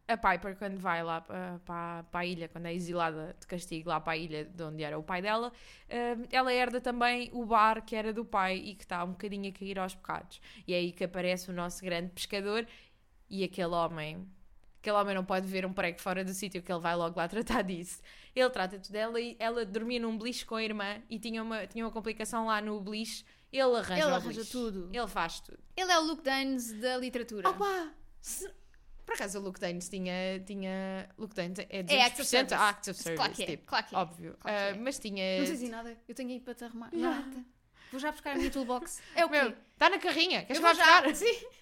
a 0.08 0.16
Piper, 0.16 0.56
quando 0.56 0.78
vai 0.78 1.02
lá 1.02 1.20
para, 1.20 1.58
para, 1.64 2.02
para 2.04 2.20
a 2.20 2.24
ilha, 2.26 2.48
quando 2.48 2.66
é 2.66 2.72
exilada 2.74 3.34
de 3.40 3.46
castigo 3.46 3.88
lá 3.88 4.00
para 4.00 4.12
a 4.12 4.16
ilha 4.16 4.44
de 4.44 4.62
onde 4.62 4.82
era 4.84 4.96
o 4.98 5.02
pai 5.02 5.20
dela, 5.20 5.52
ahm, 5.90 6.24
ela 6.30 6.52
herda 6.52 6.80
também 6.80 7.28
o 7.32 7.44
bar 7.44 7.84
que 7.84 7.96
era 7.96 8.12
do 8.12 8.24
pai 8.24 8.56
e 8.56 8.74
que 8.74 8.84
está 8.84 9.02
um 9.04 9.10
bocadinho 9.12 9.48
a 9.48 9.52
cair 9.52 9.78
aos 9.78 9.94
bocados. 9.94 10.40
E 10.66 10.72
é 10.72 10.76
aí 10.76 10.92
que 10.92 11.02
aparece 11.04 11.50
o 11.50 11.52
nosso 11.52 11.82
grande 11.84 12.10
pescador 12.10 12.66
e 13.28 13.42
aquele 13.42 13.74
homem. 13.74 14.26
Aquele 14.80 14.96
homem 14.96 15.14
não 15.16 15.24
pode 15.24 15.48
ver 15.48 15.66
um 15.66 15.72
prego 15.72 16.00
fora 16.00 16.24
do 16.24 16.32
sítio 16.32 16.62
que 16.62 16.70
ele 16.70 16.80
vai 16.80 16.94
logo 16.94 17.18
lá 17.18 17.26
tratar 17.26 17.62
disso. 17.62 18.00
Ele 18.34 18.48
trata-te 18.50 18.92
dela 18.92 19.20
e 19.20 19.34
ela 19.40 19.64
dormia 19.64 19.98
num 19.98 20.16
beliche 20.16 20.46
com 20.46 20.54
a 20.54 20.62
irmã 20.62 21.02
e 21.10 21.18
tinha 21.18 21.42
uma, 21.42 21.66
tinha 21.66 21.84
uma 21.84 21.90
complicação 21.90 22.46
lá 22.46 22.60
no 22.60 22.80
beliche. 22.80 23.24
Ele 23.52 23.62
arranja, 23.62 23.94
Ele 23.94 24.02
arranja 24.14 24.44
tudo. 24.44 24.88
Ele 24.92 25.06
faz 25.08 25.40
tudo. 25.40 25.58
Ele 25.76 25.90
é 25.90 25.98
o 25.98 26.02
Luke 26.04 26.22
Danes 26.22 26.72
da 26.80 26.96
literatura. 26.98 27.48
Opa! 27.48 27.90
Se- 28.20 28.48
Por 29.06 29.14
acaso 29.14 29.38
o 29.38 29.42
Luke 29.42 29.60
Danes 29.60 29.88
tinha. 29.88 30.40
tinha 30.44 31.08
Luke 31.16 31.34
Danes 31.34 31.58
é 31.60 31.66
É 31.88 32.02
Acts 32.02 32.20
of 32.20 32.28
200% 32.28 32.28
Service. 32.28 32.54
Acts 32.54 32.88
of 32.88 33.02
Service. 33.02 33.16
Claro 33.16 33.32
que 33.32 33.42
é, 33.42 33.46
tipo, 33.46 33.66
claro 33.66 33.86
que 33.86 33.94
é. 33.94 33.98
Óbvio. 33.98 34.36
Claro 34.40 34.56
que 34.58 34.62
Ah, 34.64 34.68
é. 34.68 34.74
mas 34.78 34.98
tinha. 34.98 35.38
Não 35.38 35.46
sei 35.46 35.54
dizer 35.54 35.68
nada. 35.68 35.96
Eu 36.08 36.14
tenho 36.14 36.30
aí 36.30 36.40
para 36.40 36.54
te 36.54 36.64
arrumar. 36.64 36.90
Yeah. 36.92 37.20
Nada. 37.20 37.44
Vou 37.92 38.00
já 38.00 38.10
buscar 38.10 38.32
a 38.32 38.34
minha 38.34 38.50
toolbox. 38.50 39.00
É 39.14 39.24
o 39.24 39.30
quê? 39.30 39.40
Meu, 39.40 39.54
está 39.72 39.88
na 39.88 39.98
carrinha. 39.98 40.42
Queres 40.44 40.56
Eu 40.60 40.66
vou 40.66 40.74
já. 40.74 41.02
buscar? 41.02 41.14
Sim. 41.14 41.46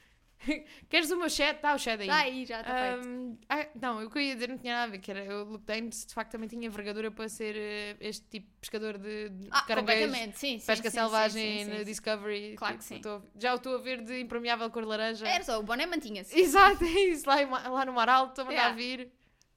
Queres 0.89 1.11
o 1.11 1.17
meu 1.17 1.29
chat? 1.31 1.57
Está 1.57 1.75
o 1.75 1.79
chat 1.79 2.01
aí. 2.01 2.09
Está 2.09 2.21
aí, 2.23 2.47
já 2.47 2.61
está 2.61 2.75
feito. 2.75 3.09
Ahm, 3.09 3.37
ah, 3.49 3.67
não, 3.81 4.01
eu 4.03 4.11
ia 4.21 4.35
dizer 4.35 4.49
não 4.49 4.59
tinha 4.59 4.75
nada 4.75 4.85
a 4.85 4.91
ver, 4.91 4.99
que 4.99 5.11
era 5.11 5.43
o 5.43 5.45
Luke 5.45 5.65
Danes 5.65 6.07
de 6.07 6.15
facto 6.15 6.33
também 6.33 6.49
tinha 6.49 6.67
envergadura 6.67 7.11
para 7.11 7.29
ser 7.29 7.55
eh, 7.57 7.97
este 8.01 8.27
tipo 8.29 8.47
de 8.51 8.57
pescador 8.61 8.99
de, 8.99 9.29
de 9.31 9.49
Ah, 9.51 9.63
caranguejos, 9.63 10.05
completamente. 10.07 10.39
Sim, 10.39 10.59
sim. 10.59 10.67
pesca 10.67 10.91
sim, 10.91 10.97
selvagem 10.97 11.59
sim, 11.59 11.65
sim, 11.65 11.71
no 11.71 11.79
sim. 11.79 11.85
Discovery. 11.85 12.55
Claro 12.57 12.73
tipo, 12.75 12.83
que 12.83 12.89
sim. 12.89 12.97
estou- 12.97 13.23
já 13.39 13.53
o 13.53 13.57
estou 13.57 13.75
a 13.77 13.79
ver 13.79 14.03
de 14.03 14.21
impermeável 14.21 14.71
cor 14.71 14.85
laranja. 14.85 15.27
Era 15.27 15.45
só, 15.45 15.59
o 15.59 15.63
boné 15.63 15.87
mantinha-se. 15.87 16.35
Exato, 16.39 16.85
é 16.85 16.89
isso, 16.89 17.29
lá, 17.29 17.37
lá 17.69 17.85
no 17.85 17.93
Mar 17.93 18.09
Alto, 18.09 18.31
estou 18.31 18.43
a 18.43 18.47
mandar 18.47 18.77
Yeah. 18.77 18.77
vir. 18.77 19.13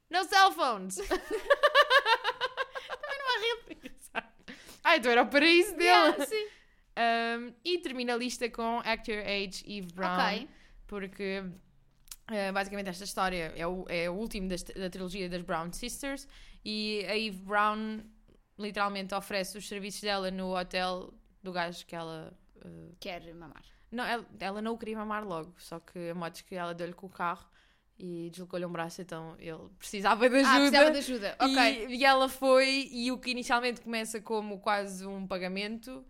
No 0.09 0.23
cell 0.23 0.51
phones! 0.53 0.95
também 1.07 1.19
não 3.19 3.27
há 3.27 3.39
rede. 3.69 3.91
Exato. 3.99 4.53
Ah, 4.83 4.97
então 4.97 5.11
era 5.11 5.23
o 5.23 5.27
paraíso 5.27 5.71
dele. 5.75 5.83
Yeah, 5.89 6.25
sim. 6.25 6.47
Um, 6.99 7.53
e 7.63 7.77
termina 7.79 8.13
a 8.13 8.17
lista 8.17 8.49
com 8.49 8.79
Actor 8.79 9.19
Age 9.19 9.63
Eve 9.67 9.87
Brown. 9.93 10.19
Ok. 10.19 10.47
Porque 10.87 11.39
uh, 11.41 12.53
basicamente 12.53 12.89
esta 12.89 13.03
história 13.03 13.53
é 13.55 13.67
o, 13.67 13.85
é 13.89 14.09
o 14.09 14.13
último 14.13 14.47
das- 14.47 14.63
da 14.63 14.89
trilogia 14.89 15.29
das 15.29 15.41
Brown 15.41 15.71
Sisters. 15.73 16.27
E 16.65 17.05
a 17.07 17.17
Eve 17.17 17.37
Brown 17.43 18.01
literalmente 18.57 19.13
oferece 19.13 19.57
os 19.57 19.67
serviços 19.67 20.01
dela 20.01 20.31
no 20.31 20.57
hotel 20.57 21.13
do 21.43 21.51
gajo 21.51 21.85
que 21.85 21.95
ela. 21.95 22.33
uh, 22.65 22.95
Quer 22.99 23.33
mamar. 23.33 23.63
não, 23.91 24.03
ela, 24.03 24.25
ela 24.39 24.61
não 24.61 24.73
o 24.73 24.77
queria 24.77 24.97
mamar 24.97 25.23
logo, 25.25 25.53
só 25.59 25.79
que 25.79 26.09
a 26.09 26.15
motos 26.15 26.41
que 26.41 26.55
ela 26.55 26.73
deu-lhe 26.73 26.93
com 26.93 27.05
o 27.07 27.09
carro 27.09 27.45
e 27.99 28.29
deslocou-lhe 28.31 28.65
um 28.65 28.71
braço, 28.71 29.01
então 29.01 29.35
ele 29.39 29.57
precisava 29.79 30.29
de 30.29 30.35
ajuda. 30.35 30.51
Ah, 30.51 30.59
precisava 30.59 30.91
de 30.91 30.97
ajuda. 30.97 31.35
Ok. 31.39 31.87
E, 31.89 31.95
e 31.97 32.05
ela 32.05 32.29
foi, 32.29 32.89
e 32.91 33.11
o 33.11 33.17
que 33.17 33.31
inicialmente 33.31 33.81
começa 33.81 34.21
como 34.21 34.59
quase 34.59 35.05
um 35.05 35.25
pagamento, 35.25 36.05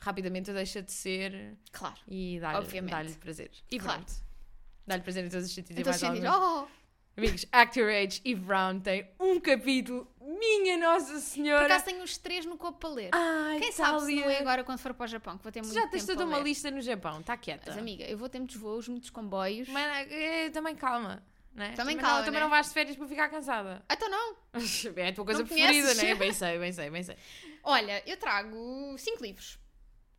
rapidamente 0.00 0.52
deixa 0.52 0.82
de 0.82 0.92
ser 0.92 1.56
Claro. 1.72 1.96
e 2.08 2.38
dá-lhe 2.40 2.80
dá-lhe 2.82 3.14
prazer. 3.14 3.50
E 3.70 3.78
Claro. 3.78 4.02
pronto. 4.02 4.12
Dá-lhe 4.86 5.02
prazer 5.02 5.24
em 5.24 5.28
todos 5.28 5.46
os 5.46 5.54
sentidos 5.54 5.78
Então 5.80 5.92
e 6.18 6.20
mais 6.20 6.34
oh, 6.36 6.66
Amigos, 7.16 7.44
Actor 7.52 7.88
Age 7.90 8.22
Eve 8.24 8.40
Brown 8.40 8.80
tem 8.80 9.06
um 9.20 9.38
capítulo, 9.38 10.10
minha 10.20 10.78
Nossa 10.78 11.12
por 11.12 11.20
Senhora. 11.20 11.66
acaso 11.66 11.84
tenho 11.84 12.02
os 12.02 12.16
três 12.16 12.46
no 12.46 12.56
copo 12.56 12.78
para 12.78 12.88
ler. 12.88 13.10
Ai, 13.12 13.58
Quem 13.58 13.72
sabe 13.72 14.00
se 14.06 14.14
não 14.14 14.30
é 14.30 14.38
agora 14.38 14.64
quando 14.64 14.78
for 14.78 14.94
para 14.94 15.04
o 15.04 15.06
Japão, 15.08 15.36
que 15.36 15.42
vou 15.42 15.52
ter 15.52 15.60
muito 15.60 15.74
já 15.74 15.86
tens 15.88 16.06
toda 16.06 16.24
uma 16.24 16.38
ler. 16.38 16.44
lista 16.44 16.70
no 16.70 16.80
Japão, 16.80 17.20
está 17.20 17.36
quieta. 17.36 17.64
Mas 17.66 17.76
amiga, 17.76 18.04
eu 18.04 18.16
vou 18.16 18.28
ter 18.28 18.38
muitos 18.38 18.56
voos, 18.56 18.88
muitos 18.88 19.10
comboios. 19.10 19.68
Mas, 19.68 20.10
eh, 20.10 20.48
também 20.50 20.74
calma. 20.74 21.22
Né? 21.52 21.72
Também 21.72 21.96
não- 21.96 22.02
calma, 22.02 22.18
também 22.24 22.34
né? 22.38 22.40
não 22.40 22.48
vais 22.48 22.68
de 22.68 22.72
férias 22.72 22.96
para 22.96 23.08
ficar 23.08 23.28
cansada. 23.28 23.82
Ah, 23.88 23.94
então 23.94 24.08
não. 24.08 24.36
É 24.96 25.08
a 25.08 25.12
tua 25.12 25.24
coisa 25.24 25.40
Não 25.40 25.46
preferida, 25.46 25.82
conheces? 25.82 26.02
né? 26.02 26.14
Bem 26.14 26.32
sei, 26.32 26.58
bem 26.58 26.72
sei, 26.72 26.90
bem 26.90 27.02
sei. 27.02 27.16
Olha, 27.64 28.02
eu 28.08 28.16
trago 28.16 28.94
cinco 28.96 29.22
livros. 29.22 29.58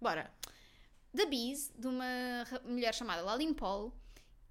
Bora. 0.01 0.31
The 1.15 1.25
Bees, 1.25 1.71
de 1.77 1.87
uma 1.87 2.05
mulher 2.65 2.93
chamada 2.93 3.21
Laline 3.21 3.53
Paul. 3.53 3.93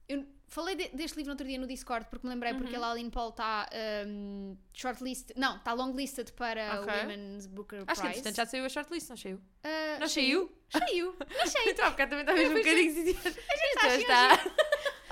Eu 0.08 0.24
falei 0.48 0.74
de- 0.74 0.88
deste 0.90 1.16
livro 1.16 1.28
no 1.28 1.32
outro 1.34 1.46
dia 1.46 1.58
no 1.58 1.66
Discord 1.66 2.06
porque 2.10 2.26
me 2.26 2.32
lembrei 2.34 2.52
porque 2.54 2.76
Uhum. 2.76 2.84
a 2.84 2.90
Aline 2.90 3.10
Paul 3.10 3.30
está 3.30 3.68
um, 4.06 4.56
shortlisted, 4.74 5.38
não, 5.38 5.56
está 5.56 5.72
longlisted 5.72 6.32
para 6.32 6.80
Ok. 6.80 6.92
o 6.92 6.96
Women's 7.00 7.46
Booker 7.46 7.84
Acho 7.86 8.00
que 8.00 8.06
Prize. 8.08 8.18
entretanto 8.20 8.36
já 8.36 8.46
saiu 8.46 8.64
a 8.64 8.68
shortlist, 8.68 9.08
não 9.08 9.16
saiu? 9.16 9.40
Ah, 9.64 9.98
Não 10.00 10.08
saiu? 10.08 10.52
Saiu. 10.70 11.16
Achei. 11.42 11.70
Então, 11.70 11.90
bocado 11.90 12.10
também 12.10 12.24
estavas 12.24 12.50
um 12.50 12.54
bocadinho 12.54 12.90
assim. 12.90 13.10
está 13.10 13.80
Já 13.82 13.88
assim, 13.88 14.02
está. 14.02 14.44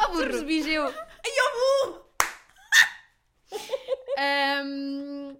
Oh, 0.04 0.08
burro. 0.12 0.24
Percebi 0.26 0.70
eu. 0.74 0.94
Um, 4.20 5.36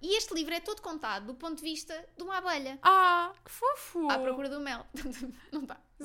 e 0.00 0.16
este 0.16 0.32
livro 0.34 0.54
é 0.54 0.60
todo 0.60 0.80
contado 0.82 1.26
do 1.26 1.34
ponto 1.34 1.56
de 1.56 1.62
vista 1.62 2.08
de 2.16 2.22
uma 2.22 2.38
abelha. 2.38 2.78
Ah, 2.82 3.32
que 3.44 3.50
fofo. 3.50 4.08
À 4.10 4.18
procura 4.18 4.48
do 4.48 4.60
mel. 4.60 4.86
Não 5.52 5.62
está. 5.62 5.80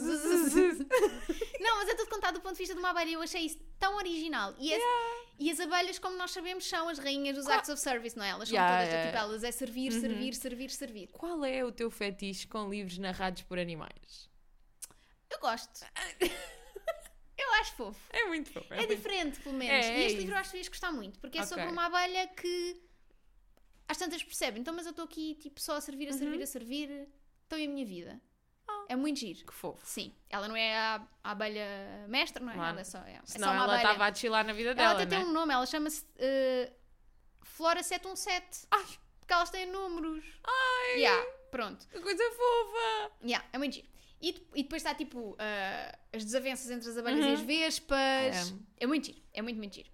Não, 1.60 1.78
mas 1.78 1.90
é 1.90 1.96
tudo 1.96 2.10
contado 2.10 2.36
do 2.36 2.42
ponto 2.42 2.54
de 2.54 2.58
vista 2.60 2.74
de 2.74 2.80
uma 2.80 2.90
abelha 2.90 3.10
e 3.10 3.14
eu 3.14 3.22
achei 3.22 3.42
isso 3.42 3.60
tão 3.80 3.96
original. 3.96 4.54
E, 4.60 4.74
as- 4.74 4.82
e 5.40 5.52
as 5.52 5.60
abelhas, 5.60 6.00
como 6.00 6.18
nós 6.18 6.32
sabemos, 6.32 6.68
são 6.68 6.90
as 6.90 6.98
rainhas 6.98 7.36
dos 7.36 7.46
Qual- 7.46 7.58
acts 7.58 7.70
of 7.70 7.80
service, 7.80 8.18
não 8.18 8.26
é? 8.26 8.30
Elas 8.30 8.50
são 8.50 8.56
Yeah, 8.58 8.78
todas, 8.78 8.94
yeah. 8.94 9.12
tipo, 9.12 9.24
elas 9.24 9.44
é 9.44 9.52
servir, 9.52 9.94
Uhum. 9.94 10.02
servir, 10.02 10.34
servir, 10.34 10.70
servir. 10.72 11.08
Qual 11.12 11.46
é 11.46 11.64
o 11.64 11.72
teu 11.72 11.90
fetiche 11.92 12.48
com 12.48 12.70
livros 12.70 12.98
narrados 12.98 13.44
por 13.44 13.60
animais? 13.60 14.30
Eu 15.30 15.40
gosto. 15.40 15.86
Eu 17.38 17.52
acho 17.56 17.74
fofo. 17.76 18.00
É 18.12 18.26
muito 18.26 18.52
fofo. 18.52 18.74
É 18.74 18.78
muito- 18.78 18.96
diferente, 18.96 19.40
pelo 19.42 19.56
menos. 19.56 19.86
É, 19.86 19.90
e 19.90 19.92
é 19.92 19.98
este 20.06 20.08
isso. 20.14 20.18
livro 20.22 20.36
eu 20.36 20.40
acho 20.40 20.52
que 20.52 20.58
ias 20.58 20.68
gostar 20.68 20.92
muito, 20.92 21.20
porque 21.20 21.38
é 21.38 21.42
Ok. 21.42 21.50
sobre 21.50 21.66
uma 21.72 21.86
abelha 21.86 22.28
que 22.28 22.82
às 23.88 23.98
tantas 23.98 24.24
percebe. 24.24 24.60
Então, 24.60 24.74
mas 24.74 24.86
eu 24.86 24.92
estou 24.92 25.06
aqui 25.06 25.36
tipo, 25.36 25.60
só 25.62 25.76
a 25.76 25.82
servir, 25.82 26.10
a 26.10 26.14
servir, 26.14 26.38
Uhum. 26.38 26.44
a 26.44 26.48
servir. 26.48 27.08
Então 27.48 27.58
é 27.60 27.66
a 27.66 27.68
minha 27.68 27.86
vida. 27.86 28.22
Ah. 28.68 28.86
É 28.90 28.96
muito 28.96 29.20
giro. 29.20 29.46
Que 29.46 29.54
fofo. 29.54 29.86
Sim, 29.86 30.14
ela 30.30 30.48
não 30.48 30.56
é 30.56 30.76
a, 30.76 31.08
a 31.24 31.32
abelha 31.32 32.06
mestra, 32.08 32.44
não 32.44 32.52
é? 32.52 32.56
Claro. 32.56 32.70
Ela 32.72 32.82
é 32.82 32.84
só, 32.84 32.98
é, 33.00 33.12
é 33.14 33.18
só 33.26 33.34
Senão 33.34 33.54
ela 33.54 33.76
estava 33.78 34.06
a 34.06 34.10
desfilar 34.10 34.46
na 34.46 34.54
vida 34.54 34.70
Ela 34.70 34.76
dela, 34.76 34.94
até 35.04 35.06
né? 35.06 35.18
tem 35.18 35.26
um 35.30 35.34
nome, 35.34 35.54
ela 35.54 35.66
chama-se 35.66 36.06
eh, 36.18 36.72
Flora 37.42 37.84
717. 37.84 38.68
Ai. 38.72 38.86
Porque 39.20 39.34
elas 39.34 39.50
têm 39.50 39.66
números. 39.72 40.24
Ai, 40.46 41.00
Yeah, 41.00 41.26
pronto. 41.52 41.88
que 41.88 42.00
coisa 42.00 42.24
fofa. 42.32 43.12
Yeah, 43.24 43.46
é 43.54 43.58
muito 43.58 43.74
giro. 43.76 43.88
E, 44.22 44.30
e 44.56 44.64
depois 44.64 44.82
está 44.82 44.94
tipo 44.96 45.36
ah, 45.40 45.98
as 46.14 46.24
desavenças 46.24 46.70
entre 46.72 46.90
as 46.90 46.98
abelhas 46.98 47.20
e 47.26 47.28
Uhum. 47.28 47.34
as 47.34 47.40
vespas. 47.42 48.54
É. 48.80 48.88
muito 48.88 49.08
giro, 49.08 49.22
é 49.34 49.42
muito, 49.42 49.58
muito 49.58 49.76
giro. 49.76 49.90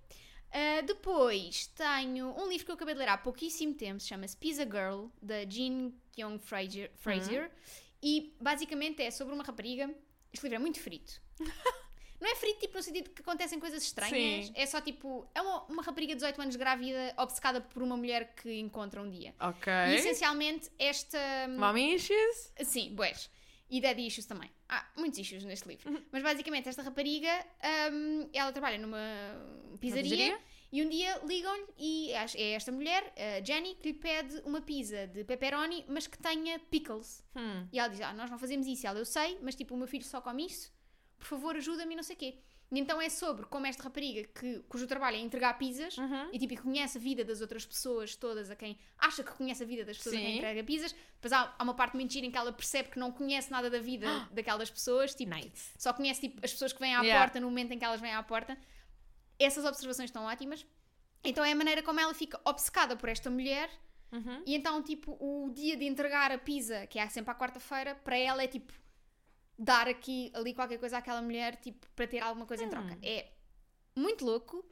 Ah, 0.51 0.81
depois 0.81 1.67
tenho 1.67 2.35
um 2.37 2.47
livro 2.47 2.65
que 2.65 2.71
eu 2.71 2.75
acabei 2.75 2.93
de 2.93 2.99
ler 2.99 3.09
há 3.09 3.17
pouquíssimo 3.17 3.73
tempo, 3.73 4.01
chama-se 4.01 4.35
Pizza 4.35 4.63
Girl, 4.63 5.07
da 5.21 5.45
Jean 5.45 5.91
Kyung 6.11 6.39
Fraser. 6.39 6.91
Fraser 6.95 7.43
Uhum. 7.43 7.49
E 8.01 8.33
basicamente 8.39 9.01
é 9.01 9.11
sobre 9.11 9.33
uma 9.33 9.43
rapariga. 9.43 9.93
Este 10.31 10.43
livro 10.43 10.55
é 10.55 10.59
muito 10.59 10.79
frito. 10.79 11.21
Não 12.19 12.29
é 12.29 12.35
frito 12.35 12.59
tipo 12.59 12.75
no 12.75 12.83
sentido 12.83 13.09
que 13.11 13.21
acontecem 13.21 13.59
coisas 13.59 13.81
estranhas, 13.81 14.47
Sim. 14.47 14.53
é 14.53 14.65
só 14.65 14.81
tipo. 14.81 15.25
É 15.33 15.41
uma, 15.41 15.63
uma 15.63 15.81
rapariga 15.81 16.13
de 16.13 16.17
18 16.17 16.41
anos 16.41 16.55
grávida, 16.57 17.13
obcecada 17.17 17.61
por 17.61 17.81
uma 17.81 17.95
mulher 17.95 18.33
que 18.35 18.59
encontra 18.59 19.01
um 19.01 19.09
dia. 19.09 19.33
Ok. 19.39 19.71
E 19.71 19.95
essencialmente 19.95 20.69
esta. 20.77 21.17
Mommy 21.57 21.95
issues? 21.95 22.53
Sim, 22.63 22.93
boés. 22.93 23.29
E 23.69 23.79
daddy 23.79 24.07
issues 24.07 24.25
também. 24.25 24.49
Há 24.67 24.85
muitos 24.97 25.19
issues 25.19 25.43
neste 25.43 25.67
livro. 25.67 26.03
Mas 26.11 26.23
basicamente, 26.23 26.67
esta 26.67 26.81
rapariga, 26.81 27.45
hum, 27.91 28.29
ela 28.33 28.51
trabalha 28.51 28.77
numa 28.77 28.97
pizzaria, 29.79 30.03
pizzaria? 30.03 30.39
e 30.71 30.83
um 30.83 30.89
dia 30.89 31.19
ligam-lhe 31.23 31.67
e 31.77 32.11
é 32.11 32.51
esta 32.53 32.71
mulher, 32.71 33.13
a 33.15 33.43
Jenny, 33.45 33.75
que 33.75 33.91
lhe 33.91 33.93
pede 33.93 34.41
uma 34.43 34.61
pizza 34.61 35.05
de 35.07 35.23
pepperoni, 35.23 35.85
mas 35.87 36.07
que 36.07 36.17
tenha 36.17 36.57
pickles. 36.59 37.23
Hum. 37.35 37.67
E 37.71 37.79
ela 37.79 37.89
diz: 37.89 38.01
Ah, 38.01 38.13
nós 38.13 38.29
não 38.31 38.39
fazemos 38.39 38.65
isso. 38.65 38.87
Ela, 38.87 38.99
eu 38.99 39.05
sei, 39.05 39.37
mas 39.41 39.55
tipo, 39.55 39.75
o 39.75 39.77
meu 39.77 39.87
filho 39.87 40.03
só 40.03 40.19
come 40.19 40.45
isso. 40.47 40.71
Por 41.17 41.25
favor, 41.25 41.55
ajuda-me 41.55 41.93
e 41.93 41.95
não 41.95 42.03
sei 42.03 42.15
o 42.15 42.19
quê. 42.19 42.37
E 42.71 42.79
então 42.79 43.01
é 43.01 43.09
sobre 43.09 43.45
como 43.47 43.65
esta 43.65 43.81
rapariga, 43.83 44.27
que, 44.27 44.59
cujo 44.69 44.85
trabalho 44.85 45.17
é 45.17 45.19
entregar 45.19 45.57
pizzas, 45.57 45.97
Uhum. 45.97 46.29
e 46.31 46.37
tipo, 46.37 46.61
conhece 46.61 46.97
a 46.99 47.01
vida 47.01 47.25
das 47.25 47.41
outras 47.41 47.65
pessoas 47.65 48.15
todas, 48.15 48.51
a 48.51 48.55
quem 48.55 48.77
acha 48.97 49.23
que 49.23 49.31
conhece 49.31 49.63
a 49.63 49.65
vida 49.65 49.83
das 49.83 49.97
pessoas 49.97 50.15
a 50.15 50.17
quem 50.19 50.27
Sim. 50.31 50.37
entrega 50.37 50.63
pizzas. 50.63 50.95
Depois 51.15 51.33
há, 51.33 51.55
há 51.57 51.63
uma 51.63 51.73
parte 51.73 51.95
muito 51.95 52.13
gira 52.13 52.27
em 52.27 52.31
que 52.31 52.37
ela 52.37 52.53
percebe 52.53 52.89
que 52.89 52.99
não 52.99 53.11
conhece 53.11 53.49
nada 53.49 53.69
da 53.71 53.79
vida 53.79 54.05
daquelas 54.31 54.69
pessoas, 54.69 55.15
tipo, 55.15 55.33
Nice. 55.33 55.71
só 55.79 55.91
conhece 55.93 56.21
tipo, 56.21 56.39
as 56.45 56.51
pessoas 56.51 56.71
que 56.71 56.79
vêm 56.79 56.93
à 56.95 57.01
Yeah. 57.01 57.19
porta 57.25 57.39
no 57.39 57.47
momento 57.47 57.71
em 57.71 57.79
que 57.79 57.85
elas 57.85 57.99
vêm 57.99 58.13
à 58.13 58.21
porta. 58.21 58.55
Essas 59.39 59.65
observações 59.65 60.09
estão 60.09 60.25
ótimas. 60.25 60.65
Então 61.23 61.43
é 61.43 61.51
a 61.51 61.55
maneira 61.55 61.81
como 61.81 61.99
ela 61.99 62.13
fica 62.13 62.39
obcecada 62.45 62.95
por 62.95 63.09
esta 63.09 63.29
mulher. 63.29 63.69
Uhum. 64.11 64.43
E 64.45 64.55
então, 64.55 64.81
tipo, 64.83 65.17
o 65.19 65.49
dia 65.53 65.75
de 65.77 65.85
entregar 65.85 66.31
a 66.31 66.37
pizza, 66.37 66.85
que 66.87 66.97
é 66.99 67.07
sempre 67.09 67.31
à 67.31 67.35
quarta-feira, 67.35 67.95
para 67.95 68.17
ela 68.17 68.43
é 68.43 68.47
tipo 68.47 68.71
dar 69.59 69.87
aqui 69.87 70.31
ali 70.33 70.53
qualquer 70.53 70.79
coisa 70.79 70.97
àquela 70.97 71.21
mulher, 71.21 71.57
tipo, 71.57 71.85
para 71.95 72.07
ter 72.07 72.19
alguma 72.19 72.45
coisa 72.45 72.63
em 72.63 72.69
troca. 72.69 72.93
Hum. 72.95 72.99
É 73.03 73.27
muito 73.95 74.25
louco. 74.25 74.65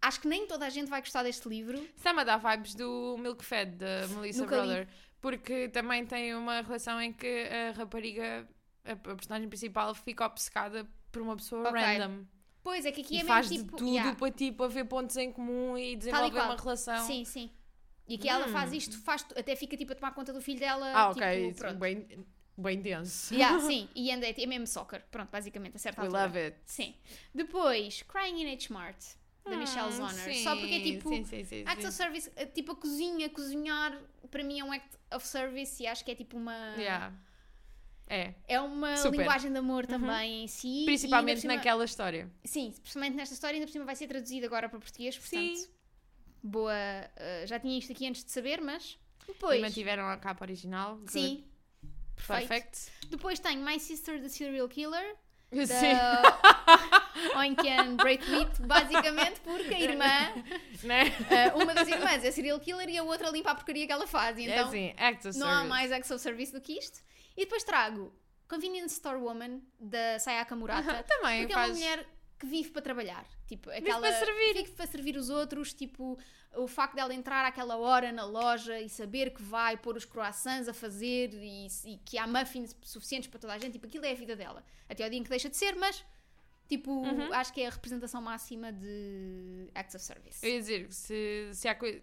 Acho 0.00 0.20
que 0.20 0.28
nem 0.28 0.46
toda 0.46 0.64
a 0.64 0.70
gente 0.70 0.88
vai 0.88 1.00
gostar 1.00 1.22
deste 1.22 1.46
livro. 1.48 1.76
Está-me 1.96 2.20
a 2.20 2.24
dar 2.24 2.38
vibes 2.38 2.74
do 2.74 3.16
Milk 3.18 3.44
Fed, 3.44 3.76
da 3.76 4.06
Melissa 4.08 4.42
Nunca 4.42 4.56
li. 4.56 4.66
Brother. 4.66 4.88
Porque 5.20 5.68
também 5.68 6.06
tem 6.06 6.34
uma 6.34 6.62
relação 6.62 6.98
em 7.02 7.12
que 7.12 7.46
a 7.48 7.72
rapariga, 7.72 8.48
a, 8.84 8.96
personagem 8.96 9.48
principal, 9.48 9.94
fica 9.94 10.24
obcecada 10.24 10.88
por 11.12 11.20
uma 11.20 11.36
pessoa 11.36 11.68
Ok. 11.68 11.78
random. 11.78 12.24
Pois 12.62 12.86
é 12.86 12.92
que 12.92 13.02
aqui 13.02 13.16
e 13.16 13.18
é 13.18 13.24
faz 13.24 13.50
mesmo 13.50 13.64
de 13.64 13.70
tipo. 13.70 13.76
tudo 13.76 13.90
yeah, 13.90 14.14
para, 14.14 14.30
tipo, 14.30 14.62
haver 14.64 14.84
pontos 14.86 15.16
em 15.16 15.32
comum 15.32 15.76
e 15.76 15.96
desenvolver 15.96 16.40
uma 16.40 16.56
relação. 16.56 17.06
Sim, 17.06 17.24
sim. 17.24 17.50
E 18.06 18.14
aqui 18.14 18.28
ela 18.28 18.46
Hum. 18.46 18.52
faz 18.52 18.72
isto, 18.72 18.98
faz, 18.98 19.24
até 19.36 19.54
fica 19.54 19.76
tipo 19.76 19.92
a 19.92 19.94
tomar 19.94 20.12
conta 20.12 20.32
do 20.32 20.40
filho 20.40 20.58
dela. 20.60 20.92
Ah, 20.94 21.12
tipo, 21.12 21.24
ok. 21.24 21.54
pronto. 21.54 21.78
bem, 21.78 22.26
bem 22.60 22.80
denso. 22.80 23.34
Yeah, 23.34 23.58
sim, 23.66 23.88
e 23.94 24.10
anda, 24.12 24.26
é 24.28 24.46
mesmo 24.46 24.66
soccer. 24.66 25.02
Pronto, 25.10 25.30
basicamente, 25.30 25.76
a 25.76 25.78
certa 25.78 26.00
We 26.02 26.06
altura. 26.08 26.24
love 26.24 26.38
it. 26.38 26.56
Sim. 26.64 26.94
Depois, 27.34 28.02
Crying 28.02 28.42
in 28.42 28.52
H 28.52 28.72
Mart, 28.72 28.96
da 29.44 29.56
Michelle 29.56 29.88
Hum, 29.88 29.92
Zonner. 29.92 30.34
sim, 30.34 30.44
Só 30.44 30.54
porque 30.56 30.74
é 30.74 30.80
tipo. 30.80 31.08
Sim, 31.08 31.24
sim, 31.24 31.44
sim, 31.44 31.64
sim. 31.64 31.86
of 31.86 31.92
service, 31.92 32.30
eh, 32.36 32.46
tipo 32.46 32.72
a 32.72 32.76
cozinha, 32.76 33.28
cozinhar, 33.30 33.98
para 34.30 34.42
mim 34.44 34.60
é 34.60 34.64
um 34.64 34.72
act 34.72 34.88
of 35.12 35.26
service 35.26 35.82
e 35.82 35.86
acho 35.86 36.04
que 36.04 36.10
é 36.10 36.14
tipo 36.14 36.36
uma. 36.36 36.54
Yeah. 36.76 37.12
É. 38.06 38.34
É 38.48 38.60
uma 38.60 38.96
Super. 38.96 39.18
linguagem 39.18 39.52
de 39.52 39.58
amor 39.58 39.86
também 39.86 40.42
em 40.44 40.48
si. 40.48 40.66
ainda 40.68 40.84
Principalmente 40.86 41.40
cima- 41.42 41.54
naquela 41.54 41.84
história. 41.84 42.28
Sim, 42.44 42.72
principalmente 42.72 43.14
nesta 43.14 43.34
história, 43.34 43.54
ainda 43.54 43.66
por 43.66 43.72
cima 43.72 43.84
vai 43.84 43.94
ser 43.94 44.08
traduzido 44.08 44.46
agora 44.46 44.68
para 44.68 44.80
português, 44.80 45.16
portanto. 45.16 45.56
Sim. 45.56 45.68
Boa. 46.42 46.72
eh, 46.74 47.44
já 47.46 47.58
tinha 47.60 47.78
isto 47.78 47.92
aqui 47.92 48.06
antes 48.08 48.24
de 48.24 48.30
saber, 48.32 48.60
mas. 48.60 48.98
Depois. 49.26 49.58
E 49.58 49.62
mantiveram 49.62 50.08
a 50.08 50.16
capa 50.16 50.44
original. 50.44 50.98
Sim. 51.06 51.44
Perfeito. 52.26 52.48
Perfect. 52.48 52.90
Depois 53.08 53.38
tenho 53.38 53.62
My 53.64 53.78
Sister 53.80 54.20
the 54.20 54.28
Serial 54.28 54.68
Killer, 54.68 55.16
Sim. 55.52 55.92
da 55.94 57.38
Oinkian 57.38 57.96
Braithwaite, 57.96 58.62
basicamente 58.62 59.40
porque 59.40 59.74
a 59.74 59.80
irmã, 59.80 60.44
Né? 60.84 61.12
eh, 61.30 61.52
uma 61.54 61.74
das 61.74 61.88
irmãs 61.88 62.24
é 62.24 62.30
serial 62.30 62.60
killer 62.60 62.88
e 62.88 62.96
a 62.98 63.02
outra 63.02 63.30
limpa 63.30 63.50
a 63.50 63.54
porcaria 63.54 63.86
que 63.86 63.92
ela 63.92 64.06
faz. 64.06 64.38
É 64.38 64.42
então 64.42 64.68
assim, 64.68 64.94
act 64.96 65.28
of 65.28 65.38
não 65.38 65.46
há 65.48 65.50
service. 65.54 65.68
mais 65.68 65.92
acts 65.92 66.10
of 66.10 66.20
service 66.22 66.52
do 66.52 66.60
que 66.60 66.78
isto. 66.78 67.00
E 67.36 67.44
depois 67.44 67.64
trago 67.64 68.12
Convenience 68.48 68.94
Store 68.94 69.18
Woman, 69.18 69.60
da 69.78 70.18
Sayaka 70.18 70.54
Murata. 70.56 71.02
Também 71.04 71.40
Porque 71.40 71.52
é 71.52 71.56
faz... 71.56 71.70
uma 71.70 71.74
mulher 71.78 72.06
que 72.40 72.46
vive 72.46 72.70
para 72.70 72.80
trabalhar. 72.82 73.24
Tipo, 73.46 73.70
aquela, 73.70 74.00
para 74.00 74.18
servir. 74.18 74.54
Vive 74.54 74.70
para 74.72 74.86
servir 74.86 75.16
os 75.16 75.28
outros. 75.28 75.74
Tipo, 75.74 76.18
o 76.56 76.66
facto 76.66 76.94
dela 76.94 77.14
entrar 77.14 77.44
àquela 77.44 77.76
hora 77.76 78.10
na 78.10 78.24
loja 78.24 78.80
e 78.80 78.88
saber 78.88 79.30
que 79.32 79.42
vai 79.42 79.76
pôr 79.76 79.96
os 79.96 80.04
croissants 80.06 80.66
a 80.66 80.72
fazer 80.72 81.30
e, 81.34 81.66
e 81.84 81.98
que 81.98 82.16
há 82.18 82.26
muffins 82.26 82.74
suficientes 82.82 83.28
para 83.28 83.38
toda 83.38 83.52
a 83.52 83.58
gente. 83.58 83.74
Tipo, 83.74 83.86
aquilo 83.86 84.04
é 84.06 84.12
a 84.12 84.14
vida 84.14 84.34
dela. 84.34 84.64
Até 84.88 85.04
ao 85.04 85.10
dia 85.10 85.18
em 85.18 85.22
que 85.22 85.30
deixa 85.30 85.48
de 85.50 85.56
ser, 85.56 85.76
mas... 85.76 86.04
Tipo, 86.66 86.92
Uhum. 86.92 87.32
acho 87.34 87.52
que 87.52 87.60
é 87.62 87.66
a 87.66 87.70
representação 87.70 88.22
máxima 88.22 88.72
de 88.72 89.68
acts 89.74 89.96
of 89.96 90.04
service. 90.04 90.38
Eu 90.46 90.52
ia 90.52 90.60
dizer, 90.60 90.92
se, 90.92 91.50
se 91.52 91.66
há 91.66 91.74
coisa... 91.74 92.00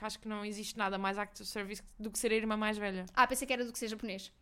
acho 0.00 0.18
que 0.18 0.26
não 0.26 0.42
existe 0.42 0.78
nada 0.78 0.96
mais 0.96 1.18
act 1.18 1.42
of 1.42 1.50
service 1.50 1.82
do 1.98 2.10
que 2.10 2.18
ser 2.18 2.32
a 2.32 2.34
irmã 2.34 2.56
mais 2.56 2.78
velha. 2.78 3.04
Ah, 3.12 3.26
pensei 3.26 3.46
que 3.46 3.52
era 3.52 3.62
do 3.62 3.70
que 3.70 3.78
ser 3.78 3.88
japonês. 3.88 4.32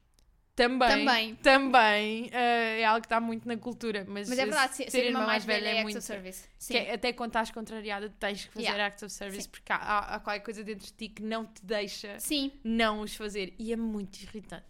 Também. 0.58 0.88
Também. 0.88 1.34
Também. 1.36 2.30
eh, 2.32 2.80
é 2.80 2.84
algo 2.84 3.00
que 3.00 3.06
está 3.06 3.20
muito 3.20 3.46
na 3.46 3.56
cultura. 3.56 4.04
Mas, 4.08 4.28
Mas 4.28 4.38
é 4.38 4.44
verdade, 4.44 4.74
ser, 4.76 4.90
ser 4.90 5.04
irmã 5.06 5.24
mais 5.24 5.44
velha 5.44 5.66
é 5.68 5.70
acts 5.70 5.82
muito... 5.84 5.98
of 5.98 6.04
service. 6.06 6.48
Sim. 6.58 6.72
que 6.74 6.78
é- 6.80 6.94
até 6.94 7.12
quando 7.12 7.30
estás 7.30 7.50
contrariada, 7.50 8.08
tens 8.18 8.44
que 8.46 8.52
fazer 8.52 8.64
Yeah. 8.66 8.86
acts 8.86 9.02
of 9.04 9.12
service 9.12 9.42
Sim. 9.44 9.50
porque 9.50 9.72
há, 9.72 9.98
há, 10.16 10.20
qualquer 10.20 10.40
coisa 10.40 10.64
dentro 10.64 10.84
de 10.86 10.92
ti 10.92 11.08
que 11.08 11.22
não 11.22 11.46
te 11.46 11.64
deixa 11.64 12.18
Sim. 12.18 12.50
não 12.64 13.00
os 13.00 13.14
fazer. 13.14 13.54
E 13.58 13.72
é 13.72 13.76
muito 13.76 14.16
irritante. 14.20 14.64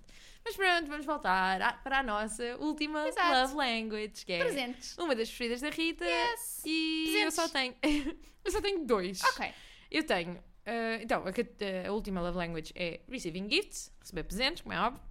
Mas 0.44 0.56
pronto, 0.56 0.86
vamos 0.88 1.04
voltar 1.06 1.60
à- 1.60 1.72
para 1.72 1.98
a 1.98 2.02
nossa 2.02 2.56
última 2.58 3.06
Exato. 3.08 3.32
love 3.32 3.54
language, 3.54 4.24
que 4.24 4.32
é 4.34 4.38
Presentes. 4.38 4.96
uma 4.98 5.14
das 5.14 5.28
preferidas 5.28 5.60
da 5.62 5.70
Rita. 5.70 6.04
Yes. 6.04 6.62
E 6.64 7.04
eu 7.06 7.12
Presentes. 7.12 7.34
só 7.34 7.48
tenho. 7.48 7.74
eu 8.44 8.50
só 8.52 8.60
tenho 8.60 8.84
dois. 8.84 9.22
Ok. 9.24 9.50
Eu 9.90 10.04
tenho. 10.04 10.38
eh, 10.66 11.00
então, 11.02 11.24
a, 11.24 11.88
a 11.88 11.92
última 11.92 12.20
love 12.20 12.36
language 12.36 12.72
é 12.74 13.00
receiving 13.10 13.48
gifts, 13.50 13.90
receber 14.00 14.22
presentes, 14.24 14.62
como 14.62 14.74
é 14.74 14.80
óbvio. 14.80 15.02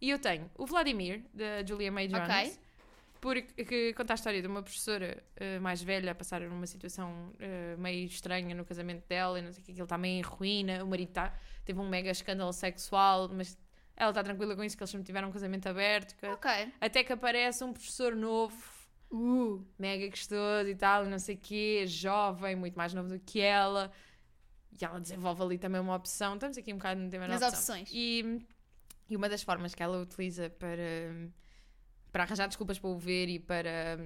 E 0.00 0.10
eu 0.10 0.18
tenho 0.18 0.50
o 0.56 0.66
Vladimir, 0.66 1.22
da 1.34 1.64
Julia 1.66 1.90
May 1.92 2.08
Jones. 2.08 2.28
Ok. 2.28 2.58
Porque 3.20 3.64
que 3.66 3.92
conta 3.92 4.14
a 4.14 4.16
história 4.16 4.40
de 4.40 4.48
uma 4.48 4.62
professora 4.62 5.22
eh, 5.36 5.58
mais 5.58 5.82
velha 5.82 6.12
a 6.12 6.14
passar 6.14 6.40
numa 6.40 6.66
situação 6.66 7.34
eh, 7.38 7.76
meio 7.76 8.06
estranha 8.06 8.54
no 8.54 8.64
casamento 8.64 9.06
dela 9.06 9.38
e 9.38 9.42
não 9.42 9.52
sei 9.52 9.62
o 9.62 9.66
que, 9.66 9.72
ele 9.72 9.82
está 9.82 9.98
meio 9.98 10.18
em 10.20 10.22
ruína, 10.22 10.82
o 10.82 10.86
marido 10.86 11.12
tá, 11.12 11.34
teve 11.62 11.78
um 11.78 11.86
mega 11.86 12.10
escândalo 12.10 12.50
sexual, 12.50 13.28
mas 13.28 13.58
ela 13.94 14.10
está 14.10 14.24
tranquila 14.24 14.56
com 14.56 14.64
isso, 14.64 14.74
que 14.74 14.82
eles 14.82 14.90
sempre 14.90 15.04
tiveram 15.04 15.28
um 15.28 15.32
casamento 15.32 15.66
aberto. 15.68 16.16
que- 16.16 16.26
Ok. 16.28 16.50
até 16.80 17.04
que 17.04 17.12
aparece 17.12 17.62
um 17.62 17.72
professor 17.72 18.14
novo 18.16 18.80
Uh, 19.12 19.66
mega 19.76 20.08
gostoso 20.08 20.68
e 20.68 20.74
tal, 20.76 21.04
não 21.04 21.18
sei 21.18 21.34
o 21.34 21.38
quê, 21.38 21.84
jovem, 21.84 22.54
muito 22.54 22.76
mais 22.76 22.94
novo 22.94 23.08
do 23.08 23.18
que 23.18 23.40
ela. 23.40 23.90
E 24.80 24.84
ela 24.84 25.00
desenvolve 25.00 25.42
ali 25.42 25.58
também 25.58 25.80
uma 25.80 25.96
opção. 25.96 26.34
Estamos 26.34 26.56
aqui 26.56 26.72
um 26.72 26.76
bocado 26.76 27.00
no 27.00 27.10
tema 27.10 27.26
da 27.26 27.34
nas 27.34 27.42
opção. 27.42 27.58
opções. 27.74 27.90
E, 27.92 28.38
e 29.10 29.16
uma 29.16 29.28
das 29.28 29.42
formas 29.42 29.74
que 29.74 29.82
ela 29.82 30.00
utiliza 30.00 30.48
para, 30.48 31.28
para 32.12 32.22
arranjar 32.22 32.46
desculpas 32.46 32.78
para 32.78 32.88
o 32.90 32.96
ver 32.98 33.28
e 33.28 33.38
para 33.38 33.98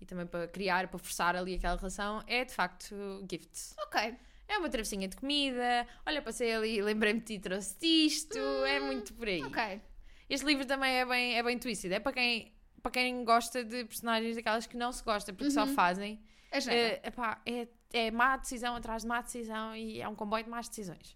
e 0.00 0.06
também 0.06 0.26
para 0.26 0.46
criar, 0.48 0.88
para 0.88 0.98
forçar 0.98 1.34
ali 1.34 1.54
aquela 1.54 1.76
relação 1.76 2.22
é 2.26 2.44
de 2.44 2.52
facto 2.52 2.94
gifts. 3.30 3.74
Ok. 3.86 4.14
É 4.46 4.56
uma 4.58 4.68
travessinha 4.68 5.06
de 5.08 5.16
comida, 5.16 5.86
olha, 6.06 6.22
passei 6.22 6.52
ali 6.54 6.80
lembrei-me 6.82 7.20
de 7.20 7.26
ti, 7.26 7.38
trouxe 7.38 7.76
isto, 7.84 8.38
é 8.64 8.80
muito 8.80 9.12
por 9.14 9.28
aí. 9.28 9.42
Ok. 9.44 9.80
Este 10.28 10.46
livro 10.46 10.64
também 10.66 10.94
é 10.96 11.04
bem, 11.06 11.36
é 11.38 11.42
bem 11.42 11.58
twisted, 11.58 11.92
é 11.92 12.00
para 12.00 12.12
quem, 12.12 12.52
para 12.82 12.90
quem 12.92 13.24
gosta 13.24 13.62
de 13.64 13.84
personagens 13.84 14.36
daquelas 14.36 14.66
que 14.66 14.76
não 14.76 14.90
se 14.92 15.02
gosta, 15.02 15.32
porque 15.32 15.50
só 15.50 15.62
Uhum. 15.64 15.74
fazem. 15.74 16.20
A 16.50 16.60
geneira. 16.60 17.00
É, 17.02 17.08
epá, 17.08 17.42
é, 17.44 17.68
é 17.92 18.10
má 18.10 18.36
decisão 18.38 18.74
atrás 18.76 19.02
de 19.02 19.08
má 19.08 19.20
decisão 19.20 19.76
e 19.76 20.00
é 20.00 20.08
um 20.08 20.14
comboio 20.14 20.44
de 20.44 20.50
más 20.50 20.66
decisões. 20.68 21.14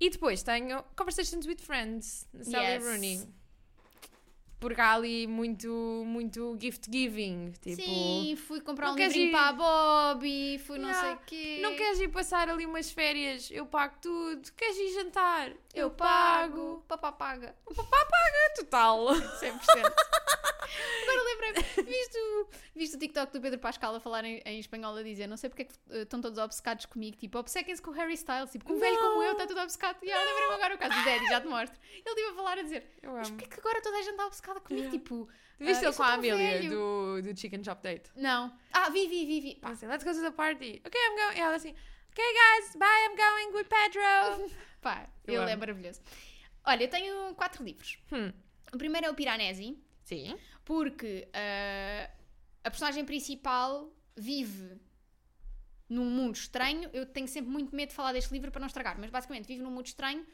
E 0.00 0.10
depois 0.10 0.42
tenho 0.42 0.82
Conversations 0.96 1.46
with 1.46 1.58
Friends, 1.58 2.26
da 2.32 2.44
Sally 2.44 2.66
Yes. 2.66 2.84
Rooney. 2.84 3.28
Porque 4.60 4.80
há 4.80 4.94
ali 4.94 5.24
muito, 5.28 6.02
muito 6.04 6.56
gift 6.60 6.90
giving. 6.90 7.52
Tipo, 7.62 7.80
Sim, 7.80 8.34
fui 8.36 8.60
comprar 8.60 8.86
não 8.88 8.94
um 8.94 8.96
livrinho 8.96 9.28
ir- 9.28 9.30
para 9.30 9.48
a 9.48 9.52
Bobby, 9.52 10.58
fui 10.66 10.78
não 10.80 10.88
Yeah. 10.88 11.06
sei 11.08 11.14
o 11.14 11.18
quê. 11.26 11.58
não 11.62 11.76
queres 11.76 12.00
ir 12.00 12.08
passar 12.08 12.48
ali 12.48 12.66
umas 12.66 12.90
férias? 12.90 13.48
Eu 13.52 13.66
pago 13.66 13.94
tudo. 14.02 14.50
Queres 14.56 14.76
ir 14.76 14.94
jantar? 14.94 15.52
Eu 15.72 15.90
pago. 15.92 16.82
Papá 16.88 17.12
paga. 17.12 17.54
É 17.70 18.48
total. 18.56 19.06
100%. 19.38 19.92
Agora 21.02 21.24
lembrei-me, 21.52 21.82
viste, 21.90 22.18
o- 22.18 22.48
viste 22.74 22.96
o 22.96 22.98
TikTok 22.98 23.32
do 23.32 23.40
Pedro 23.40 23.58
Pascal 23.58 23.94
a 23.94 24.00
falar 24.00 24.24
em, 24.24 24.40
em 24.44 24.58
espanhol 24.58 24.96
a 24.96 25.02
dizer, 25.02 25.26
não 25.26 25.36
sei 25.36 25.50
porque 25.50 25.62
é 25.62 25.64
que 25.66 25.74
eh, 25.90 26.02
estão 26.02 26.20
todos 26.20 26.38
obcecados 26.38 26.86
comigo, 26.86 27.16
tipo, 27.16 27.38
obcequem-se 27.38 27.80
com 27.82 27.90
o 27.90 27.94
Harry 27.94 28.14
Styles, 28.14 28.50
tipo, 28.52 28.64
com 28.64 28.74
um 28.74 28.78
velho 28.78 28.96
como 28.98 29.22
eu 29.22 29.32
está 29.32 29.46
tudo 29.46 29.60
obcecado. 29.60 29.98
E 30.02 30.10
ah, 30.12 30.18
lembrei-me 30.24 30.54
agora 30.54 30.74
o 30.74 30.78
caso 30.78 30.94
do 30.98 31.04
Daddy, 31.04 31.26
já 31.26 31.40
te 31.40 31.46
mostro. 31.48 31.78
Ele 31.90 32.02
estive 32.06 32.28
a 32.28 32.34
falar 32.34 32.58
a 32.58 32.62
dizer, 32.62 32.86
Eu 33.02 33.12
mas 33.12 33.30
porquê 33.30 33.46
que 33.46 33.60
agora 33.60 33.82
toda 33.82 33.96
a 33.96 34.02
gente 34.02 34.10
está 34.12 34.26
obcecada 34.26 34.60
comigo? 34.60 34.90
Tipo, 34.90 35.28
Tu 35.58 35.64
viste 35.64 35.84
ah, 35.84 35.88
ele 35.88 35.96
com 35.96 36.02
a 36.04 36.12
Amelia 36.12 36.70
do, 36.70 37.20
do 37.22 37.36
Chicken 37.38 37.64
Shop 37.64 37.82
Date? 37.82 38.10
Não. 38.14 38.56
Ah, 38.72 38.88
vi, 38.90 39.08
vi, 39.08 39.26
vi, 39.26 39.40
vi. 39.40 39.54
Pá, 39.56 39.70
Assim, 39.70 39.86
let's 39.88 40.04
go 40.04 40.12
to 40.12 40.20
the 40.20 40.30
party. 40.30 40.80
Ok, 40.86 41.00
I'm 41.00 41.16
going. 41.16 41.36
E 41.36 41.40
ela 41.40 41.56
assim, 41.56 41.74
ok 42.12 42.24
guys, 42.24 42.76
bye, 42.76 42.86
I'm 43.06 43.16
going 43.16 43.56
with 43.56 43.66
Pedro. 43.68 44.48
pá 44.80 45.08
Eu 45.26 45.42
ele 45.42 45.50
é 45.50 45.54
amo. 45.54 45.60
maravilhoso. 45.60 46.00
Olha, 46.64 46.84
eu 46.84 46.88
tenho 46.88 47.34
quatro 47.34 47.64
livros. 47.64 47.98
hum. 48.12 48.32
O 48.72 48.76
primeiro 48.78 49.06
é 49.06 49.10
o 49.10 49.14
Piranesi, 49.14 49.78
Sim. 50.04 50.38
Porque 50.68 51.26
ah, 51.32 52.10
a 52.62 52.70
personagem 52.70 53.02
principal 53.02 53.90
vive 54.14 54.78
num 55.88 56.04
mundo 56.04 56.36
estranho. 56.36 56.90
Eu 56.92 57.06
tenho 57.06 57.26
sempre 57.26 57.50
muito 57.50 57.74
medo 57.74 57.88
de 57.88 57.94
falar 57.94 58.12
deste 58.12 58.30
livro 58.34 58.50
para 58.52 58.60
não 58.60 58.66
estragar, 58.66 59.00
mas 59.00 59.08
basicamente 59.10 59.46
vive 59.46 59.62
num 59.62 59.70
mundo 59.70 59.86
estranho 59.86 60.26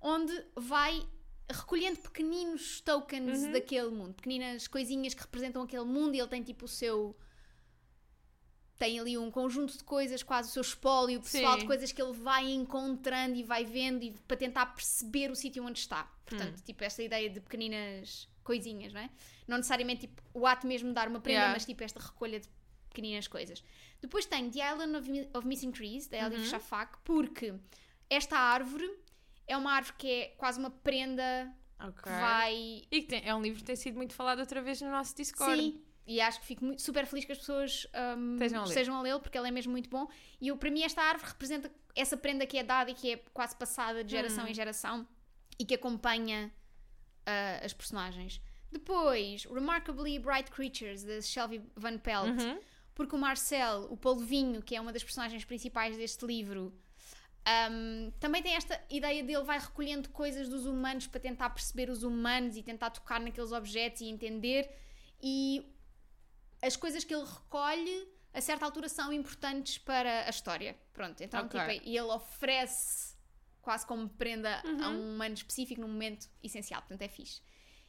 onde 0.00 0.32
vai 0.56 1.06
recolhendo 1.52 1.98
pequeninos 2.00 2.80
tokens 2.80 3.42
Uhum. 3.42 3.52
daquele 3.52 3.90
mundo, 3.90 4.14
pequeninas 4.14 4.66
coisinhas 4.66 5.12
que 5.12 5.20
representam 5.20 5.60
aquele 5.60 5.84
mundo 5.84 6.14
e 6.14 6.18
ele 6.18 6.28
tem 6.28 6.42
tipo 6.42 6.64
o 6.64 6.68
seu. 6.68 7.14
Tem 8.78 8.98
ali 8.98 9.18
um 9.18 9.30
conjunto 9.30 9.76
de 9.76 9.84
coisas, 9.84 10.22
quase 10.22 10.48
o 10.48 10.52
seu 10.52 10.62
espólio 10.62 11.20
pessoal 11.20 11.52
Sim. 11.54 11.58
de 11.60 11.66
coisas 11.66 11.92
que 11.92 12.00
ele 12.00 12.14
vai 12.14 12.50
encontrando 12.50 13.36
e 13.36 13.42
vai 13.42 13.66
vendo 13.66 14.02
e 14.02 14.12
para 14.26 14.36
tentar 14.38 14.64
perceber 14.66 15.30
o 15.30 15.36
sítio 15.36 15.62
onde 15.62 15.78
está. 15.78 16.04
Portanto, 16.24 16.62
tipo, 16.62 16.82
esta 16.82 17.02
ideia 17.02 17.28
de 17.28 17.38
pequeninas 17.40 18.32
coisinhas, 18.44 18.92
não 18.92 19.00
é? 19.00 19.10
Não 19.48 19.56
necessariamente 19.56 20.02
tipo, 20.02 20.22
o 20.32 20.46
ato 20.46 20.66
mesmo 20.66 20.88
de 20.88 20.94
dar 20.94 21.08
uma 21.08 21.20
prenda, 21.20 21.38
Yeah. 21.40 21.52
mas 21.54 21.64
tipo 21.66 21.82
esta 21.82 21.98
recolha 22.00 22.38
de 22.40 22.48
pequeninas 22.88 23.26
coisas. 23.26 23.64
Depois 24.00 24.24
tem 24.26 24.50
The 24.50 24.72
Island 24.72 24.96
of, 24.96 25.28
of 25.38 25.46
Missing 25.46 25.72
Trees, 25.72 26.06
da 26.06 26.18
Elif 26.18 26.40
Uhum. 26.42 26.44
Shafak, 26.50 26.98
porque 27.04 27.54
esta 28.08 28.38
árvore 28.38 28.88
é 29.46 29.56
uma 29.56 29.72
árvore 29.72 29.96
que 29.98 30.08
é 30.08 30.26
quase 30.36 30.58
uma 30.60 30.70
prenda 30.70 31.52
Ok. 31.80 32.02
que 32.04 32.08
vai. 32.08 32.54
E 32.90 33.00
que 33.02 33.08
tem- 33.08 33.22
é 33.26 33.34
um 33.34 33.42
livro 33.42 33.58
que 33.58 33.64
tem 33.64 33.74
sido 33.76 33.96
muito 33.96 34.14
falado 34.14 34.38
outra 34.38 34.62
vez 34.62 34.80
no 34.80 34.90
nosso 34.90 35.16
Discord. 35.16 35.60
Sim. 35.60 35.82
E 36.06 36.20
acho 36.20 36.38
que 36.40 36.46
fico 36.46 36.64
muito- 36.64 36.82
super 36.82 37.06
feliz 37.06 37.24
que 37.24 37.32
as 37.32 37.38
pessoas 37.38 37.86
um, 38.16 38.34
Estejam 38.34 38.60
a 38.60 38.64
ler. 38.64 38.68
estejam 38.68 38.96
a 38.96 39.02
lê-lo, 39.02 39.20
porque 39.20 39.38
ele 39.38 39.48
é 39.48 39.50
mesmo 39.50 39.72
muito 39.72 39.88
bom. 39.88 40.06
E 40.40 40.48
eu, 40.48 40.56
para 40.58 40.70
mim, 40.70 40.82
esta 40.82 41.00
árvore 41.02 41.30
representa 41.30 41.72
essa 41.96 42.14
prenda 42.16 42.46
que 42.46 42.58
é 42.58 42.62
dada 42.62 42.90
e 42.90 42.94
que 42.94 43.10
é 43.12 43.16
quase 43.32 43.56
passada 43.56 44.04
de 44.04 44.10
geração 44.10 44.44
Hum. 44.44 44.48
em 44.48 44.54
geração 44.54 45.08
e 45.58 45.64
que 45.64 45.74
acompanha 45.74 46.52
ah, 47.26 47.60
as 47.64 47.72
personagens. 47.72 48.40
Depois, 48.70 49.44
Remarkably 49.44 50.18
Bright 50.18 50.50
Creatures, 50.50 51.04
de 51.04 51.22
Shelby 51.22 51.62
Van 51.76 51.96
Pelt, 51.98 52.40
Uhum. 52.40 52.60
porque 52.94 53.14
o 53.14 53.18
Marcel, 53.18 53.86
o 53.90 53.96
polvinho, 53.96 54.60
que 54.62 54.74
é 54.74 54.80
uma 54.80 54.92
das 54.92 55.02
personagens 55.04 55.44
principais 55.44 55.96
deste 55.96 56.26
livro, 56.26 56.72
um, 57.70 58.10
também 58.18 58.42
tem 58.42 58.54
esta 58.54 58.80
ideia 58.90 59.22
dele 59.22 59.42
vai 59.44 59.58
recolhendo 59.58 60.08
coisas 60.08 60.48
dos 60.48 60.64
humanos 60.66 61.06
para 61.06 61.20
tentar 61.20 61.50
perceber 61.50 61.90
os 61.90 62.02
humanos 62.02 62.56
e 62.56 62.62
tentar 62.62 62.90
tocar 62.90 63.20
naqueles 63.20 63.52
objetos 63.52 64.00
e 64.00 64.06
entender. 64.06 64.68
E 65.22 65.70
as 66.62 66.74
coisas 66.74 67.04
que 67.04 67.14
ele 67.14 67.24
recolhe, 67.24 68.08
a 68.32 68.40
certa 68.40 68.64
altura, 68.64 68.88
são 68.88 69.12
importantes 69.12 69.76
para 69.78 70.26
a 70.26 70.30
história. 70.30 70.74
Pronto, 70.92 71.22
então, 71.22 71.44
Ok. 71.44 71.60
tipo, 71.60 71.86
ele 71.88 72.00
oferece 72.00 73.13
quase 73.64 73.86
como 73.86 74.08
prenda 74.10 74.60
a 74.62 74.68
Uhum. 74.68 74.88
um 74.96 75.14
humano 75.14 75.34
específico 75.34 75.80
num 75.80 75.88
momento 75.88 76.28
essencial. 76.42 76.80
Portanto, 76.82 77.02
é 77.02 77.08
fixe. 77.08 77.40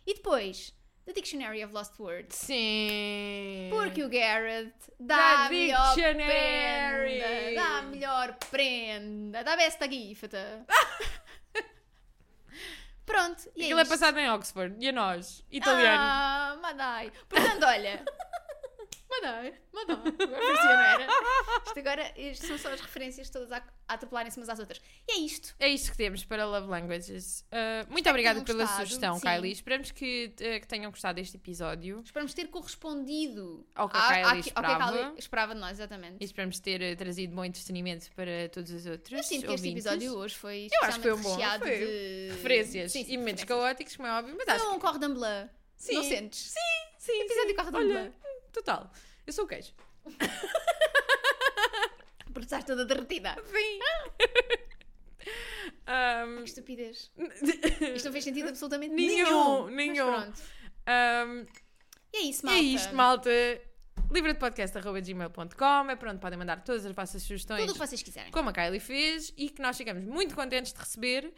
E 0.08 0.14
depois, 0.16 0.74
The 1.06 1.14
Dictionary 1.14 1.64
of 1.64 1.74
Lost 1.74 2.00
Words. 2.00 2.36
Sim. 2.36 3.70
Porque 3.72 4.04
o 4.04 4.10
Garrett 4.10 4.74
dá 5.00 5.18
Da 5.18 5.46
a 5.46 5.50
melhor 5.50 5.96
Dictionary. 5.96 7.20
prenda, 7.20 7.56
dá 7.56 7.78
a 7.78 7.82
melhor 7.84 8.34
prenda, 8.50 9.44
dá 9.44 9.56
besta 9.56 9.88
gifta. 9.92 10.66
Pronto, 13.06 13.44
e 13.56 13.62
é 13.62 13.66
Aquilo 13.66 13.80
é 13.80 13.84
isto. 13.84 13.92
passado 13.92 14.18
em 14.18 14.30
Oxford. 14.32 14.76
E 14.84 14.90
a 14.90 14.92
nós? 14.92 15.46
Italiano. 15.52 16.02
Ah, 16.02 16.58
Madai. 16.62 17.12
Portanto, 17.30 17.64
olha. 17.64 18.04
Madai, 19.22 19.54
Madai. 19.74 19.96
Agora 19.96 20.28
parecia, 20.28 20.76
não 20.76 20.82
era? 20.82 21.08
Isto 21.66 21.80
agora, 21.80 22.14
isto 22.20 22.48
são 22.48 22.58
só 22.58 22.74
as 22.74 22.82
referências 22.82 23.30
todas 23.30 23.52
a, 23.52 23.64
a 23.88 23.94
atropelarem-se 23.94 24.38
umas 24.38 24.50
às 24.50 24.60
outras. 24.60 24.82
E 25.08 25.14
é 25.14 25.18
isto. 25.20 25.56
É 25.60 25.68
isto 25.68 25.92
que 25.92 25.98
temos 25.98 26.24
para 26.24 26.46
Love 26.46 26.68
Languages. 26.68 27.46
Uh, 27.52 27.92
muito 27.92 28.04
que 28.04 28.10
obrigada 28.10 28.42
pela 28.44 28.64
gostado, 28.64 28.84
sugestão, 28.84 29.16
sim. 29.16 29.22
Kylie. 29.22 29.52
Esperamos 29.52 29.92
que, 29.92 30.34
uh, 30.34 30.60
que 30.60 30.68
tenham 30.68 30.92
gostado 30.92 31.16
deste 31.16 31.38
episódio. 31.38 32.02
Esperamos 32.04 32.34
ter 32.34 32.48
correspondido 32.48 33.66
Ao 33.76 33.90
que 33.90 33.98
a 33.98 34.08
Kylie 34.08 34.44
que 34.44 34.50
a 34.50 34.62
esperava. 34.62 34.92
Kylie 34.92 35.20
esperava 35.20 35.54
de 35.54 35.62
nós, 35.62 35.72
exatamente. 35.72 36.18
E 36.20 36.26
esperamos 36.26 36.60
ter 36.60 36.82
uh, 36.82 36.96
trazido 36.98 37.36
bom 37.36 37.46
entretenimento 37.46 38.10
para 38.16 38.50
todos 38.50 38.72
os 38.72 38.86
outros. 38.86 39.12
Eu 39.18 39.24
sinto 39.24 39.48
que 39.48 39.54
este 39.54 39.70
episódio 39.70 40.14
hoje 40.16 40.36
foi 40.36 40.68
Eu 40.72 40.88
acho 40.88 40.98
que 40.98 41.04
foi 41.04 41.14
um 41.14 41.22
bom. 41.22 41.36
Foi. 41.36 41.70
de 41.70 42.28
Referências 42.32 42.92
Sim, 42.92 43.04
sim, 43.06 43.14
e 43.14 43.18
momentos 43.18 43.44
caóticos, 43.44 43.96
como 43.96 44.08
é 44.08 44.12
óbvio, 44.20 44.36
mas 44.38 44.46
Foi 44.46 44.54
acho 44.56 44.76
um 44.76 44.80
cordon 44.80 45.14
bleu. 45.14 45.50
Sim. 45.78 45.96
Não 45.96 46.04
sentes? 46.04 46.54
que 46.54 47.04
sim, 47.04 47.22
Episódio 47.22 47.50
sim. 47.50 47.56
cordon 47.56 47.78
Olha. 47.78 48.14
Total. 48.56 48.92
Eu 49.28 49.34
sou 49.34 49.46
o 49.46 49.48
queijo. 49.48 49.74
Porque 52.34 52.46
estás 52.46 52.64
toda 52.64 52.86
derretida. 52.86 53.36
Sim. 53.46 53.80
Um, 55.88 56.38
Que 56.44 56.50
estupidez. 56.50 57.12
Isto 57.96 58.06
não 58.06 58.12
fez 58.12 58.24
sentido 58.24 58.50
absolutamente 58.50 58.94
Nenhum, 58.94 59.66
nenhum. 59.68 59.76
nenhum. 59.76 60.12
Mas 60.12 60.24
pronto. 60.26 60.42
um, 60.88 61.46
E 62.14 62.18
é 62.18 62.22
isso, 62.22 62.46
é 62.46 62.50
malta. 62.50 62.62
isto, 62.64 62.96
malta. 62.96 63.32
livradepodcast.gmail.com 64.12 65.90
é 65.90 65.96
para 65.96 66.12
onde 66.12 66.20
podem 66.20 66.38
mandar 66.38 66.64
todas 66.64 66.86
as 66.86 66.92
vossas 66.94 67.24
sugestões. 67.24 67.62
Tudo 67.62 67.72
o 67.72 67.74
que 67.74 67.80
vocês 67.80 68.04
quiserem. 68.04 68.32
como 68.32 68.50
a 68.50 68.54
Kylie 68.54 68.80
fez 68.80 69.34
e 69.38 69.50
que 69.50 69.62
nós 69.62 69.76
ficamos 69.78 70.04
muito 70.04 70.36
contentes 70.36 70.74
de 70.74 70.80
receber. 70.80 71.34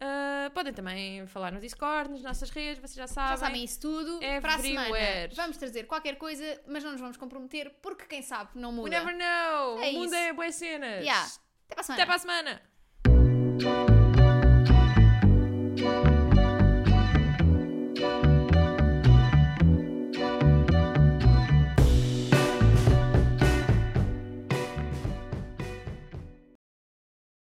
Uh, 0.00 0.50
podem 0.52 0.72
também 0.72 1.26
falar 1.26 1.52
no 1.52 1.60
Discord, 1.60 2.10
nas 2.10 2.22
nossas 2.22 2.48
redes, 2.48 2.78
vocês 2.78 2.94
já 2.94 3.06
sabem. 3.06 3.30
Já 3.30 3.36
sabem 3.36 3.64
isso 3.64 3.80
tudo. 3.80 4.18
Para 4.40 4.54
a 4.54 4.58
semana 4.58 4.88
Everywhere. 4.88 5.34
vamos 5.34 5.56
trazer 5.58 5.84
qualquer 5.84 6.16
coisa, 6.16 6.60
mas 6.66 6.82
não 6.82 6.92
nos 6.92 7.00
vamos 7.00 7.18
comprometer, 7.18 7.70
porque 7.82 8.06
quem 8.06 8.22
sabe 8.22 8.50
não 8.54 8.72
muda. 8.72 8.88
We 8.88 8.90
never 8.90 9.14
know. 9.14 9.78
É 9.82 9.90
o 9.90 9.92
mundo 9.92 10.06
isso. 10.06 10.14
é 10.14 10.32
boas 10.32 10.54
cenas. 10.54 11.04
Yeah. 11.04 11.28
Até 11.70 11.74
para 11.74 11.80
a 11.80 11.84
semana. 11.84 12.02
Até 12.02 12.06
para 12.06 12.14
a 12.14 12.18
semana. 12.18 13.99